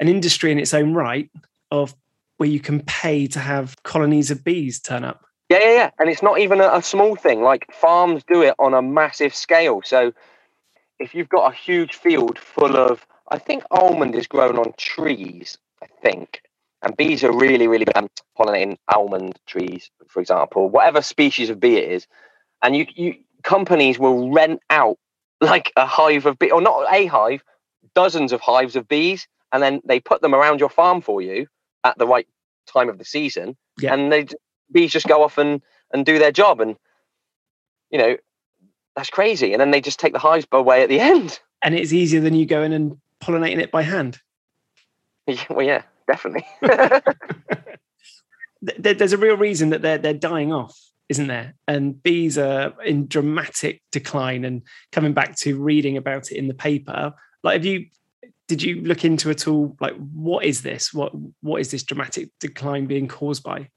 an 0.00 0.08
industry 0.08 0.50
in 0.50 0.58
its 0.58 0.74
own 0.74 0.94
right 0.94 1.30
of 1.70 1.94
where 2.38 2.48
you 2.48 2.60
can 2.60 2.80
pay 2.82 3.26
to 3.28 3.38
have 3.38 3.80
colonies 3.82 4.30
of 4.30 4.42
bees 4.44 4.80
turn 4.80 5.04
up. 5.04 5.24
Yeah, 5.48 5.58
yeah, 5.60 5.72
yeah. 5.72 5.90
And 5.98 6.08
it's 6.08 6.22
not 6.22 6.38
even 6.40 6.60
a, 6.60 6.68
a 6.74 6.82
small 6.82 7.16
thing. 7.16 7.42
Like 7.42 7.66
farms 7.72 8.22
do 8.26 8.42
it 8.42 8.54
on 8.58 8.74
a 8.74 8.82
massive 8.82 9.34
scale. 9.34 9.82
So 9.84 10.12
if 10.98 11.14
you've 11.14 11.28
got 11.28 11.52
a 11.52 11.56
huge 11.56 11.94
field 11.94 12.38
full 12.38 12.76
of, 12.76 13.06
I 13.30 13.38
think 13.38 13.64
almond 13.70 14.14
is 14.14 14.26
grown 14.26 14.58
on 14.58 14.72
trees, 14.76 15.58
I 15.82 15.86
think. 16.02 16.42
And 16.82 16.96
bees 16.96 17.24
are 17.24 17.32
really, 17.32 17.66
really 17.66 17.86
um, 17.94 18.08
pollinating 18.38 18.76
almond 18.88 19.38
trees, 19.46 19.90
for 20.06 20.20
example, 20.20 20.68
whatever 20.68 21.02
species 21.02 21.50
of 21.50 21.58
bee 21.58 21.76
it 21.76 21.90
is. 21.90 22.06
And 22.62 22.76
you, 22.76 22.86
you 22.94 23.14
companies 23.42 23.98
will 23.98 24.30
rent 24.30 24.60
out 24.70 24.98
like 25.40 25.72
a 25.76 25.86
hive 25.86 26.26
of 26.26 26.38
bees, 26.38 26.52
or 26.52 26.60
not 26.60 26.92
a 26.92 27.06
hive, 27.06 27.42
dozens 27.94 28.32
of 28.32 28.40
hives 28.40 28.76
of 28.76 28.88
bees, 28.88 29.26
and 29.52 29.62
then 29.62 29.80
they 29.84 30.00
put 30.00 30.20
them 30.22 30.34
around 30.34 30.60
your 30.60 30.68
farm 30.68 31.00
for 31.00 31.20
you 31.20 31.46
at 31.84 31.98
the 31.98 32.06
right 32.06 32.28
time 32.66 32.88
of 32.88 32.98
the 32.98 33.04
season, 33.04 33.56
yeah. 33.80 33.94
and 33.94 34.12
they 34.12 34.26
bees 34.70 34.92
just 34.92 35.06
go 35.06 35.22
off 35.22 35.38
and 35.38 35.62
and 35.92 36.04
do 36.04 36.18
their 36.18 36.32
job, 36.32 36.60
and 36.60 36.76
you 37.90 37.98
know 37.98 38.16
that's 38.94 39.10
crazy. 39.10 39.52
And 39.52 39.60
then 39.60 39.70
they 39.70 39.80
just 39.80 40.00
take 40.00 40.12
the 40.12 40.18
hives 40.18 40.46
away 40.52 40.82
at 40.82 40.88
the 40.88 41.00
end. 41.14 41.40
And 41.62 41.74
it's 41.74 41.92
easier 41.92 42.20
than 42.20 42.34
you 42.34 42.46
going 42.46 42.72
and 42.72 42.98
pollinating 43.22 43.60
it 43.60 43.70
by 43.70 43.82
hand. 43.82 44.18
Yeah, 45.26 45.44
well, 45.50 45.66
yeah, 45.66 45.82
definitely. 46.06 46.46
There's 48.78 49.12
a 49.12 49.18
real 49.18 49.36
reason 49.36 49.70
that 49.70 49.82
they're 49.82 49.98
they're 49.98 50.14
dying 50.14 50.52
off, 50.52 50.78
isn't 51.08 51.26
there? 51.26 51.54
And 51.66 52.02
bees 52.02 52.38
are 52.38 52.74
in 52.82 53.06
dramatic 53.06 53.82
decline. 53.92 54.44
And 54.44 54.62
coming 54.90 55.12
back 55.12 55.36
to 55.40 55.60
reading 55.60 55.96
about 55.96 56.32
it 56.32 56.38
in 56.38 56.48
the 56.48 56.54
paper, 56.54 57.14
like 57.42 57.54
have 57.54 57.64
you 57.64 57.86
did 58.48 58.62
you 58.62 58.80
look 58.82 59.04
into 59.04 59.30
at 59.30 59.46
all 59.46 59.76
like 59.80 59.94
what 60.12 60.44
is 60.44 60.62
this 60.62 60.92
what 60.92 61.12
what 61.42 61.60
is 61.60 61.70
this 61.70 61.82
dramatic 61.82 62.30
decline 62.40 62.86
being 62.86 63.06
caused 63.06 63.42
by 63.42 63.68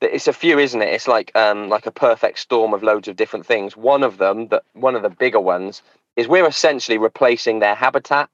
it's 0.00 0.28
a 0.28 0.32
few 0.32 0.58
isn't 0.58 0.80
it 0.80 0.88
it's 0.88 1.08
like 1.08 1.34
um 1.36 1.68
like 1.68 1.86
a 1.86 1.90
perfect 1.90 2.38
storm 2.38 2.72
of 2.72 2.82
loads 2.82 3.08
of 3.08 3.16
different 3.16 3.44
things 3.44 3.76
one 3.76 4.02
of 4.02 4.18
them 4.18 4.48
that 4.48 4.62
one 4.72 4.94
of 4.94 5.02
the 5.02 5.10
bigger 5.10 5.40
ones 5.40 5.82
is 6.16 6.28
we're 6.28 6.46
essentially 6.46 6.98
replacing 6.98 7.58
their 7.58 7.74
habitat 7.74 8.30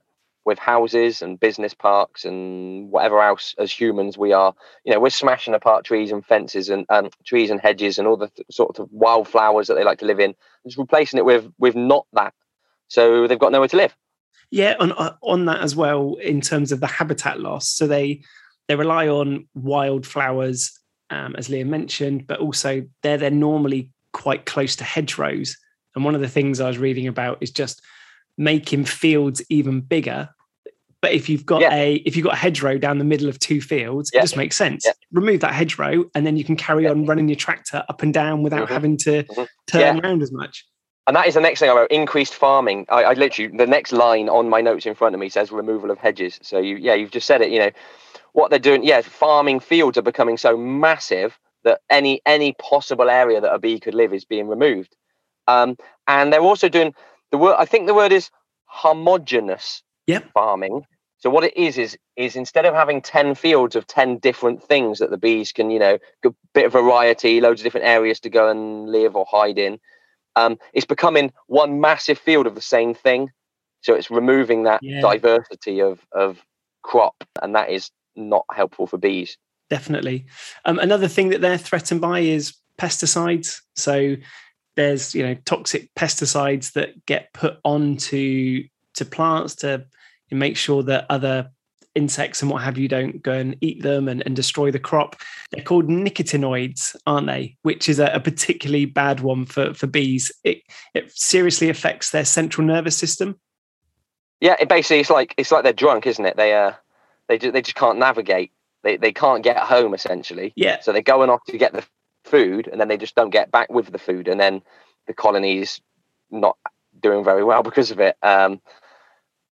with 0.47 0.59
houses 0.59 1.21
and 1.21 1.39
business 1.39 1.75
parks 1.75 2.25
and 2.25 2.91
whatever 2.91 3.21
else 3.21 3.55
as 3.59 3.71
humans 3.71 4.17
we 4.17 4.33
are 4.33 4.55
you 4.85 4.93
know 4.93 5.01
we're 5.01 5.11
smashing 5.11 5.53
apart 5.53 5.85
trees 5.85 6.11
and 6.11 6.25
fences 6.25 6.71
and 6.71 6.87
um, 6.89 7.11
trees 7.27 7.51
and 7.51 7.61
hedges 7.61 7.99
and 7.99 8.09
all 8.09 8.17
the 8.17 8.29
th- 8.29 8.47
sort 8.51 8.79
of 8.79 8.89
wildflowers 8.91 9.67
that 9.67 9.75
they 9.75 9.85
like 9.85 9.99
to 9.99 10.07
live 10.07 10.21
in 10.21 10.35
just 10.65 10.79
replacing 10.79 11.19
it 11.19 11.25
with 11.25 11.53
with 11.59 11.77
not 11.77 12.07
that 12.15 12.33
so 12.89 13.27
they've 13.27 13.39
got 13.39 13.53
nowhere 13.53 13.69
to 13.69 13.77
live 13.77 13.95
yeah, 14.51 14.75
on 14.79 14.93
uh, 14.93 15.15
on 15.23 15.47
that 15.47 15.61
as 15.61 15.75
well 15.75 16.15
in 16.23 16.41
terms 16.41 16.73
of 16.73 16.81
the 16.81 16.87
habitat 16.87 17.41
loss. 17.41 17.69
So 17.69 17.87
they 17.87 18.23
they 18.69 18.77
rely 18.77 19.09
on 19.09 19.49
wildflowers, 19.55 20.79
um, 21.11 21.35
as 21.37 21.49
Liam 21.49 21.69
mentioned, 21.69 22.27
but 22.27 22.41
also 22.41 22.85
they're 23.03 23.19
they're 23.19 23.31
normally 23.31 23.91
quite 24.13 24.47
close 24.47 24.77
to 24.77 24.85
hedgerows. 24.85 25.57
And 25.95 26.05
one 26.05 26.15
of 26.15 26.21
the 26.21 26.29
things 26.29 26.61
I 26.61 26.69
was 26.69 26.79
reading 26.79 27.07
about 27.07 27.39
is 27.41 27.51
just 27.51 27.83
making 28.39 28.85
fields 28.85 29.43
even 29.49 29.81
bigger. 29.81 30.29
But 31.03 31.13
if 31.13 31.29
you've 31.29 31.47
got 31.47 31.61
yeah. 31.61 31.75
a 31.75 31.95
if 32.07 32.17
you've 32.17 32.25
got 32.25 32.35
a 32.35 32.39
hedgerow 32.39 32.79
down 32.79 32.99
the 32.99 33.05
middle 33.05 33.29
of 33.29 33.39
two 33.39 33.61
fields, 33.61 34.11
yeah. 34.13 34.21
it 34.21 34.23
just 34.23 34.37
makes 34.37 34.57
sense. 34.57 34.85
Yeah. 34.87 34.93
Remove 35.13 35.41
that 35.41 35.53
hedgerow, 35.53 36.05
and 36.15 36.27
then 36.27 36.37
you 36.37 36.45
can 36.45 36.57
carry 36.57 36.87
on 36.87 37.07
running 37.07 37.29
your 37.29 37.37
tractor 37.37 37.85
up 37.89 38.03
and 38.03 38.13
down 38.15 38.43
without 38.43 38.65
mm-hmm. 38.65 38.75
having 38.75 38.97
to 38.99 39.23
mm-hmm. 39.23 39.45
turn 39.67 40.01
around 40.01 40.23
as 40.23 40.33
much 40.33 40.65
and 41.07 41.15
that 41.15 41.27
is 41.27 41.35
the 41.35 41.41
next 41.41 41.61
thing 41.61 41.71
I 41.71 41.75
wrote. 41.75 41.91
Increased 41.91 42.35
farming. 42.35 42.87
I, 42.89 43.05
I, 43.05 43.13
literally 43.13 43.57
the 43.57 43.67
next 43.67 43.93
line 43.93 44.29
on 44.29 44.49
my 44.49 44.61
notes 44.61 44.87
in 44.87 44.95
front 44.95 45.15
of 45.15 45.21
me 45.21 45.29
says 45.29 45.53
removal 45.53 45.91
of 45.91 45.99
hedges. 45.99 46.41
So 46.43 46.59
you, 46.59 46.77
yeah, 46.77 46.95
you've 46.95 47.13
just 47.13 47.27
said 47.27 47.41
it. 47.41 47.51
You 47.51 47.61
know 47.61 47.71
what 48.33 48.51
they're 48.51 48.59
doing. 48.59 48.83
Yeah, 48.83 49.01
farming 49.03 49.61
fields 49.61 49.97
are 49.97 50.03
becoming 50.03 50.37
so 50.37 50.57
massive 50.57 51.39
that 51.65 51.81
any 51.91 52.21
any 52.27 52.55
possible 52.55 53.09
area 53.09 53.41
that 53.41 53.53
a 53.53 53.59
bee 53.59 53.79
could 53.79 53.95
live 53.95 54.13
is 54.13 54.25
being 54.25 54.49
removed. 54.49 54.97
Um, 55.47 55.77
and 56.09 56.33
they're 56.33 56.41
also 56.41 56.69
doing 56.69 56.93
the 57.31 57.39
word. 57.39 57.55
I 57.57 57.67
think 57.67 57.87
the 57.87 57.95
word 57.95 58.13
is 58.13 58.31
homogenous 58.65 59.83
yep. 60.07 60.31
farming. 60.33 60.87
So 61.19 61.31
what 61.31 61.45
it 61.45 61.57
is 61.57 61.79
is 61.79 61.97
is 62.17 62.37
instead 62.37 62.67
of 62.67 62.75
having 62.75 63.01
ten 63.01 63.35
fields 63.35 63.75
of 63.75 63.87
ten 63.87 64.19
different 64.19 64.63
things 64.63 64.99
that 64.99 65.11
the 65.11 65.17
bees 65.17 65.53
can, 65.53 65.71
you 65.71 65.79
know, 65.79 65.99
a 66.25 66.31
bit 66.53 66.67
of 66.67 66.73
variety, 66.73 67.41
loads 67.41 67.61
of 67.61 67.65
different 67.65 67.87
areas 67.87 68.21
to 68.21 68.31
go 68.31 68.49
and 68.49 68.89
live 68.89 69.17
or 69.17 69.27
hide 69.29 69.59
in 69.59 69.79
um, 70.37 70.59
it's 70.75 70.87
becoming 70.87 71.33
one 71.47 71.81
massive 71.81 72.19
field 72.19 72.47
of 72.47 72.55
the 72.55 72.61
same 72.61 72.95
thing. 72.95 73.31
So 73.81 73.95
it's 73.95 74.11
removing 74.11 74.65
that 74.65 74.81
yeah. 74.83 75.01
diversity 75.01 75.81
of 75.81 76.07
of 76.13 76.45
crop, 76.83 77.25
and 77.43 77.55
that 77.55 77.71
is 77.71 77.91
not 78.15 78.45
helpful 78.53 78.87
for 78.87 78.99
bees. 78.99 79.37
Definitely. 79.71 80.27
Um, 80.65 80.79
another 80.79 81.09
thing 81.09 81.31
that 81.31 81.41
they're 81.41 81.59
threatened 81.59 82.01
by 82.01 82.21
is 82.21 82.55
pesticides. 82.79 83.61
So 83.75 84.17
there's 84.77 85.15
you 85.15 85.27
know 85.27 85.35
toxic 85.45 85.93
pesticides 85.95 86.73
that 86.75 87.07
get 87.07 87.33
put 87.33 87.59
onto 87.65 88.65
to 88.95 89.05
plants 89.05 89.57
to 89.57 89.87
make 90.35 90.57
sure 90.57 90.83
that 90.83 91.07
other 91.09 91.51
insects 91.97 92.43
and 92.43 92.51
what 92.51 92.63
have 92.63 92.79
you 92.79 92.87
don't 92.87 93.23
go 93.23 93.33
and 93.33 93.57
eat 93.61 93.83
them 93.83 94.07
and, 94.07 94.23
and 94.27 94.37
destroy 94.37 94.71
the 94.71 94.79
crop. 94.79 95.17
They're 95.51 95.65
called 95.65 95.89
nicotinoids, 95.89 96.95
aren't 97.07 97.27
they? 97.27 97.57
Which 97.63 97.89
is 97.89 97.99
a, 97.99 98.07
a, 98.07 98.21
particularly 98.21 98.85
bad 98.85 99.21
one 99.21 99.47
for, 99.47 99.75
for 99.75 99.87
bees. 99.87 100.31
It 100.45 100.63
it 100.95 101.11
seriously 101.17 101.71
affects 101.71 102.11
their 102.11 102.25
central 102.25 102.67
nervous 102.67 102.97
system. 102.97 103.41
Yeah, 104.41 104.57
it 104.61 104.69
basically 104.69 105.01
it's 105.01 105.11
like 105.11 105.35
it's 105.39 105.51
like 105.51 105.65
they're 105.65 105.73
drunk, 105.73 106.07
isn't 106.07 106.25
it? 106.25 106.37
They 106.37 106.55
uh 106.55 106.73
they 107.29 107.39
just, 107.39 107.53
they 107.55 107.63
just 107.63 107.77
can't 107.77 107.99
navigate. 107.99 108.53
They 108.85 108.99
they 108.99 109.13
can't 109.13 109.43
get 109.43 109.57
home 109.57 109.95
essentially. 109.95 110.53
Yeah. 110.55 110.81
So 110.81 110.93
they're 110.93 111.03
going 111.03 111.31
off 111.31 111.45
to 111.49 111.59
get 111.59 111.73
the 111.73 111.85
food 112.25 112.69
and 112.71 112.81
then 112.81 112.89
they 112.89 112.99
just 112.99 113.15
don't 113.15 113.31
get 113.31 113.51
back 113.51 113.71
with 113.73 113.91
the 113.91 113.99
food 113.99 114.29
and 114.29 114.39
then 114.39 114.63
the 115.07 115.15
colony's 115.15 115.81
not 116.31 116.59
doing 117.01 117.25
very 117.25 117.45
well 117.45 117.63
because 117.71 117.91
of 117.91 118.01
it. 118.01 118.17
Um 118.23 118.61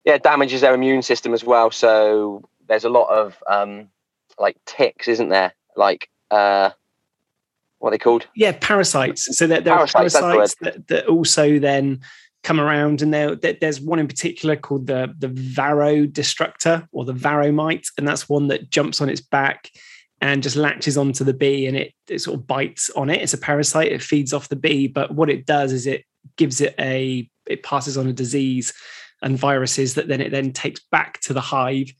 yeah, 0.05 0.15
it 0.15 0.23
damages 0.23 0.61
their 0.61 0.73
immune 0.73 1.01
system 1.01 1.33
as 1.33 1.43
well. 1.43 1.71
So 1.71 2.47
there's 2.67 2.83
a 2.83 2.89
lot 2.89 3.09
of 3.09 3.41
um, 3.47 3.89
like 4.37 4.57
ticks, 4.65 5.07
isn't 5.07 5.29
there? 5.29 5.53
Like 5.75 6.09
uh, 6.31 6.71
what 7.79 7.89
are 7.89 7.91
they 7.91 7.97
called? 7.97 8.27
Yeah, 8.35 8.53
parasites. 8.59 9.37
So 9.37 9.47
there, 9.47 9.61
there 9.61 9.75
parasites, 9.75 10.15
are 10.15 10.21
parasites 10.21 10.55
that, 10.61 10.87
that 10.87 11.07
also 11.07 11.59
then 11.59 12.01
come 12.43 12.59
around, 12.59 13.01
and 13.01 13.13
there, 13.13 13.35
there's 13.35 13.79
one 13.79 13.99
in 13.99 14.07
particular 14.07 14.55
called 14.55 14.87
the 14.87 15.13
the 15.17 15.29
Varroa 15.29 16.11
destructor 16.11 16.87
or 16.91 17.05
the 17.05 17.13
Varroa 17.13 17.53
mite, 17.53 17.87
and 17.97 18.07
that's 18.07 18.27
one 18.27 18.47
that 18.47 18.69
jumps 18.69 19.01
on 19.01 19.09
its 19.09 19.21
back 19.21 19.69
and 20.21 20.41
just 20.41 20.55
latches 20.55 20.97
onto 20.97 21.25
the 21.25 21.33
bee 21.33 21.67
and 21.67 21.75
it, 21.75 21.93
it 22.07 22.19
sort 22.19 22.39
of 22.39 22.47
bites 22.47 22.89
on 22.91 23.09
it. 23.09 23.21
It's 23.21 23.33
a 23.33 23.37
parasite. 23.37 23.91
It 23.91 24.01
feeds 24.01 24.31
off 24.31 24.47
the 24.47 24.55
bee, 24.55 24.87
but 24.87 25.13
what 25.13 25.29
it 25.29 25.45
does 25.45 25.73
is 25.73 25.85
it 25.85 26.05
gives 26.37 26.61
it 26.61 26.73
a 26.79 27.29
it 27.45 27.61
passes 27.61 27.97
on 27.97 28.07
a 28.07 28.13
disease 28.13 28.73
and 29.23 29.37
viruses 29.37 29.95
that 29.95 30.07
then 30.07 30.21
it 30.21 30.31
then 30.31 30.51
takes 30.51 30.79
back 30.79 31.19
to 31.21 31.33
the 31.33 31.41
hive. 31.41 31.93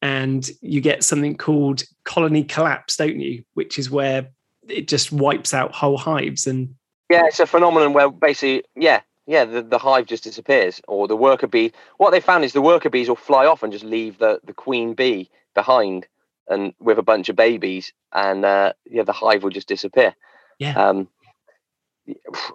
And 0.00 0.48
you 0.60 0.80
get 0.80 1.04
something 1.04 1.36
called 1.36 1.84
colony 2.04 2.42
collapse 2.42 2.96
don't 2.96 3.20
you? 3.20 3.44
Which 3.54 3.78
is 3.78 3.90
where 3.90 4.28
it 4.68 4.88
just 4.88 5.12
wipes 5.12 5.54
out 5.54 5.74
whole 5.74 5.98
hives 5.98 6.46
and 6.46 6.74
yeah 7.10 7.22
it's 7.26 7.40
a 7.40 7.46
phenomenon 7.46 7.92
where 7.92 8.08
basically 8.08 8.62
yeah 8.76 9.00
yeah 9.26 9.44
the, 9.44 9.60
the 9.60 9.76
hive 9.76 10.06
just 10.06 10.22
disappears 10.22 10.80
or 10.86 11.08
the 11.08 11.16
worker 11.16 11.48
bee 11.48 11.72
what 11.96 12.10
they 12.10 12.20
found 12.20 12.44
is 12.44 12.52
the 12.52 12.62
worker 12.62 12.88
bees 12.88 13.08
will 13.08 13.16
fly 13.16 13.44
off 13.44 13.64
and 13.64 13.72
just 13.72 13.84
leave 13.84 14.18
the, 14.18 14.38
the 14.44 14.54
queen 14.54 14.94
bee 14.94 15.28
behind 15.52 16.06
and 16.48 16.74
with 16.78 16.98
a 16.98 17.02
bunch 17.02 17.28
of 17.28 17.36
babies 17.36 17.92
and 18.12 18.44
uh, 18.44 18.72
yeah 18.86 19.02
the 19.02 19.12
hive 19.12 19.42
will 19.42 19.50
just 19.50 19.68
disappear. 19.68 20.14
Yeah. 20.58 20.74
Um, 20.74 21.08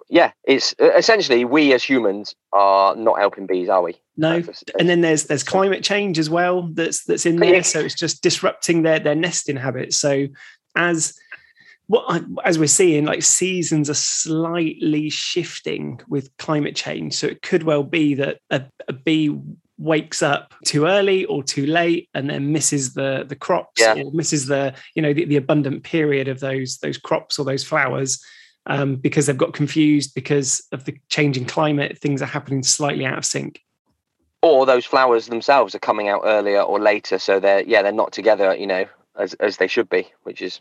yeah 0.08 0.32
it's 0.44 0.74
essentially 0.80 1.44
we 1.44 1.72
as 1.72 1.82
humans 1.82 2.34
are 2.52 2.94
not 2.96 3.18
helping 3.18 3.46
bees 3.46 3.68
are 3.68 3.82
we? 3.82 3.94
No 4.16 4.42
and 4.78 4.88
then 4.88 5.00
there's 5.00 5.24
there's 5.24 5.44
climate 5.44 5.82
change 5.82 6.18
as 6.18 6.28
well 6.28 6.68
that's 6.72 7.04
that's 7.04 7.26
in 7.26 7.36
there 7.36 7.62
so 7.62 7.80
it's 7.80 7.94
just 7.94 8.22
disrupting 8.22 8.82
their 8.82 8.98
their 8.98 9.14
nesting 9.14 9.56
habits. 9.56 9.96
So 9.96 10.28
as 10.76 11.14
what 11.86 12.22
as 12.44 12.58
we're 12.58 12.66
seeing 12.66 13.04
like 13.06 13.22
seasons 13.22 13.88
are 13.88 13.94
slightly 13.94 15.08
shifting 15.08 16.00
with 16.08 16.34
climate 16.36 16.76
change. 16.76 17.14
So 17.14 17.26
it 17.26 17.42
could 17.42 17.62
well 17.62 17.82
be 17.82 18.14
that 18.14 18.38
a, 18.50 18.62
a 18.88 18.92
bee 18.92 19.36
wakes 19.78 20.22
up 20.22 20.52
too 20.64 20.86
early 20.86 21.24
or 21.26 21.42
too 21.42 21.64
late 21.64 22.08
and 22.12 22.28
then 22.28 22.52
misses 22.52 22.94
the 22.94 23.24
the 23.28 23.36
crops 23.36 23.80
yeah. 23.80 23.94
or 23.94 24.10
misses 24.12 24.46
the 24.46 24.74
you 24.94 25.02
know 25.02 25.12
the, 25.14 25.24
the 25.24 25.36
abundant 25.36 25.84
period 25.84 26.28
of 26.28 26.40
those 26.40 26.78
those 26.78 26.98
crops 26.98 27.38
or 27.38 27.44
those 27.44 27.64
flowers 27.64 28.22
um, 28.68 28.96
because 28.96 29.26
they've 29.26 29.36
got 29.36 29.54
confused 29.54 30.14
because 30.14 30.62
of 30.72 30.84
the 30.84 30.96
changing 31.08 31.46
climate. 31.46 31.98
Things 31.98 32.22
are 32.22 32.26
happening 32.26 32.62
slightly 32.62 33.04
out 33.04 33.18
of 33.18 33.24
sync. 33.24 33.62
Or 34.42 34.66
those 34.66 34.84
flowers 34.84 35.26
themselves 35.26 35.74
are 35.74 35.80
coming 35.80 36.08
out 36.08 36.22
earlier 36.24 36.60
or 36.60 36.78
later, 36.78 37.18
so 37.18 37.40
they're 37.40 37.62
yeah 37.62 37.82
they're 37.82 37.90
not 37.90 38.12
together, 38.12 38.54
you 38.54 38.68
know, 38.68 38.86
as 39.18 39.34
as 39.34 39.56
they 39.56 39.66
should 39.66 39.88
be, 39.88 40.06
which 40.22 40.40
is 40.40 40.60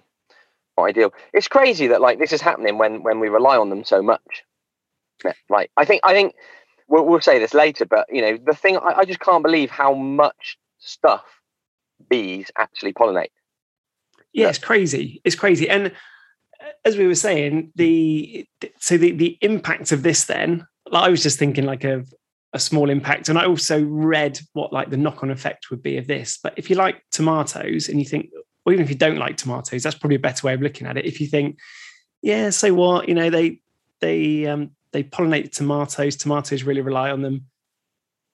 not 0.77 0.85
ideal. 0.85 1.13
It's 1.31 1.47
crazy 1.47 1.87
that 1.87 2.01
like 2.01 2.17
this 2.17 2.33
is 2.33 2.41
happening 2.41 2.79
when 2.79 3.03
when 3.03 3.19
we 3.19 3.29
rely 3.29 3.55
on 3.57 3.69
them 3.69 3.83
so 3.83 4.01
much. 4.01 4.43
Yeah, 5.23 5.33
like 5.49 5.69
I 5.77 5.85
think 5.85 6.01
I 6.03 6.13
think 6.13 6.33
we'll, 6.87 7.05
we'll 7.05 7.21
say 7.21 7.37
this 7.37 7.53
later, 7.53 7.85
but 7.85 8.07
you 8.09 8.21
know 8.21 8.37
the 8.43 8.55
thing 8.55 8.77
I, 8.77 8.99
I 8.99 9.05
just 9.05 9.19
can't 9.19 9.43
believe 9.43 9.69
how 9.69 9.93
much 9.93 10.57
stuff 10.79 11.25
bees 12.09 12.49
actually 12.57 12.93
pollinate. 12.93 13.31
Yeah, 14.33 14.49
it's 14.49 14.57
crazy. 14.57 15.21
It's 15.23 15.35
crazy, 15.35 15.69
and 15.69 15.91
as 16.85 16.97
we 16.97 17.07
were 17.07 17.15
saying, 17.15 17.71
the 17.75 18.47
so 18.79 18.97
the 18.97 19.11
the 19.11 19.37
impact 19.41 19.91
of 19.91 20.03
this 20.03 20.25
then, 20.25 20.65
I 20.91 21.09
was 21.09 21.23
just 21.23 21.39
thinking 21.39 21.65
like 21.65 21.83
a 21.83 22.05
a 22.53 22.59
small 22.59 22.89
impact, 22.89 23.29
and 23.29 23.37
I 23.37 23.45
also 23.45 23.83
read 23.83 24.39
what 24.53 24.73
like 24.73 24.89
the 24.89 24.97
knock 24.97 25.23
on 25.23 25.31
effect 25.31 25.69
would 25.69 25.83
be 25.83 25.97
of 25.97 26.07
this. 26.07 26.39
But 26.41 26.53
if 26.57 26.69
you 26.69 26.75
like 26.75 27.03
tomatoes 27.11 27.89
and 27.89 27.99
you 27.99 28.05
think, 28.05 28.29
or 28.65 28.73
even 28.73 28.83
if 28.83 28.89
you 28.89 28.95
don't 28.95 29.17
like 29.17 29.37
tomatoes, 29.37 29.83
that's 29.83 29.97
probably 29.97 30.15
a 30.15 30.19
better 30.19 30.47
way 30.47 30.53
of 30.53 30.61
looking 30.61 30.87
at 30.87 30.97
it. 30.97 31.05
If 31.05 31.19
you 31.19 31.27
think, 31.27 31.57
yeah, 32.21 32.49
so 32.49 32.73
what, 32.73 33.07
you 33.07 33.15
know, 33.15 33.29
they 33.29 33.61
they 33.99 34.45
um 34.45 34.71
they 34.91 35.03
pollinate 35.03 35.51
tomatoes, 35.51 36.15
tomatoes 36.15 36.63
really 36.63 36.81
rely 36.81 37.11
on 37.11 37.21
them. 37.21 37.45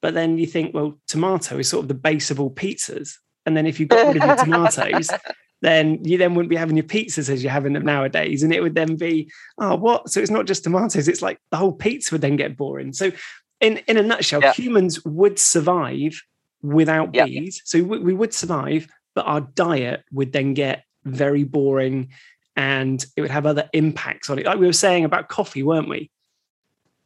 But 0.00 0.14
then 0.14 0.38
you 0.38 0.46
think, 0.46 0.74
well, 0.74 0.98
tomato 1.08 1.58
is 1.58 1.68
sort 1.68 1.84
of 1.84 1.88
the 1.88 1.94
base 1.94 2.30
of 2.30 2.38
all 2.38 2.50
pizzas. 2.50 3.14
And 3.46 3.56
then 3.56 3.66
if 3.66 3.80
you 3.80 3.86
got 3.86 4.06
rid 4.06 4.22
of 4.22 4.28
your 4.28 4.36
tomatoes, 4.44 5.10
then 5.64 6.04
you 6.04 6.18
then 6.18 6.34
wouldn't 6.34 6.50
be 6.50 6.56
having 6.56 6.76
your 6.76 6.84
pizzas 6.84 7.30
as 7.30 7.42
you're 7.42 7.50
having 7.50 7.72
them 7.72 7.86
nowadays. 7.86 8.42
And 8.42 8.52
it 8.52 8.62
would 8.62 8.74
then 8.74 8.96
be, 8.96 9.30
oh, 9.56 9.74
what? 9.76 10.10
So 10.10 10.20
it's 10.20 10.30
not 10.30 10.46
just 10.46 10.62
tomatoes, 10.62 11.08
it's 11.08 11.22
like 11.22 11.40
the 11.50 11.56
whole 11.56 11.72
pizza 11.72 12.14
would 12.14 12.20
then 12.20 12.36
get 12.36 12.56
boring. 12.56 12.92
So 12.92 13.10
in, 13.60 13.78
in 13.88 13.96
a 13.96 14.02
nutshell, 14.02 14.42
yeah. 14.42 14.52
humans 14.52 15.02
would 15.06 15.38
survive 15.38 16.22
without 16.60 17.14
yeah. 17.14 17.24
bees. 17.24 17.62
So 17.64 17.82
we, 17.82 17.98
we 17.98 18.12
would 18.12 18.34
survive, 18.34 18.86
but 19.14 19.24
our 19.24 19.40
diet 19.40 20.04
would 20.12 20.32
then 20.32 20.52
get 20.52 20.84
very 21.04 21.44
boring 21.44 22.10
and 22.56 23.04
it 23.16 23.22
would 23.22 23.30
have 23.30 23.46
other 23.46 23.68
impacts 23.72 24.28
on 24.28 24.38
it. 24.38 24.44
Like 24.44 24.58
we 24.58 24.66
were 24.66 24.72
saying 24.74 25.06
about 25.06 25.28
coffee, 25.30 25.62
weren't 25.62 25.88
we? 25.88 26.10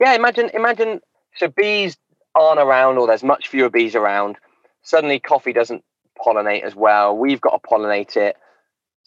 Yeah, 0.01 0.14
imagine, 0.14 0.51
imagine 0.53 1.01
so 1.37 1.47
bees 1.47 1.97
aren't 2.35 2.59
around 2.59 2.99
or 2.99 3.07
there's 3.07 3.23
much 3.23 3.47
fewer 3.47 3.71
bees 3.71 3.94
around. 3.94 4.37
Suddenly 4.83 5.21
coffee 5.21 5.53
doesn't 5.53 5.85
pollinate 6.18 6.62
as 6.62 6.75
well. 6.75 7.16
We've 7.16 7.40
got 7.40 7.62
to 7.62 7.68
pollinate 7.68 8.16
it 8.16 8.37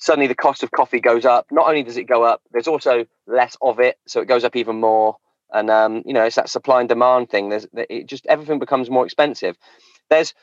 suddenly 0.02 0.28
the 0.28 0.36
cost 0.36 0.64
of 0.64 0.72
coffee 0.72 1.00
goes 1.00 1.26
up. 1.26 1.46
Not 1.52 1.68
only 1.68 1.84
does 1.84 1.96
it 1.96 2.06
go 2.06 2.24
up, 2.24 2.42
there's 2.52 2.68
also 2.68 3.06
less 3.28 3.56
of 3.62 3.80
it, 3.80 3.98
so 4.08 4.20
it 4.20 4.28
goes 4.28 4.44
up 4.44 4.56
even 4.56 4.82
more. 4.82 5.16
And 5.54 5.70
um, 5.70 6.02
you 6.06 6.14
know, 6.14 6.24
it's 6.24 6.36
that 6.36 6.50
supply 6.50 6.80
and 6.80 6.90
demand 6.90 7.30
thing. 7.30 7.50
There's 7.50 7.68
it 7.74 8.08
just 8.08 8.26
everything 8.26 8.60
becomes 8.60 8.90
more 8.90 9.06
expensive. 9.06 9.56
There's 10.10 10.34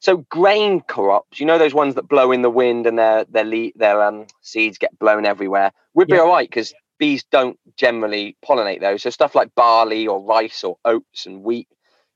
so 0.00 0.18
grain 0.30 0.80
crops, 0.82 1.40
you 1.40 1.46
know, 1.46 1.58
those 1.58 1.72
ones 1.72 1.94
that 1.94 2.08
blow 2.08 2.30
in 2.30 2.42
the 2.42 2.50
wind 2.50 2.86
and 2.86 2.98
their 2.98 3.24
their 3.24 3.44
le- 3.44 3.72
their 3.74 4.02
um, 4.02 4.26
seeds 4.42 4.78
get 4.78 4.98
blown 4.98 5.24
everywhere. 5.24 5.72
We'd 5.94 6.08
be 6.08 6.14
yeah. 6.14 6.20
all 6.20 6.28
right 6.28 6.48
because 6.48 6.74
bees 6.98 7.24
don't 7.30 7.58
generally 7.76 8.36
pollinate 8.44 8.80
those. 8.80 9.02
So 9.02 9.10
stuff 9.10 9.34
like 9.34 9.54
barley 9.54 10.06
or 10.06 10.22
rice 10.22 10.62
or 10.62 10.76
oats 10.84 11.26
and 11.26 11.42
wheat, 11.42 11.68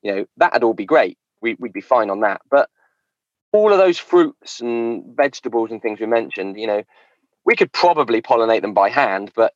you 0.02 0.14
know, 0.14 0.26
that'd 0.36 0.62
all 0.62 0.74
be 0.74 0.86
great. 0.86 1.16
We, 1.40 1.56
we'd 1.58 1.72
be 1.72 1.80
fine 1.80 2.10
on 2.10 2.20
that. 2.20 2.42
But 2.50 2.68
all 3.52 3.72
of 3.72 3.78
those 3.78 3.98
fruits 3.98 4.60
and 4.60 5.16
vegetables 5.16 5.70
and 5.70 5.82
things 5.82 6.00
we 6.00 6.06
mentioned, 6.06 6.58
you 6.58 6.66
know, 6.66 6.82
we 7.44 7.56
could 7.56 7.72
probably 7.72 8.22
pollinate 8.22 8.62
them 8.62 8.74
by 8.74 8.88
hand, 8.88 9.32
but 9.34 9.54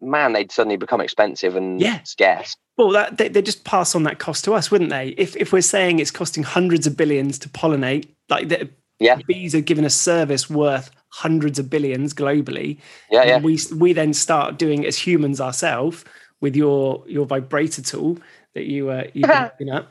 man, 0.00 0.32
they'd 0.32 0.50
suddenly 0.50 0.76
become 0.76 1.00
expensive 1.00 1.56
and 1.56 1.80
yeah. 1.80 2.02
scarce. 2.02 2.56
Well, 2.76 2.90
that, 2.90 3.18
they, 3.18 3.28
they 3.28 3.42
just 3.42 3.64
pass 3.64 3.94
on 3.94 4.02
that 4.04 4.18
cost 4.18 4.44
to 4.44 4.54
us, 4.54 4.70
wouldn't 4.70 4.90
they? 4.90 5.08
If 5.18 5.36
if 5.36 5.52
we're 5.52 5.60
saying 5.60 5.98
it's 5.98 6.10
costing 6.10 6.42
hundreds 6.42 6.86
of 6.86 6.96
billions 6.96 7.38
to 7.40 7.48
pollinate, 7.48 8.08
like 8.28 8.48
the 8.48 8.70
yeah. 8.98 9.18
bees 9.26 9.54
are 9.54 9.60
given 9.60 9.84
a 9.84 9.90
service 9.90 10.48
worth 10.48 10.90
hundreds 11.10 11.58
of 11.58 11.68
billions 11.68 12.14
globally. 12.14 12.78
Yeah, 13.10 13.24
yeah. 13.24 13.38
We 13.38 13.58
we 13.76 13.92
then 13.92 14.14
start 14.14 14.58
doing 14.58 14.86
as 14.86 14.96
humans 14.98 15.40
ourselves 15.40 16.04
with 16.40 16.56
your 16.56 17.04
your 17.06 17.26
vibrator 17.26 17.82
tool 17.82 18.18
that 18.54 18.64
you 18.64 18.88
uh, 18.88 19.04
you've 19.12 19.30
been 19.58 19.70
up 19.70 19.90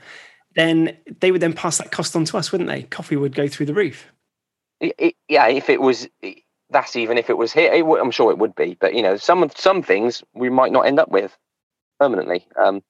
then 0.55 0.97
they 1.19 1.31
would 1.31 1.41
then 1.41 1.53
pass 1.53 1.77
that 1.77 1.91
cost 1.91 2.15
on 2.15 2.25
to 2.25 2.37
us, 2.37 2.51
wouldn't 2.51 2.69
they? 2.69 2.83
Coffee 2.83 3.15
would 3.15 3.35
go 3.35 3.47
through 3.47 3.67
the 3.67 3.73
roof. 3.73 4.11
It, 4.79 4.95
it, 4.97 5.15
yeah, 5.29 5.47
if 5.47 5.69
it 5.69 5.81
was, 5.81 6.07
that's 6.69 6.95
even 6.95 7.17
if 7.17 7.29
it 7.29 7.37
was 7.37 7.53
here. 7.53 7.71
It, 7.71 7.83
I'm 7.83 8.11
sure 8.11 8.31
it 8.31 8.37
would 8.37 8.55
be, 8.55 8.77
but 8.79 8.93
you 8.93 9.01
know, 9.01 9.17
some 9.17 9.49
some 9.55 9.83
things 9.83 10.23
we 10.33 10.49
might 10.49 10.71
not 10.71 10.85
end 10.87 10.99
up 10.99 11.09
with 11.09 11.37
permanently. 11.99 12.47
Um, 12.59 12.81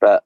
but 0.00 0.24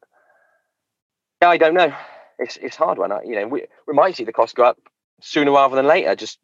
yeah, 1.41 1.49
I 1.49 1.57
don't 1.57 1.75
know. 1.75 1.95
It's 2.39 2.57
it's 2.59 2.77
hard 2.77 2.99
when 2.99 3.13
I, 3.13 3.23
you 3.23 3.35
know, 3.35 3.49
we 3.49 3.67
we 3.87 3.95
might 3.95 4.17
see 4.17 4.25
the 4.25 4.33
cost 4.33 4.55
go 4.55 4.65
up 4.65 4.79
sooner 5.21 5.53
rather 5.53 5.77
than 5.77 5.87
later, 5.87 6.15
just 6.15 6.39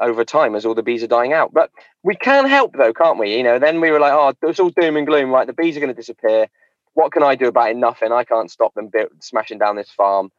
over 0.00 0.24
time 0.24 0.54
as 0.54 0.64
all 0.64 0.74
the 0.74 0.82
bees 0.82 1.02
are 1.02 1.08
dying 1.08 1.32
out. 1.32 1.52
But 1.52 1.70
we 2.02 2.14
can 2.14 2.46
help 2.46 2.74
though, 2.76 2.92
can't 2.92 3.18
we? 3.18 3.36
You 3.36 3.42
know, 3.42 3.58
then 3.58 3.80
we 3.80 3.90
were 3.90 4.00
like, 4.00 4.12
oh, 4.12 4.34
it's 4.48 4.60
all 4.60 4.70
doom 4.70 4.96
and 4.96 5.06
gloom, 5.06 5.30
right? 5.30 5.46
The 5.46 5.52
bees 5.52 5.76
are 5.76 5.80
going 5.80 5.94
to 5.94 6.00
disappear 6.00 6.48
what 6.94 7.12
can 7.12 7.22
I 7.22 7.34
do 7.34 7.48
about 7.48 7.70
it? 7.70 7.76
Nothing. 7.76 8.12
I 8.12 8.24
can't 8.24 8.50
stop 8.50 8.74
them 8.74 8.90
smashing 9.20 9.58
down 9.58 9.76
this 9.76 9.90
farm. 9.90 10.30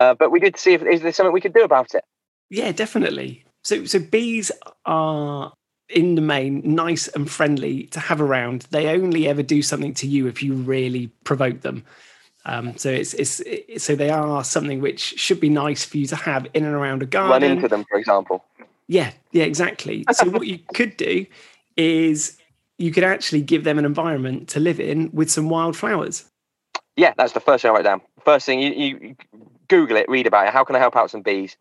Uh, 0.00 0.14
but 0.14 0.30
we 0.30 0.40
did 0.40 0.56
see 0.56 0.74
if 0.74 0.82
is 0.82 1.02
there 1.02 1.12
something 1.12 1.32
we 1.32 1.40
could 1.40 1.54
do 1.54 1.64
about 1.64 1.94
it. 1.94 2.04
Yeah, 2.50 2.72
definitely. 2.72 3.44
So, 3.62 3.84
so 3.84 3.98
bees 3.98 4.52
are 4.84 5.52
in 5.88 6.14
the 6.14 6.20
main 6.20 6.62
nice 6.64 7.08
and 7.08 7.30
friendly 7.30 7.84
to 7.84 8.00
have 8.00 8.20
around. 8.20 8.62
They 8.70 8.88
only 8.88 9.28
ever 9.28 9.42
do 9.42 9.62
something 9.62 9.94
to 9.94 10.06
you 10.06 10.26
if 10.26 10.42
you 10.42 10.54
really 10.54 11.08
provoke 11.24 11.60
them. 11.60 11.84
Um, 12.46 12.76
so 12.76 12.90
it's, 12.90 13.14
it's, 13.14 13.40
it's 13.40 13.84
so 13.84 13.96
they 13.96 14.10
are 14.10 14.44
something 14.44 14.80
which 14.80 15.00
should 15.00 15.40
be 15.40 15.48
nice 15.48 15.84
for 15.84 15.96
you 15.96 16.06
to 16.08 16.16
have 16.16 16.46
in 16.52 16.64
and 16.64 16.74
around 16.74 17.02
a 17.02 17.06
garden. 17.06 17.30
Run 17.30 17.56
into 17.56 17.68
them, 17.68 17.84
for 17.88 17.98
example. 17.98 18.44
Yeah, 18.86 19.12
yeah, 19.32 19.44
exactly. 19.44 20.04
So 20.12 20.28
what 20.28 20.46
you 20.46 20.58
could 20.74 20.96
do 20.96 21.24
is 21.76 22.36
you 22.78 22.90
could 22.90 23.04
actually 23.04 23.42
give 23.42 23.64
them 23.64 23.78
an 23.78 23.84
environment 23.84 24.48
to 24.48 24.60
live 24.60 24.80
in 24.80 25.10
with 25.12 25.30
some 25.30 25.48
wildflowers. 25.48 26.24
Yeah, 26.96 27.12
that's 27.16 27.32
the 27.32 27.40
first 27.40 27.62
thing 27.62 27.70
I 27.70 27.74
wrote 27.74 27.84
down. 27.84 28.00
First 28.24 28.46
thing, 28.46 28.60
you, 28.60 28.72
you 28.72 29.16
Google 29.68 29.96
it, 29.96 30.08
read 30.08 30.26
about 30.26 30.46
it. 30.46 30.52
How 30.52 30.64
can 30.64 30.76
I 30.76 30.78
help 30.78 30.96
out 30.96 31.10
some 31.10 31.22
bees? 31.22 31.56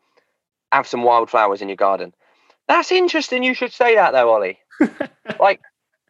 Have 0.71 0.88
some 0.88 1.04
wildflowers 1.04 1.62
in 1.62 1.69
your 1.69 1.78
garden. 1.78 2.13
That's 2.67 2.91
interesting. 2.91 3.43
You 3.43 3.54
should 3.54 3.71
say 3.73 3.95
that 3.95 4.12
though, 4.12 4.32
Ollie. 4.32 4.60
like, 5.39 5.62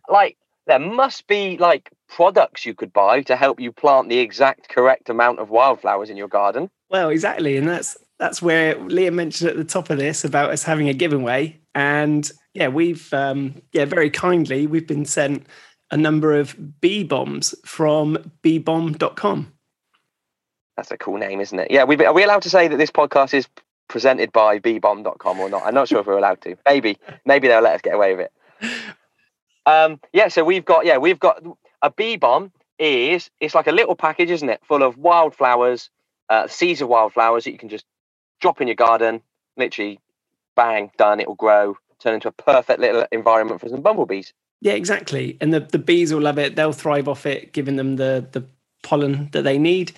like 0.10 0.38
there 0.68 0.80
must 0.80 1.28
be 1.28 1.58
like 1.58 1.92
products 2.08 2.66
you 2.66 2.74
could 2.74 2.94
buy 2.94 3.22
to 3.24 3.36
help 3.36 3.60
you 3.60 3.72
plant 3.72 4.10
the 4.10 4.20
exact 4.20 4.70
correct 4.70 5.10
amount 5.10 5.40
of 5.40 5.50
wildflowers 5.50 6.10
in 6.10 6.18
your 6.18 6.28
garden. 6.28 6.70
Well, 6.90 7.10
exactly, 7.10 7.58
and 7.58 7.68
that's 7.68 7.98
that's 8.20 8.42
where 8.42 8.76
Liam 8.76 9.14
mentioned 9.14 9.50
at 9.50 9.58
the 9.58 9.64
top 9.64 9.90
of 9.90 9.98
this 9.98 10.24
about 10.24 10.52
us 10.52 10.64
having 10.64 10.90
a 10.90 10.94
giveaway, 10.94 11.60
and 11.76 12.30
yeah, 12.54 12.68
we've 12.68 13.14
um, 13.14 13.62
yeah 13.72 13.86
very 13.86 14.10
kindly 14.10 14.68
we've 14.68 14.88
been 14.88 15.06
sent 15.06 15.48
a 15.92 15.98
number 15.98 16.34
of 16.34 16.56
bee 16.82 17.04
bombs 17.04 17.54
from 17.66 18.32
beebomb.com. 18.42 19.54
That's 20.76 20.92
a 20.92 20.98
cool 20.98 21.18
name, 21.18 21.40
isn't 21.40 21.60
it? 21.60 21.70
Yeah, 21.70 21.84
we 21.84 22.04
are 22.04 22.14
we 22.14 22.24
allowed 22.24 22.42
to 22.44 22.50
say 22.50 22.68
that 22.68 22.78
this 22.78 22.92
podcast 22.92 23.34
is 23.34 23.48
presented 23.88 24.32
by 24.32 24.60
beebomb.com 24.60 25.40
or 25.40 25.50
not. 25.50 25.64
I'm 25.66 25.76
not 25.76 25.88
sure 25.88 26.00
if 26.00 26.08
we're 26.08 26.18
allowed 26.18 26.42
to. 26.42 26.56
Maybe, 26.66 26.98
maybe 27.26 27.48
they'll 27.48 27.62
let 27.62 27.76
us 27.76 27.82
get 27.82 27.94
away 27.94 28.16
with 28.16 28.28
it. 28.28 28.70
Um, 29.66 30.00
yeah, 30.12 30.28
so 30.28 30.44
we've 30.44 30.66
got 30.66 30.86
yeah, 30.86 30.98
we've 30.98 31.20
got 31.20 31.44
a 31.82 31.92
bee 31.92 32.18
bomb 32.18 32.52
is 32.80 33.30
it's 33.40 33.56
like 33.56 33.68
a 33.68 33.72
little 33.72 33.96
package, 33.96 34.30
isn't 34.32 34.50
it? 34.50 34.62
Full 34.66 34.84
of 34.84 34.98
wildflowers, 34.98 35.90
uh, 36.30 36.48
seeds 36.48 36.82
of 36.82 36.90
wildflowers 36.90 37.44
that 37.44 37.52
you 37.52 37.58
can 37.58 37.70
just 37.70 37.86
drop 38.44 38.62
in 38.62 38.68
your 38.68 38.76
garden, 38.76 39.22
literally 39.58 40.00
bang, 40.56 40.92
done, 40.98 41.20
it'll 41.20 41.34
grow, 41.34 41.78
turn 42.00 42.14
into 42.14 42.28
a 42.28 42.32
perfect 42.32 42.80
little 42.80 43.08
environment 43.12 43.62
for 43.62 43.70
some 43.70 43.82
bumblebees. 43.82 44.34
Yeah, 44.62 44.74
exactly. 44.74 45.38
And 45.42 45.54
the, 45.54 45.62
the 45.62 45.80
bees 45.80 46.14
will 46.14 46.22
love 46.22 46.38
it. 46.38 46.56
They'll 46.56 46.74
thrive 46.74 47.08
off 47.08 47.26
it, 47.26 47.54
giving 47.54 47.78
them 47.78 47.96
the 47.96 48.28
the 48.32 48.46
pollen 48.84 49.30
that 49.32 49.44
they 49.44 49.58
need. 49.58 49.94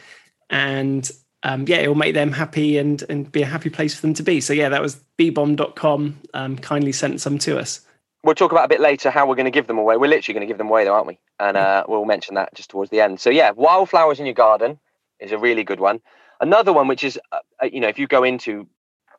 And 0.50 1.10
um, 1.44 1.66
yeah, 1.68 1.78
it 1.78 1.88
will 1.88 1.96
make 1.96 2.14
them 2.14 2.32
happy 2.32 2.78
and 2.78 3.04
and 3.10 3.32
be 3.32 3.42
a 3.42 3.48
happy 3.48 3.70
place 3.70 3.96
for 3.96 4.02
them 4.02 4.14
to 4.14 4.24
be. 4.24 4.40
So 4.42 4.54
yeah, 4.54 4.70
that 4.70 4.82
was 4.82 5.02
beebomb.com 5.20 6.20
um, 6.34 6.58
kindly 6.58 6.92
sent 6.92 7.22
some 7.22 7.38
to 7.40 7.60
us. 7.60 7.82
We'll 8.24 8.36
talk 8.36 8.52
about 8.52 8.66
a 8.66 8.70
bit 8.70 8.80
later 8.80 9.12
how 9.12 9.28
we're 9.28 9.36
going 9.36 9.46
to 9.46 9.52
give 9.52 9.68
them 9.68 9.78
away. 9.78 9.98
We're 9.98 10.10
literally 10.10 10.34
going 10.34 10.48
to 10.48 10.52
give 10.52 10.58
them 10.58 10.70
away, 10.70 10.86
though, 10.86 10.96
aren't 10.96 11.06
we? 11.06 11.20
And 11.40 11.58
uh, 11.58 11.84
we'll 11.88 12.06
mention 12.06 12.36
that 12.36 12.56
just 12.56 12.72
towards 12.72 12.90
the 12.90 13.02
end. 13.02 13.20
So 13.20 13.30
yeah, 13.30 13.52
wildflowers 13.52 14.20
in 14.20 14.26
your 14.26 14.34
garden 14.34 14.80
is 15.20 15.32
a 15.32 15.38
really 15.38 15.64
good 15.64 15.80
one. 15.80 16.02
Another 16.42 16.74
one, 16.74 16.88
which 16.88 17.04
is 17.04 17.20
uh, 17.32 17.40
uh 17.62 17.66
you 17.66 17.80
know, 17.80 17.88
if 17.88 18.00
you 18.00 18.08
go 18.08 18.24
into 18.24 18.68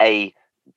a 0.01 0.33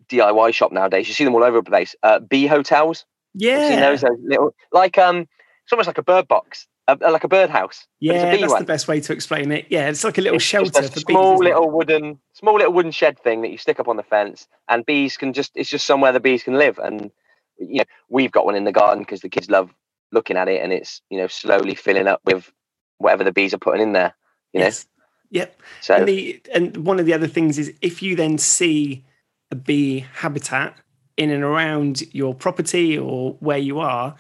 DIY 0.08 0.54
shop 0.54 0.72
nowadays, 0.72 1.08
you 1.08 1.14
see 1.14 1.24
them 1.24 1.36
all 1.36 1.44
over 1.44 1.58
the 1.58 1.70
place. 1.70 1.96
Uh, 2.04 2.20
bee 2.20 2.48
hotels. 2.48 3.06
Yeah, 3.36 3.80
those, 3.80 4.02
those 4.02 4.18
little 4.24 4.56
like 4.72 4.98
um, 4.98 5.28
it's 5.64 5.72
almost 5.72 5.88
like 5.88 6.00
a 6.00 6.04
bird 6.04 6.28
box, 6.28 6.68
uh, 6.88 6.96
like 7.12 7.24
a 7.24 7.28
birdhouse. 7.28 7.86
Yeah, 8.00 8.36
that's 8.36 8.52
one. 8.52 8.62
the 8.62 8.66
best 8.66 8.88
way 8.88 9.00
to 9.02 9.14
explain 9.14 9.52
it. 9.52 9.68
Yeah, 9.70 9.90
it's 9.90 10.04
like 10.04 10.18
a 10.18 10.22
little 10.22 10.38
it's 10.38 10.44
shelter 10.44 10.80
a 10.80 10.88
for 10.88 11.00
small 11.00 11.34
bees, 11.34 11.46
little 11.46 11.70
wooden, 11.70 12.20
small 12.34 12.56
little 12.56 12.74
wooden 12.74 12.92
shed 12.92 13.20
thing 13.20 13.42
that 13.42 13.50
you 13.50 13.58
stick 13.58 13.80
up 13.80 13.88
on 13.88 13.98
the 13.98 14.04
fence, 14.04 14.48
and 14.68 14.86
bees 14.86 15.16
can 15.16 15.34
just 15.34 15.52
it's 15.56 15.70
just 15.70 15.86
somewhere 15.86 16.12
the 16.12 16.20
bees 16.20 16.44
can 16.44 16.56
live. 16.56 16.80
And 16.80 17.12
you 17.60 17.80
know, 17.80 17.84
we've 18.10 18.32
got 18.32 18.46
one 18.46 18.56
in 18.56 18.64
the 18.64 18.72
garden 18.72 19.04
because 19.04 19.22
the 19.22 19.30
kids 19.30 19.50
love 19.50 19.70
looking 20.12 20.38
at 20.38 20.48
it, 20.48 20.64
and 20.64 20.74
it's 20.74 21.02
you 21.12 21.20
know 21.20 21.28
slowly 21.28 21.76
filling 21.76 22.08
up 22.08 22.22
with 22.26 22.52
whatever 22.98 23.24
the 23.24 23.32
bees 23.32 23.54
are 23.54 23.60
putting 23.60 23.82
in 23.82 23.94
there. 23.94 24.16
You 24.54 24.62
yes. 24.62 24.86
know. 24.86 24.99
Yep. 25.32 25.62
So 25.82 25.96
and, 25.96 26.08
the, 26.08 26.42
and 26.54 26.78
one 26.78 27.00
of 27.00 27.06
the 27.06 27.14
other 27.14 27.28
things 27.28 27.58
is 27.58 27.74
if 27.82 28.02
you 28.02 28.16
then 28.16 28.38
see 28.38 29.04
a 29.52 29.56
bee 29.56 30.06
habitat 30.16 30.76
in 31.18 31.30
and 31.30 31.44
around 31.44 32.02
your 32.14 32.34
property 32.34 32.98
or 32.98 33.34
where 33.40 33.58
you 33.58 33.80
are, 33.80 34.16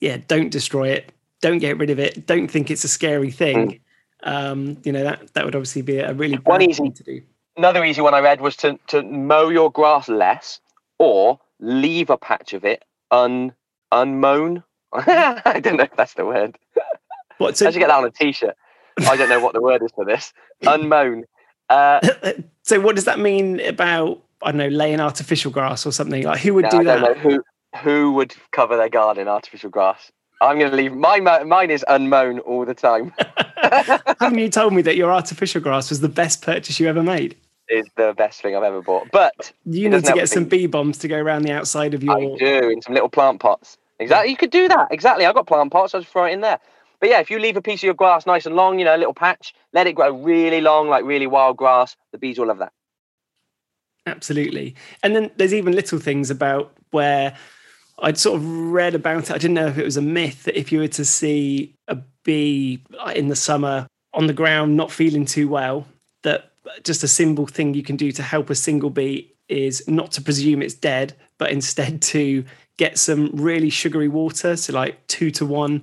yeah, 0.00 0.18
don't 0.26 0.50
destroy 0.50 0.88
it. 0.88 1.12
Don't 1.40 1.58
get 1.58 1.78
rid 1.78 1.90
of 1.90 1.98
it. 1.98 2.26
Don't 2.26 2.48
think 2.48 2.70
it's 2.70 2.84
a 2.84 2.88
scary 2.88 3.30
thing. 3.30 3.70
Mm. 3.70 3.80
Um, 4.24 4.78
you 4.84 4.92
know 4.92 5.02
that 5.02 5.34
that 5.34 5.44
would 5.44 5.56
obviously 5.56 5.82
be 5.82 5.98
a 5.98 6.14
really 6.14 6.36
one 6.36 6.62
easy 6.62 6.90
to 6.90 7.02
do. 7.02 7.22
Another 7.56 7.84
easy 7.84 8.00
one 8.00 8.14
I 8.14 8.20
read 8.20 8.40
was 8.40 8.56
to 8.58 8.78
to 8.88 9.02
mow 9.02 9.48
your 9.48 9.70
grass 9.70 10.08
less 10.08 10.60
or 10.98 11.40
leave 11.58 12.10
a 12.10 12.16
patch 12.16 12.52
of 12.52 12.64
it 12.64 12.84
un 13.10 13.52
unmown. 13.90 14.62
I 14.92 15.60
don't 15.60 15.76
know 15.76 15.84
if 15.84 15.96
that's 15.96 16.14
the 16.14 16.24
word. 16.24 16.58
What? 17.38 17.56
So, 17.56 17.66
I 17.66 17.70
should 17.70 17.78
get 17.78 17.88
that 17.88 17.98
on 17.98 18.04
a 18.04 18.10
t-shirt. 18.10 18.56
I 19.00 19.16
don't 19.16 19.28
know 19.28 19.40
what 19.40 19.54
the 19.54 19.62
word 19.62 19.82
is 19.82 19.90
for 19.94 20.04
this. 20.04 20.32
Unmown. 20.66 21.24
Uh, 21.68 22.00
so 22.62 22.80
what 22.80 22.96
does 22.96 23.04
that 23.04 23.18
mean 23.18 23.60
about 23.60 24.22
I 24.42 24.50
don't 24.50 24.58
know, 24.58 24.68
laying 24.68 25.00
artificial 25.00 25.50
grass 25.50 25.86
or 25.86 25.92
something. 25.92 26.24
Like 26.24 26.40
who 26.40 26.54
would 26.54 26.64
no, 26.64 26.70
do 26.70 26.84
that? 26.84 27.18
Who 27.18 27.42
who 27.82 28.12
would 28.12 28.34
cover 28.50 28.76
their 28.76 28.88
garden 28.88 29.22
in 29.22 29.28
artificial 29.28 29.70
grass? 29.70 30.10
I'm 30.40 30.58
going 30.58 30.70
to 30.70 30.76
leave 30.76 30.92
my 30.92 31.20
mine 31.20 31.70
is 31.70 31.84
unmown 31.88 32.40
all 32.40 32.64
the 32.64 32.74
time. 32.74 33.12
Haven't 34.20 34.38
you 34.38 34.48
told 34.48 34.74
me 34.74 34.82
that 34.82 34.96
your 34.96 35.12
artificial 35.12 35.60
grass 35.60 35.88
was 35.88 36.00
the 36.00 36.08
best 36.08 36.42
purchase 36.42 36.80
you 36.80 36.88
ever 36.88 37.02
made? 37.02 37.36
Is 37.68 37.86
the 37.96 38.12
best 38.16 38.42
thing 38.42 38.56
I've 38.56 38.64
ever 38.64 38.82
bought. 38.82 39.08
But 39.12 39.52
you 39.64 39.88
need 39.88 40.04
to 40.04 40.12
get 40.12 40.28
some 40.28 40.44
bee 40.44 40.66
bombs 40.66 40.98
to 40.98 41.08
go 41.08 41.16
around 41.16 41.42
the 41.42 41.52
outside 41.52 41.94
of 41.94 42.02
your. 42.02 42.18
I 42.18 42.36
do 42.36 42.70
in 42.70 42.82
some 42.82 42.92
little 42.92 43.08
plant 43.08 43.40
pots. 43.40 43.78
Exactly, 44.00 44.30
you 44.30 44.36
could 44.36 44.50
do 44.50 44.66
that. 44.68 44.88
Exactly, 44.90 45.24
I've 45.24 45.34
got 45.34 45.46
plant 45.46 45.72
pots. 45.72 45.94
I 45.94 46.00
just 46.00 46.10
throw 46.10 46.24
it 46.24 46.32
in 46.32 46.40
there. 46.40 46.58
But 47.02 47.10
yeah, 47.10 47.18
if 47.18 47.32
you 47.32 47.40
leave 47.40 47.56
a 47.56 47.60
piece 47.60 47.80
of 47.80 47.82
your 47.82 47.94
grass 47.94 48.26
nice 48.26 48.46
and 48.46 48.54
long, 48.54 48.78
you 48.78 48.84
know, 48.84 48.94
a 48.94 48.96
little 48.96 49.12
patch, 49.12 49.54
let 49.72 49.88
it 49.88 49.94
grow 49.94 50.16
really 50.16 50.60
long, 50.60 50.88
like 50.88 51.04
really 51.04 51.26
wild 51.26 51.56
grass. 51.56 51.96
The 52.12 52.18
bees 52.18 52.38
will 52.38 52.46
love 52.46 52.58
that. 52.58 52.72
Absolutely. 54.06 54.76
And 55.02 55.16
then 55.16 55.32
there's 55.36 55.52
even 55.52 55.74
little 55.74 55.98
things 55.98 56.30
about 56.30 56.72
where 56.92 57.36
I'd 57.98 58.18
sort 58.18 58.36
of 58.36 58.46
read 58.46 58.94
about 58.94 59.24
it. 59.24 59.32
I 59.32 59.38
didn't 59.38 59.54
know 59.54 59.66
if 59.66 59.78
it 59.78 59.84
was 59.84 59.96
a 59.96 60.02
myth 60.02 60.44
that 60.44 60.56
if 60.56 60.70
you 60.70 60.78
were 60.78 60.86
to 60.88 61.04
see 61.04 61.74
a 61.88 61.96
bee 62.22 62.80
uh, 63.00 63.12
in 63.16 63.26
the 63.26 63.34
summer 63.34 63.88
on 64.14 64.28
the 64.28 64.32
ground 64.32 64.76
not 64.76 64.92
feeling 64.92 65.24
too 65.24 65.48
well, 65.48 65.88
that 66.22 66.52
just 66.84 67.02
a 67.02 67.08
simple 67.08 67.48
thing 67.48 67.74
you 67.74 67.82
can 67.82 67.96
do 67.96 68.12
to 68.12 68.22
help 68.22 68.48
a 68.48 68.54
single 68.54 68.90
bee 68.90 69.34
is 69.48 69.82
not 69.88 70.12
to 70.12 70.22
presume 70.22 70.62
it's 70.62 70.72
dead, 70.72 71.14
but 71.38 71.50
instead 71.50 72.00
to 72.02 72.44
get 72.76 72.96
some 72.96 73.30
really 73.32 73.70
sugary 73.70 74.06
water, 74.06 74.56
so 74.56 74.72
like 74.72 75.04
two 75.08 75.32
to 75.32 75.44
one 75.44 75.82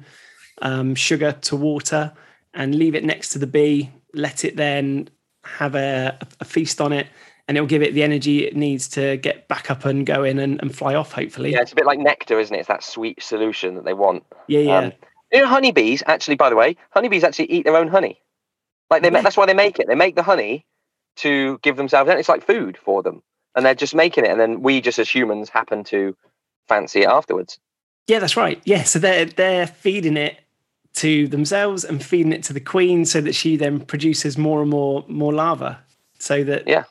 um, 0.61 0.95
sugar 0.95 1.33
to 1.33 1.55
water, 1.55 2.13
and 2.53 2.75
leave 2.75 2.95
it 2.95 3.03
next 3.03 3.29
to 3.29 3.39
the 3.39 3.47
bee. 3.47 3.91
Let 4.13 4.43
it 4.43 4.55
then 4.55 5.09
have 5.43 5.75
a, 5.75 6.17
a 6.39 6.45
feast 6.45 6.81
on 6.81 6.93
it 6.93 7.07
and 7.49 7.57
it'll 7.57 7.67
give 7.67 7.81
it 7.81 7.95
the 7.95 8.03
energy 8.03 8.45
it 8.45 8.55
needs 8.55 8.87
to 8.87 9.17
get 9.17 9.47
back 9.47 9.71
up 9.71 9.83
and 9.83 10.05
go 10.05 10.23
in 10.23 10.37
and, 10.37 10.61
and 10.61 10.73
fly 10.73 10.93
off, 10.93 11.11
hopefully. 11.11 11.51
Yeah, 11.51 11.61
it's 11.61 11.71
a 11.71 11.75
bit 11.75 11.87
like 11.87 11.97
nectar, 11.97 12.39
isn't 12.39 12.55
it? 12.55 12.59
It's 12.59 12.67
that 12.67 12.83
sweet 12.83 13.23
solution 13.23 13.73
that 13.73 13.85
they 13.85 13.93
want. 13.95 14.23
Yeah, 14.47 14.59
yeah. 14.59 14.77
Um, 14.77 14.93
you 15.31 15.41
know, 15.41 15.47
honeybees 15.47 16.03
actually, 16.05 16.35
by 16.35 16.51
the 16.51 16.55
way, 16.55 16.77
honeybees 16.91 17.23
actually 17.23 17.51
eat 17.51 17.65
their 17.65 17.75
own 17.75 17.87
honey. 17.87 18.21
Like 18.91 19.01
they, 19.01 19.11
yeah. 19.11 19.21
that's 19.21 19.35
why 19.35 19.47
they 19.47 19.55
make 19.55 19.79
it. 19.79 19.87
They 19.87 19.95
make 19.95 20.15
the 20.15 20.21
honey 20.21 20.63
to 21.17 21.57
give 21.63 21.75
themselves. 21.75 22.11
It's 22.11 22.29
like 22.29 22.45
food 22.45 22.77
for 22.77 23.01
them, 23.01 23.23
and 23.55 23.65
they're 23.65 23.73
just 23.73 23.95
making 23.95 24.25
it, 24.25 24.31
and 24.31 24.39
then 24.39 24.61
we 24.61 24.79
just 24.79 24.99
as 24.99 25.09
humans 25.09 25.49
happen 25.49 25.83
to 25.85 26.15
fancy 26.67 27.01
it 27.01 27.07
afterwards. 27.07 27.57
Yeah, 28.07 28.19
that's 28.19 28.37
right. 28.37 28.61
Yeah, 28.63 28.83
so 28.83 28.99
they're 28.99 29.25
they're 29.25 29.65
feeding 29.65 30.17
it 30.17 30.39
to 30.95 31.27
themselves 31.27 31.83
and 31.83 32.03
feeding 32.03 32.33
it 32.33 32.43
to 32.43 32.53
the 32.53 32.59
queen, 32.59 33.05
so 33.05 33.21
that 33.21 33.35
she 33.35 33.55
then 33.55 33.79
produces 33.79 34.37
more 34.37 34.61
and 34.61 34.69
more 34.69 35.05
more 35.07 35.33
larvae. 35.33 35.77
So 36.19 36.43
that 36.43 36.67
yeah, 36.67 36.83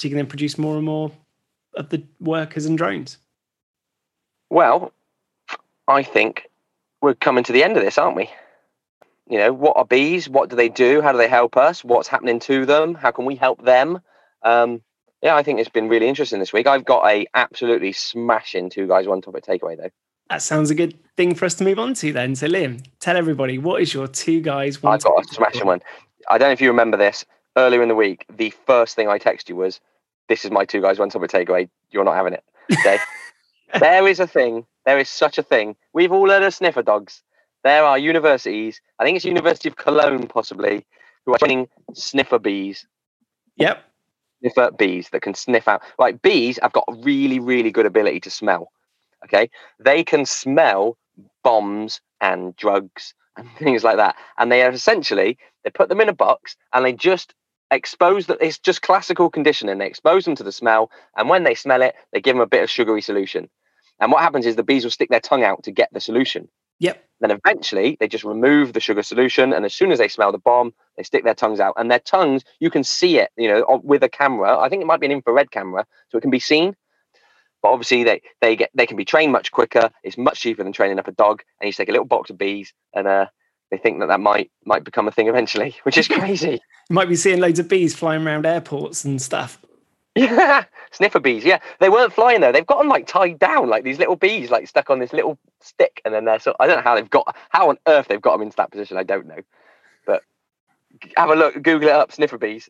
you 0.00 0.10
can 0.10 0.16
then 0.16 0.26
produce 0.26 0.58
more 0.58 0.76
and 0.76 0.84
more 0.84 1.12
of 1.74 1.88
the 1.90 2.02
workers 2.20 2.66
and 2.66 2.76
drones. 2.76 3.18
Well, 4.50 4.92
I 5.88 6.02
think 6.02 6.48
we're 7.00 7.14
coming 7.14 7.44
to 7.44 7.52
the 7.52 7.64
end 7.64 7.76
of 7.76 7.82
this, 7.82 7.98
aren't 7.98 8.16
we? 8.16 8.30
You 9.28 9.38
know, 9.38 9.52
what 9.52 9.76
are 9.76 9.84
bees? 9.84 10.28
What 10.28 10.50
do 10.50 10.56
they 10.56 10.68
do? 10.68 11.00
How 11.00 11.12
do 11.12 11.18
they 11.18 11.28
help 11.28 11.56
us? 11.56 11.82
What's 11.82 12.08
happening 12.08 12.40
to 12.40 12.66
them? 12.66 12.94
How 12.94 13.10
can 13.10 13.24
we 13.24 13.34
help 13.34 13.64
them? 13.64 14.00
Um, 14.42 14.82
yeah, 15.22 15.36
I 15.36 15.42
think 15.42 15.60
it's 15.60 15.70
been 15.70 15.88
really 15.88 16.08
interesting 16.08 16.40
this 16.40 16.52
week. 16.52 16.66
I've 16.66 16.84
got 16.84 17.06
a 17.08 17.26
absolutely 17.32 17.92
smashing 17.92 18.70
two 18.70 18.88
guys 18.88 19.06
one 19.06 19.22
topic 19.22 19.44
takeaway 19.44 19.76
though. 19.76 19.90
That 20.32 20.40
sounds 20.40 20.70
a 20.70 20.74
good 20.74 20.98
thing 21.14 21.34
for 21.34 21.44
us 21.44 21.52
to 21.56 21.64
move 21.64 21.78
on 21.78 21.92
to 21.92 22.10
then. 22.10 22.34
So 22.34 22.46
Liam, 22.46 22.82
tell 23.00 23.18
everybody 23.18 23.58
what 23.58 23.82
is 23.82 23.92
your 23.92 24.08
two 24.08 24.40
guys 24.40 24.82
one. 24.82 24.94
I've 24.94 25.02
got 25.02 25.22
a 25.22 25.34
smashing 25.34 25.66
one. 25.66 25.82
I 26.30 26.38
don't 26.38 26.48
know 26.48 26.52
if 26.52 26.60
you 26.62 26.68
remember 26.70 26.96
this 26.96 27.26
earlier 27.58 27.82
in 27.82 27.90
the 27.90 27.94
week. 27.94 28.24
The 28.34 28.48
first 28.66 28.96
thing 28.96 29.08
I 29.08 29.18
texted 29.18 29.50
you 29.50 29.56
was 29.56 29.78
this 30.30 30.46
is 30.46 30.50
my 30.50 30.64
two 30.64 30.80
guys 30.80 30.98
one 30.98 31.10
topic 31.10 31.30
takeaway. 31.30 31.68
You're 31.90 32.04
not 32.04 32.14
having 32.14 32.32
it. 32.32 32.42
Okay. 32.72 32.96
there 33.78 34.08
is 34.08 34.20
a 34.20 34.26
thing. 34.26 34.64
There 34.86 34.98
is 34.98 35.10
such 35.10 35.36
a 35.36 35.42
thing. 35.42 35.76
We've 35.92 36.10
all 36.10 36.30
heard 36.30 36.42
of 36.42 36.54
sniffer 36.54 36.80
dogs. 36.80 37.22
There 37.62 37.84
are 37.84 37.98
universities. 37.98 38.80
I 38.98 39.04
think 39.04 39.16
it's 39.16 39.26
University 39.26 39.68
of 39.68 39.76
Cologne, 39.76 40.28
possibly, 40.28 40.86
who 41.26 41.34
are 41.34 41.38
training 41.38 41.68
sniffer 41.92 42.38
bees. 42.38 42.86
Yep. 43.56 43.84
Sniffer 44.40 44.70
bees 44.78 45.10
that 45.10 45.20
can 45.20 45.34
sniff 45.34 45.68
out. 45.68 45.82
Like 45.98 46.22
bees 46.22 46.58
I've 46.62 46.72
got 46.72 46.84
a 46.88 46.94
really, 46.94 47.38
really 47.38 47.70
good 47.70 47.84
ability 47.84 48.20
to 48.20 48.30
smell. 48.30 48.70
Okay. 49.24 49.50
They 49.78 50.04
can 50.04 50.26
smell 50.26 50.96
bombs 51.44 52.00
and 52.20 52.56
drugs 52.56 53.14
and 53.36 53.48
things 53.58 53.84
like 53.84 53.96
that. 53.96 54.16
And 54.38 54.50
they 54.50 54.62
are 54.62 54.70
essentially, 54.70 55.38
they 55.64 55.70
put 55.70 55.88
them 55.88 56.00
in 56.00 56.08
a 56.08 56.14
box 56.14 56.56
and 56.72 56.84
they 56.84 56.92
just 56.92 57.34
expose 57.72 58.26
that 58.26 58.38
it's 58.40 58.58
just 58.58 58.82
classical 58.82 59.30
conditioning. 59.30 59.78
They 59.78 59.86
expose 59.86 60.24
them 60.24 60.36
to 60.36 60.44
the 60.44 60.52
smell, 60.52 60.90
and 61.16 61.28
when 61.28 61.42
they 61.42 61.54
smell 61.54 61.82
it, 61.82 61.94
they 62.12 62.20
give 62.20 62.36
them 62.36 62.42
a 62.42 62.46
bit 62.46 62.62
of 62.62 62.70
sugary 62.70 63.00
solution. 63.00 63.48
And 63.98 64.12
what 64.12 64.22
happens 64.22 64.46
is 64.46 64.56
the 64.56 64.62
bees 64.62 64.84
will 64.84 64.90
stick 64.90 65.08
their 65.10 65.20
tongue 65.20 65.44
out 65.44 65.62
to 65.64 65.70
get 65.70 65.88
the 65.92 66.00
solution. 66.00 66.48
Yep. 66.80 67.04
Then 67.20 67.30
eventually 67.30 67.96
they 68.00 68.08
just 68.08 68.24
remove 68.24 68.72
the 68.72 68.80
sugar 68.80 69.02
solution, 69.02 69.52
and 69.52 69.64
as 69.64 69.74
soon 69.74 69.92
as 69.92 69.98
they 69.98 70.08
smell 70.08 70.32
the 70.32 70.38
bomb, 70.38 70.74
they 70.96 71.02
stick 71.02 71.24
their 71.24 71.34
tongues 71.34 71.60
out. 71.60 71.74
And 71.76 71.90
their 71.90 72.00
tongues, 72.00 72.44
you 72.60 72.70
can 72.70 72.84
see 72.84 73.18
it, 73.18 73.30
you 73.36 73.48
know, 73.48 73.80
with 73.82 74.02
a 74.02 74.08
camera. 74.08 74.58
I 74.58 74.68
think 74.68 74.82
it 74.82 74.86
might 74.86 75.00
be 75.00 75.06
an 75.06 75.12
infrared 75.12 75.50
camera, 75.50 75.86
so 76.08 76.18
it 76.18 76.20
can 76.20 76.30
be 76.30 76.40
seen. 76.40 76.76
But 77.62 77.70
obviously 77.70 78.02
they 78.04 78.22
they 78.40 78.56
get 78.56 78.70
they 78.74 78.86
can 78.86 78.96
be 78.96 79.04
trained 79.04 79.32
much 79.32 79.52
quicker. 79.52 79.90
It's 80.02 80.18
much 80.18 80.40
cheaper 80.40 80.64
than 80.64 80.72
training 80.72 80.98
up 80.98 81.08
a 81.08 81.12
dog. 81.12 81.42
And 81.60 81.66
you 81.66 81.72
take 81.72 81.88
a 81.88 81.92
little 81.92 82.06
box 82.06 82.30
of 82.30 82.38
bees 82.38 82.72
and 82.92 83.06
uh, 83.06 83.26
they 83.70 83.78
think 83.78 84.00
that 84.00 84.06
that 84.06 84.20
might 84.20 84.50
might 84.64 84.84
become 84.84 85.08
a 85.08 85.12
thing 85.12 85.28
eventually, 85.28 85.76
which 85.84 85.96
is 85.96 86.08
crazy. 86.08 86.50
you 86.50 86.58
might 86.94 87.08
be 87.08 87.16
seeing 87.16 87.40
loads 87.40 87.58
of 87.58 87.68
bees 87.68 87.94
flying 87.94 88.26
around 88.26 88.46
airports 88.46 89.04
and 89.04 89.20
stuff. 89.22 89.58
Yeah, 90.14 90.64
sniffer 90.90 91.20
bees. 91.20 91.44
Yeah, 91.44 91.58
they 91.80 91.88
weren't 91.88 92.12
flying 92.12 92.40
though. 92.40 92.52
They've 92.52 92.66
got 92.66 92.78
them 92.78 92.88
like 92.88 93.06
tied 93.06 93.38
down, 93.38 93.68
like 93.68 93.84
these 93.84 93.98
little 93.98 94.16
bees, 94.16 94.50
like 94.50 94.68
stuck 94.68 94.90
on 94.90 94.98
this 94.98 95.12
little 95.12 95.38
stick, 95.60 96.02
and 96.04 96.12
then 96.12 96.24
they're 96.24 96.40
so. 96.40 96.54
I 96.60 96.66
don't 96.66 96.76
know 96.76 96.82
how 96.82 96.96
they've 96.96 97.08
got, 97.08 97.34
how 97.48 97.70
on 97.70 97.78
earth 97.86 98.08
they've 98.08 98.20
got 98.20 98.32
them 98.32 98.42
into 98.42 98.56
that 98.56 98.70
position. 98.70 98.98
I 98.98 99.04
don't 99.04 99.26
know, 99.26 99.40
but 100.04 100.22
have 101.16 101.30
a 101.30 101.34
look, 101.34 101.54
Google 101.62 101.88
it 101.88 101.94
up. 101.94 102.12
Sniffer 102.12 102.38
bees. 102.38 102.68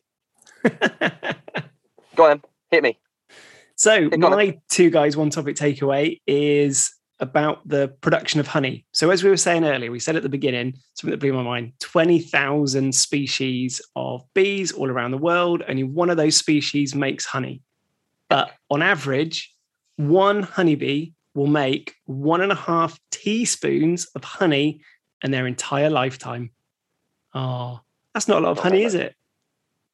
Go 2.15 2.29
on, 2.29 2.41
hit 2.71 2.83
me. 2.83 2.97
So 3.83 4.09
my 4.17 4.57
two 4.69 4.89
guys, 4.89 5.17
one 5.17 5.29
topic 5.29 5.57
takeaway 5.57 6.21
is 6.25 6.89
about 7.19 7.67
the 7.67 7.89
production 7.99 8.39
of 8.39 8.47
honey. 8.47 8.85
So 8.93 9.09
as 9.09 9.25
we 9.25 9.29
were 9.29 9.35
saying 9.35 9.65
earlier, 9.65 9.91
we 9.91 9.99
said 9.99 10.15
at 10.15 10.23
the 10.23 10.29
beginning 10.29 10.75
something 10.93 11.11
that 11.11 11.19
blew 11.19 11.33
my 11.33 11.43
mind: 11.43 11.73
twenty 11.81 12.19
thousand 12.19 12.95
species 12.95 13.81
of 13.97 14.23
bees 14.33 14.71
all 14.71 14.89
around 14.89 15.11
the 15.11 15.17
world. 15.17 15.63
Only 15.67 15.83
one 15.83 16.09
of 16.09 16.15
those 16.15 16.37
species 16.37 16.95
makes 16.95 17.25
honey, 17.25 17.59
but 18.29 18.51
on 18.71 18.81
average, 18.81 19.53
one 19.97 20.43
honeybee 20.43 21.11
will 21.33 21.47
make 21.47 21.93
one 22.05 22.39
and 22.39 22.53
a 22.53 22.55
half 22.55 22.97
teaspoons 23.11 24.05
of 24.15 24.23
honey 24.23 24.79
in 25.25 25.31
their 25.31 25.45
entire 25.45 25.89
lifetime. 25.89 26.51
Oh, 27.33 27.81
that's 28.13 28.29
not 28.29 28.37
a 28.37 28.45
lot 28.45 28.51
of 28.51 28.59
honey, 28.59 28.83
is 28.83 28.95
it? 28.95 29.13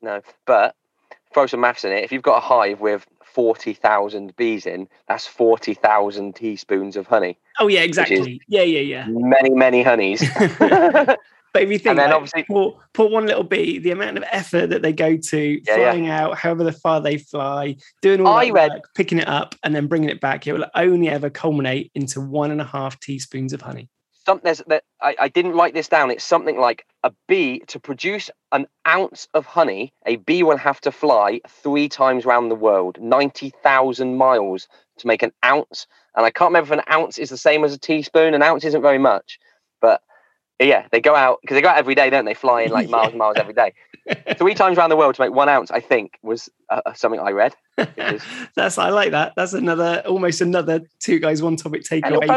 No, 0.04 0.22
but 0.46 0.76
throw 1.34 1.48
some 1.48 1.62
maths 1.62 1.86
in 1.86 1.92
it. 1.92 2.04
If 2.04 2.12
you've 2.12 2.22
got 2.22 2.38
a 2.38 2.42
hive 2.42 2.82
with 2.82 3.08
40,000 3.34 4.36
bees 4.36 4.66
in, 4.66 4.88
that's 5.08 5.26
40,000 5.26 6.36
teaspoons 6.36 6.96
of 6.96 7.08
honey. 7.08 7.38
Oh, 7.60 7.68
yeah, 7.68 7.82
exactly. 7.82 8.42
Yeah, 8.48 8.64
yeah, 8.64 8.80
yeah. 8.80 9.06
Many, 9.08 9.52
many 9.52 9.84
honeys. 9.84 10.24
But 11.52 11.64
if 11.64 11.72
you 11.72 11.80
think, 11.80 11.92
and 11.92 12.00
then 12.00 12.10
like, 12.10 12.16
obviously, 12.16 12.44
put, 12.44 12.76
put 12.94 13.12
one 13.12 13.26
little 13.26 13.44
bee, 13.44 13.80
the 13.80 13.92
amount 13.92 14.18
of 14.18 14.24
effort 14.32 14.68
that 14.68 14.82
they 14.82 14.94
go 14.94 15.18
to 15.18 15.62
yeah, 15.66 15.76
flying 15.76 16.06
yeah. 16.06 16.26
out, 16.26 16.38
however 16.38 16.64
the 16.64 16.72
far 16.72 17.02
they 17.02 17.18
fly, 17.18 17.76
doing 18.02 18.22
all 18.22 18.34
I 18.34 18.46
that 18.46 18.54
read, 18.54 18.72
work, 18.72 18.90
picking 18.94 19.18
it 19.18 19.28
up, 19.28 19.56
and 19.64 19.74
then 19.74 19.88
bringing 19.88 20.10
it 20.10 20.22
back, 20.22 20.46
it 20.46 20.54
will 20.54 20.68
only 20.76 21.10
ever 21.10 21.30
culminate 21.30 21.92
into 21.96 22.22
one 22.22 22.52
and 22.52 22.62
a 22.62 22.66
half 22.66 23.00
teaspoons 23.00 23.54
of 23.54 23.62
honey. 23.62 23.90
Something 24.30 24.56
that 24.68 24.84
I, 25.02 25.16
I 25.22 25.28
didn't 25.28 25.54
write 25.54 25.74
this 25.74 25.88
down. 25.88 26.12
It's 26.12 26.24
something 26.24 26.60
like 26.60 26.86
a 27.04 27.12
bee 27.28 27.62
to 27.68 27.80
produce 27.80 28.30
an 28.52 28.68
ounce 28.88 29.28
of 29.34 29.48
honey. 29.48 29.92
A 30.06 30.18
bee 30.18 30.44
will 30.44 30.58
have 30.58 30.80
to 30.82 30.92
fly 30.92 31.42
three 31.48 31.90
times 31.90 32.26
around 32.26 32.50
the 32.50 32.56
world, 32.56 33.00
ninety 33.02 33.50
thousand 33.64 34.18
miles, 34.18 34.68
to 35.00 35.08
make 35.08 35.24
an 35.24 35.32
ounce. 35.44 35.88
And 36.16 36.28
I 36.28 36.30
can't 36.30 36.50
remember 36.50 36.74
if 36.74 36.80
an 36.80 36.94
ounce 36.94 37.18
is 37.18 37.32
the 37.32 37.38
same 37.38 37.64
as 37.64 37.74
a 37.74 37.80
teaspoon. 37.80 38.36
An 38.36 38.44
ounce 38.44 38.64
isn't 38.66 38.84
very 38.84 39.00
much, 39.00 39.40
but 39.82 40.04
yeah, 40.60 40.88
they 40.92 41.02
go 41.02 41.16
out 41.16 41.40
because 41.42 41.56
they 41.56 41.62
go 41.62 41.70
out 41.70 41.78
every 41.78 41.96
day, 41.96 42.12
don't 42.12 42.26
they? 42.26 42.36
Fly 42.36 42.62
in 42.62 42.72
like 42.72 42.88
miles 42.92 43.06
yeah. 43.06 43.10
and 43.10 43.18
miles 43.18 43.38
every 43.38 43.56
day. 43.56 43.74
Three 44.38 44.54
times 44.54 44.78
around 44.78 44.90
the 44.90 44.96
world 44.96 45.16
to 45.16 45.22
make 45.22 45.34
one 45.34 45.50
ounce, 45.50 45.72
I 45.72 45.80
think, 45.80 46.18
was 46.22 46.50
uh, 46.70 46.82
uh 46.86 46.94
something 46.94 47.20
I 47.20 47.32
read. 47.32 47.56
That's 48.56 48.78
I 48.78 48.90
like 48.90 49.12
that. 49.12 49.34
That's 49.36 49.54
another 49.54 50.04
almost 50.08 50.42
another 50.42 50.82
two 51.00 51.20
guys 51.20 51.42
one 51.42 51.56
topic 51.56 51.84
takeaway. 51.84 52.28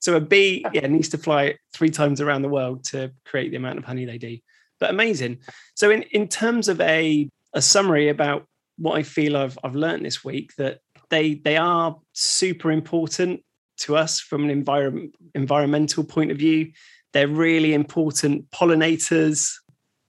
So 0.00 0.16
a 0.16 0.20
bee, 0.20 0.64
yeah, 0.72 0.86
needs 0.86 1.08
to 1.10 1.18
fly 1.18 1.56
three 1.72 1.90
times 1.90 2.20
around 2.20 2.42
the 2.42 2.48
world 2.48 2.84
to 2.84 3.12
create 3.24 3.50
the 3.50 3.56
amount 3.56 3.78
of 3.78 3.84
honey 3.84 4.04
they 4.04 4.18
do. 4.18 4.38
But 4.80 4.90
amazing. 4.90 5.38
So 5.74 5.90
in 5.90 6.02
in 6.02 6.28
terms 6.28 6.68
of 6.68 6.80
a 6.80 7.28
a 7.54 7.62
summary 7.62 8.08
about 8.08 8.46
what 8.76 8.98
I 8.98 9.02
feel 9.02 9.36
I've 9.36 9.58
I've 9.64 9.74
learned 9.74 10.04
this 10.04 10.24
week 10.24 10.54
that 10.56 10.80
they 11.10 11.34
they 11.34 11.56
are 11.56 11.96
super 12.12 12.70
important 12.70 13.42
to 13.78 13.96
us 13.96 14.20
from 14.20 14.44
an 14.44 14.50
environment 14.50 15.14
environmental 15.34 16.04
point 16.04 16.30
of 16.30 16.38
view 16.38 16.72
they're 17.12 17.28
really 17.28 17.74
important 17.74 18.50
pollinators, 18.50 19.52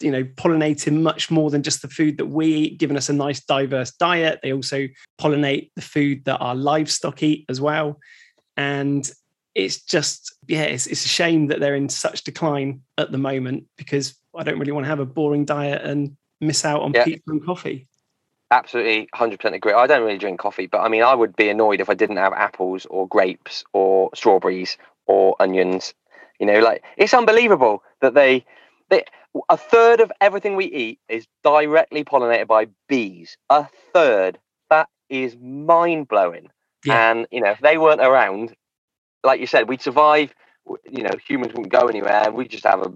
you 0.01 0.11
know, 0.11 0.23
pollinating 0.23 1.01
much 1.01 1.29
more 1.29 1.49
than 1.49 1.63
just 1.63 1.81
the 1.81 1.87
food 1.87 2.17
that 2.17 2.27
we 2.27 2.47
eat, 2.47 2.79
giving 2.79 2.97
us 2.97 3.09
a 3.09 3.13
nice 3.13 3.41
diverse 3.41 3.91
diet. 3.91 4.39
They 4.41 4.53
also 4.53 4.87
pollinate 5.19 5.71
the 5.75 5.81
food 5.81 6.25
that 6.25 6.37
our 6.37 6.55
livestock 6.55 7.23
eat 7.23 7.45
as 7.49 7.59
well. 7.59 7.99
And 8.57 9.09
it's 9.55 9.81
just, 9.81 10.35
yeah, 10.47 10.63
it's, 10.63 10.87
it's 10.87 11.05
a 11.05 11.09
shame 11.09 11.47
that 11.47 11.59
they're 11.59 11.75
in 11.75 11.89
such 11.89 12.23
decline 12.23 12.81
at 12.97 13.11
the 13.11 13.17
moment 13.17 13.65
because 13.77 14.15
I 14.35 14.43
don't 14.43 14.59
really 14.59 14.71
want 14.71 14.85
to 14.85 14.89
have 14.89 14.99
a 14.99 15.05
boring 15.05 15.45
diet 15.45 15.83
and 15.83 16.15
miss 16.39 16.65
out 16.65 16.81
on 16.81 16.93
yeah. 16.93 17.05
pizza 17.05 17.23
and 17.27 17.45
coffee. 17.45 17.87
Absolutely, 18.51 19.07
100% 19.15 19.53
agree. 19.53 19.73
I 19.73 19.85
don't 19.85 20.03
really 20.03 20.17
drink 20.17 20.39
coffee, 20.39 20.65
but 20.65 20.79
I 20.79 20.89
mean, 20.89 21.03
I 21.03 21.13
would 21.13 21.35
be 21.35 21.49
annoyed 21.49 21.81
if 21.81 21.89
I 21.89 21.93
didn't 21.93 22.17
have 22.17 22.33
apples 22.33 22.87
or 22.87 23.07
grapes 23.07 23.63
or 23.73 24.09
strawberries 24.15 24.77
or 25.05 25.35
onions 25.39 25.93
you 26.39 26.45
know, 26.45 26.59
like 26.59 26.83
it's 26.97 27.13
unbelievable 27.13 27.83
that 28.01 28.13
they, 28.13 28.45
they 28.89 29.03
a 29.49 29.57
third 29.57 29.99
of 29.99 30.11
everything 30.21 30.55
we 30.55 30.65
eat 30.65 30.99
is 31.07 31.27
directly 31.43 32.03
pollinated 32.03 32.47
by 32.47 32.67
bees. 32.87 33.37
A 33.49 33.67
third. 33.93 34.39
That 34.69 34.89
is 35.09 35.35
mind 35.37 36.07
blowing. 36.07 36.49
Yeah. 36.85 37.11
And 37.11 37.27
you 37.31 37.41
know, 37.41 37.51
if 37.51 37.59
they 37.59 37.77
weren't 37.77 38.01
around, 38.01 38.55
like 39.23 39.39
you 39.39 39.47
said, 39.47 39.67
we'd 39.67 39.81
survive. 39.81 40.33
You 40.89 41.03
know, 41.03 41.11
humans 41.27 41.53
wouldn't 41.53 41.71
go 41.71 41.87
anywhere. 41.87 42.31
We'd 42.31 42.49
just 42.49 42.65
have 42.65 42.81
a 42.81 42.93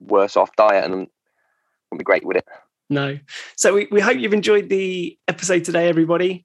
worse 0.00 0.36
off 0.36 0.54
diet, 0.56 0.84
and 0.84 0.92
wouldn't 0.94 1.98
be 1.98 2.04
great 2.04 2.24
with 2.24 2.38
it. 2.38 2.46
No. 2.90 3.18
So 3.56 3.74
we, 3.74 3.88
we 3.90 4.00
hope 4.00 4.18
you've 4.18 4.34
enjoyed 4.34 4.68
the 4.68 5.16
episode 5.28 5.64
today, 5.64 5.88
everybody. 5.88 6.44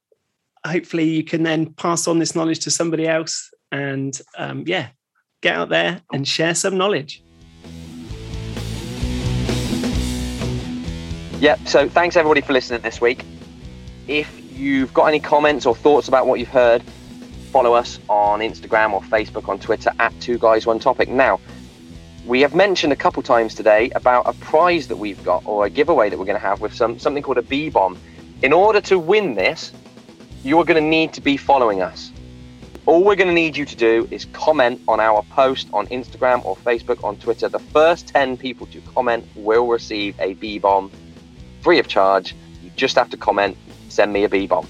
Hopefully, 0.65 1.05
you 1.05 1.23
can 1.23 1.43
then 1.43 1.73
pass 1.73 2.07
on 2.07 2.19
this 2.19 2.35
knowledge 2.35 2.59
to 2.59 2.71
somebody 2.71 3.07
else. 3.07 3.51
And 3.71 4.19
um, 4.37 4.63
yeah, 4.67 4.89
get 5.41 5.55
out 5.55 5.69
there 5.69 6.01
and 6.13 6.27
share 6.27 6.55
some 6.55 6.77
knowledge. 6.77 7.23
Yeah, 11.39 11.55
so 11.63 11.87
thanks 11.87 12.17
everybody 12.17 12.41
for 12.41 12.51
listening 12.51 12.81
this 12.81 12.99
week. 12.99 13.23
If 14.09 14.29
you've 14.51 14.93
got 14.93 15.05
any 15.05 15.21
comments 15.21 15.65
or 15.65 15.73
thoughts 15.73 16.09
about 16.09 16.27
what 16.27 16.37
you've 16.37 16.49
heard, 16.49 16.83
follow 17.53 17.75
us 17.75 17.97
on 18.09 18.41
Instagram 18.41 18.91
or 18.91 19.01
Facebook, 19.01 19.47
on 19.47 19.57
Twitter 19.57 19.89
at 19.99 20.11
Two 20.19 20.37
Guys 20.37 20.65
One 20.65 20.79
Topic. 20.79 21.07
Now, 21.07 21.39
we 22.25 22.41
have 22.41 22.53
mentioned 22.53 22.91
a 22.91 22.97
couple 22.97 23.23
times 23.23 23.55
today 23.55 23.89
about 23.91 24.27
a 24.27 24.33
prize 24.33 24.89
that 24.89 24.97
we've 24.97 25.23
got 25.23 25.43
or 25.45 25.65
a 25.65 25.69
giveaway 25.69 26.09
that 26.09 26.19
we're 26.19 26.25
going 26.25 26.35
to 26.35 26.45
have 26.45 26.59
with 26.59 26.73
some 26.73 26.99
something 26.99 27.23
called 27.23 27.37
a 27.37 27.41
bee 27.41 27.69
bomb. 27.69 27.97
In 28.41 28.51
order 28.51 28.81
to 28.81 28.99
win 28.99 29.35
this, 29.35 29.71
you 30.43 30.59
are 30.59 30.65
going 30.65 30.83
to 30.83 30.89
need 30.89 31.13
to 31.13 31.21
be 31.21 31.37
following 31.37 31.81
us. 31.81 32.11
All 32.85 33.01
we're 33.01 33.15
going 33.15 33.29
to 33.29 33.33
need 33.33 33.55
you 33.55 33.63
to 33.63 33.75
do 33.77 34.09
is 34.11 34.25
comment 34.33 34.81
on 34.89 34.99
our 34.99 35.23
post 35.29 35.69
on 35.71 35.87
Instagram 35.87 36.43
or 36.43 36.57
Facebook, 36.57 37.01
on 37.01 37.15
Twitter. 37.15 37.47
The 37.47 37.59
first 37.59 38.09
10 38.09 38.35
people 38.35 38.67
to 38.67 38.81
comment 38.81 39.25
will 39.35 39.67
receive 39.67 40.19
a 40.19 40.33
bee 40.33 40.59
bomb 40.59 40.91
free 41.61 41.79
of 41.79 41.87
charge. 41.87 42.35
You 42.63 42.71
just 42.75 42.95
have 42.95 43.09
to 43.11 43.17
comment, 43.17 43.57
send 43.89 44.13
me 44.13 44.23
a 44.23 44.29
bee 44.29 44.47
bomb. 44.47 44.67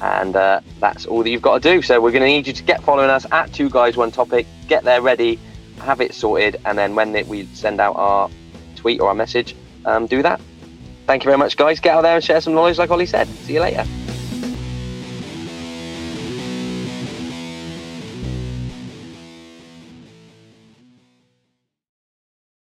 And 0.00 0.36
uh, 0.36 0.60
that's 0.78 1.06
all 1.06 1.22
that 1.22 1.30
you've 1.30 1.42
got 1.42 1.62
to 1.62 1.74
do. 1.74 1.82
So 1.82 2.00
we're 2.00 2.12
going 2.12 2.22
to 2.22 2.28
need 2.28 2.46
you 2.46 2.52
to 2.52 2.62
get 2.62 2.82
following 2.84 3.10
us 3.10 3.26
at 3.32 3.52
Two 3.52 3.68
Guys 3.68 3.96
One 3.96 4.10
Topic, 4.10 4.46
get 4.68 4.84
there 4.84 5.02
ready, 5.02 5.38
have 5.80 6.00
it 6.00 6.14
sorted, 6.14 6.60
and 6.64 6.78
then 6.78 6.94
when 6.94 7.12
we 7.28 7.46
send 7.46 7.80
out 7.80 7.96
our 7.96 8.30
tweet 8.76 9.00
or 9.00 9.08
our 9.08 9.14
message, 9.14 9.56
um, 9.84 10.06
do 10.06 10.22
that. 10.22 10.40
Thank 11.06 11.24
you 11.24 11.28
very 11.28 11.38
much, 11.38 11.56
guys. 11.56 11.80
Get 11.80 11.96
out 11.96 12.02
there 12.02 12.16
and 12.16 12.24
share 12.24 12.40
some 12.40 12.54
knowledge, 12.54 12.78
like 12.78 12.90
Ollie 12.90 13.06
said. 13.06 13.26
See 13.28 13.54
you 13.54 13.60
later. 13.60 13.84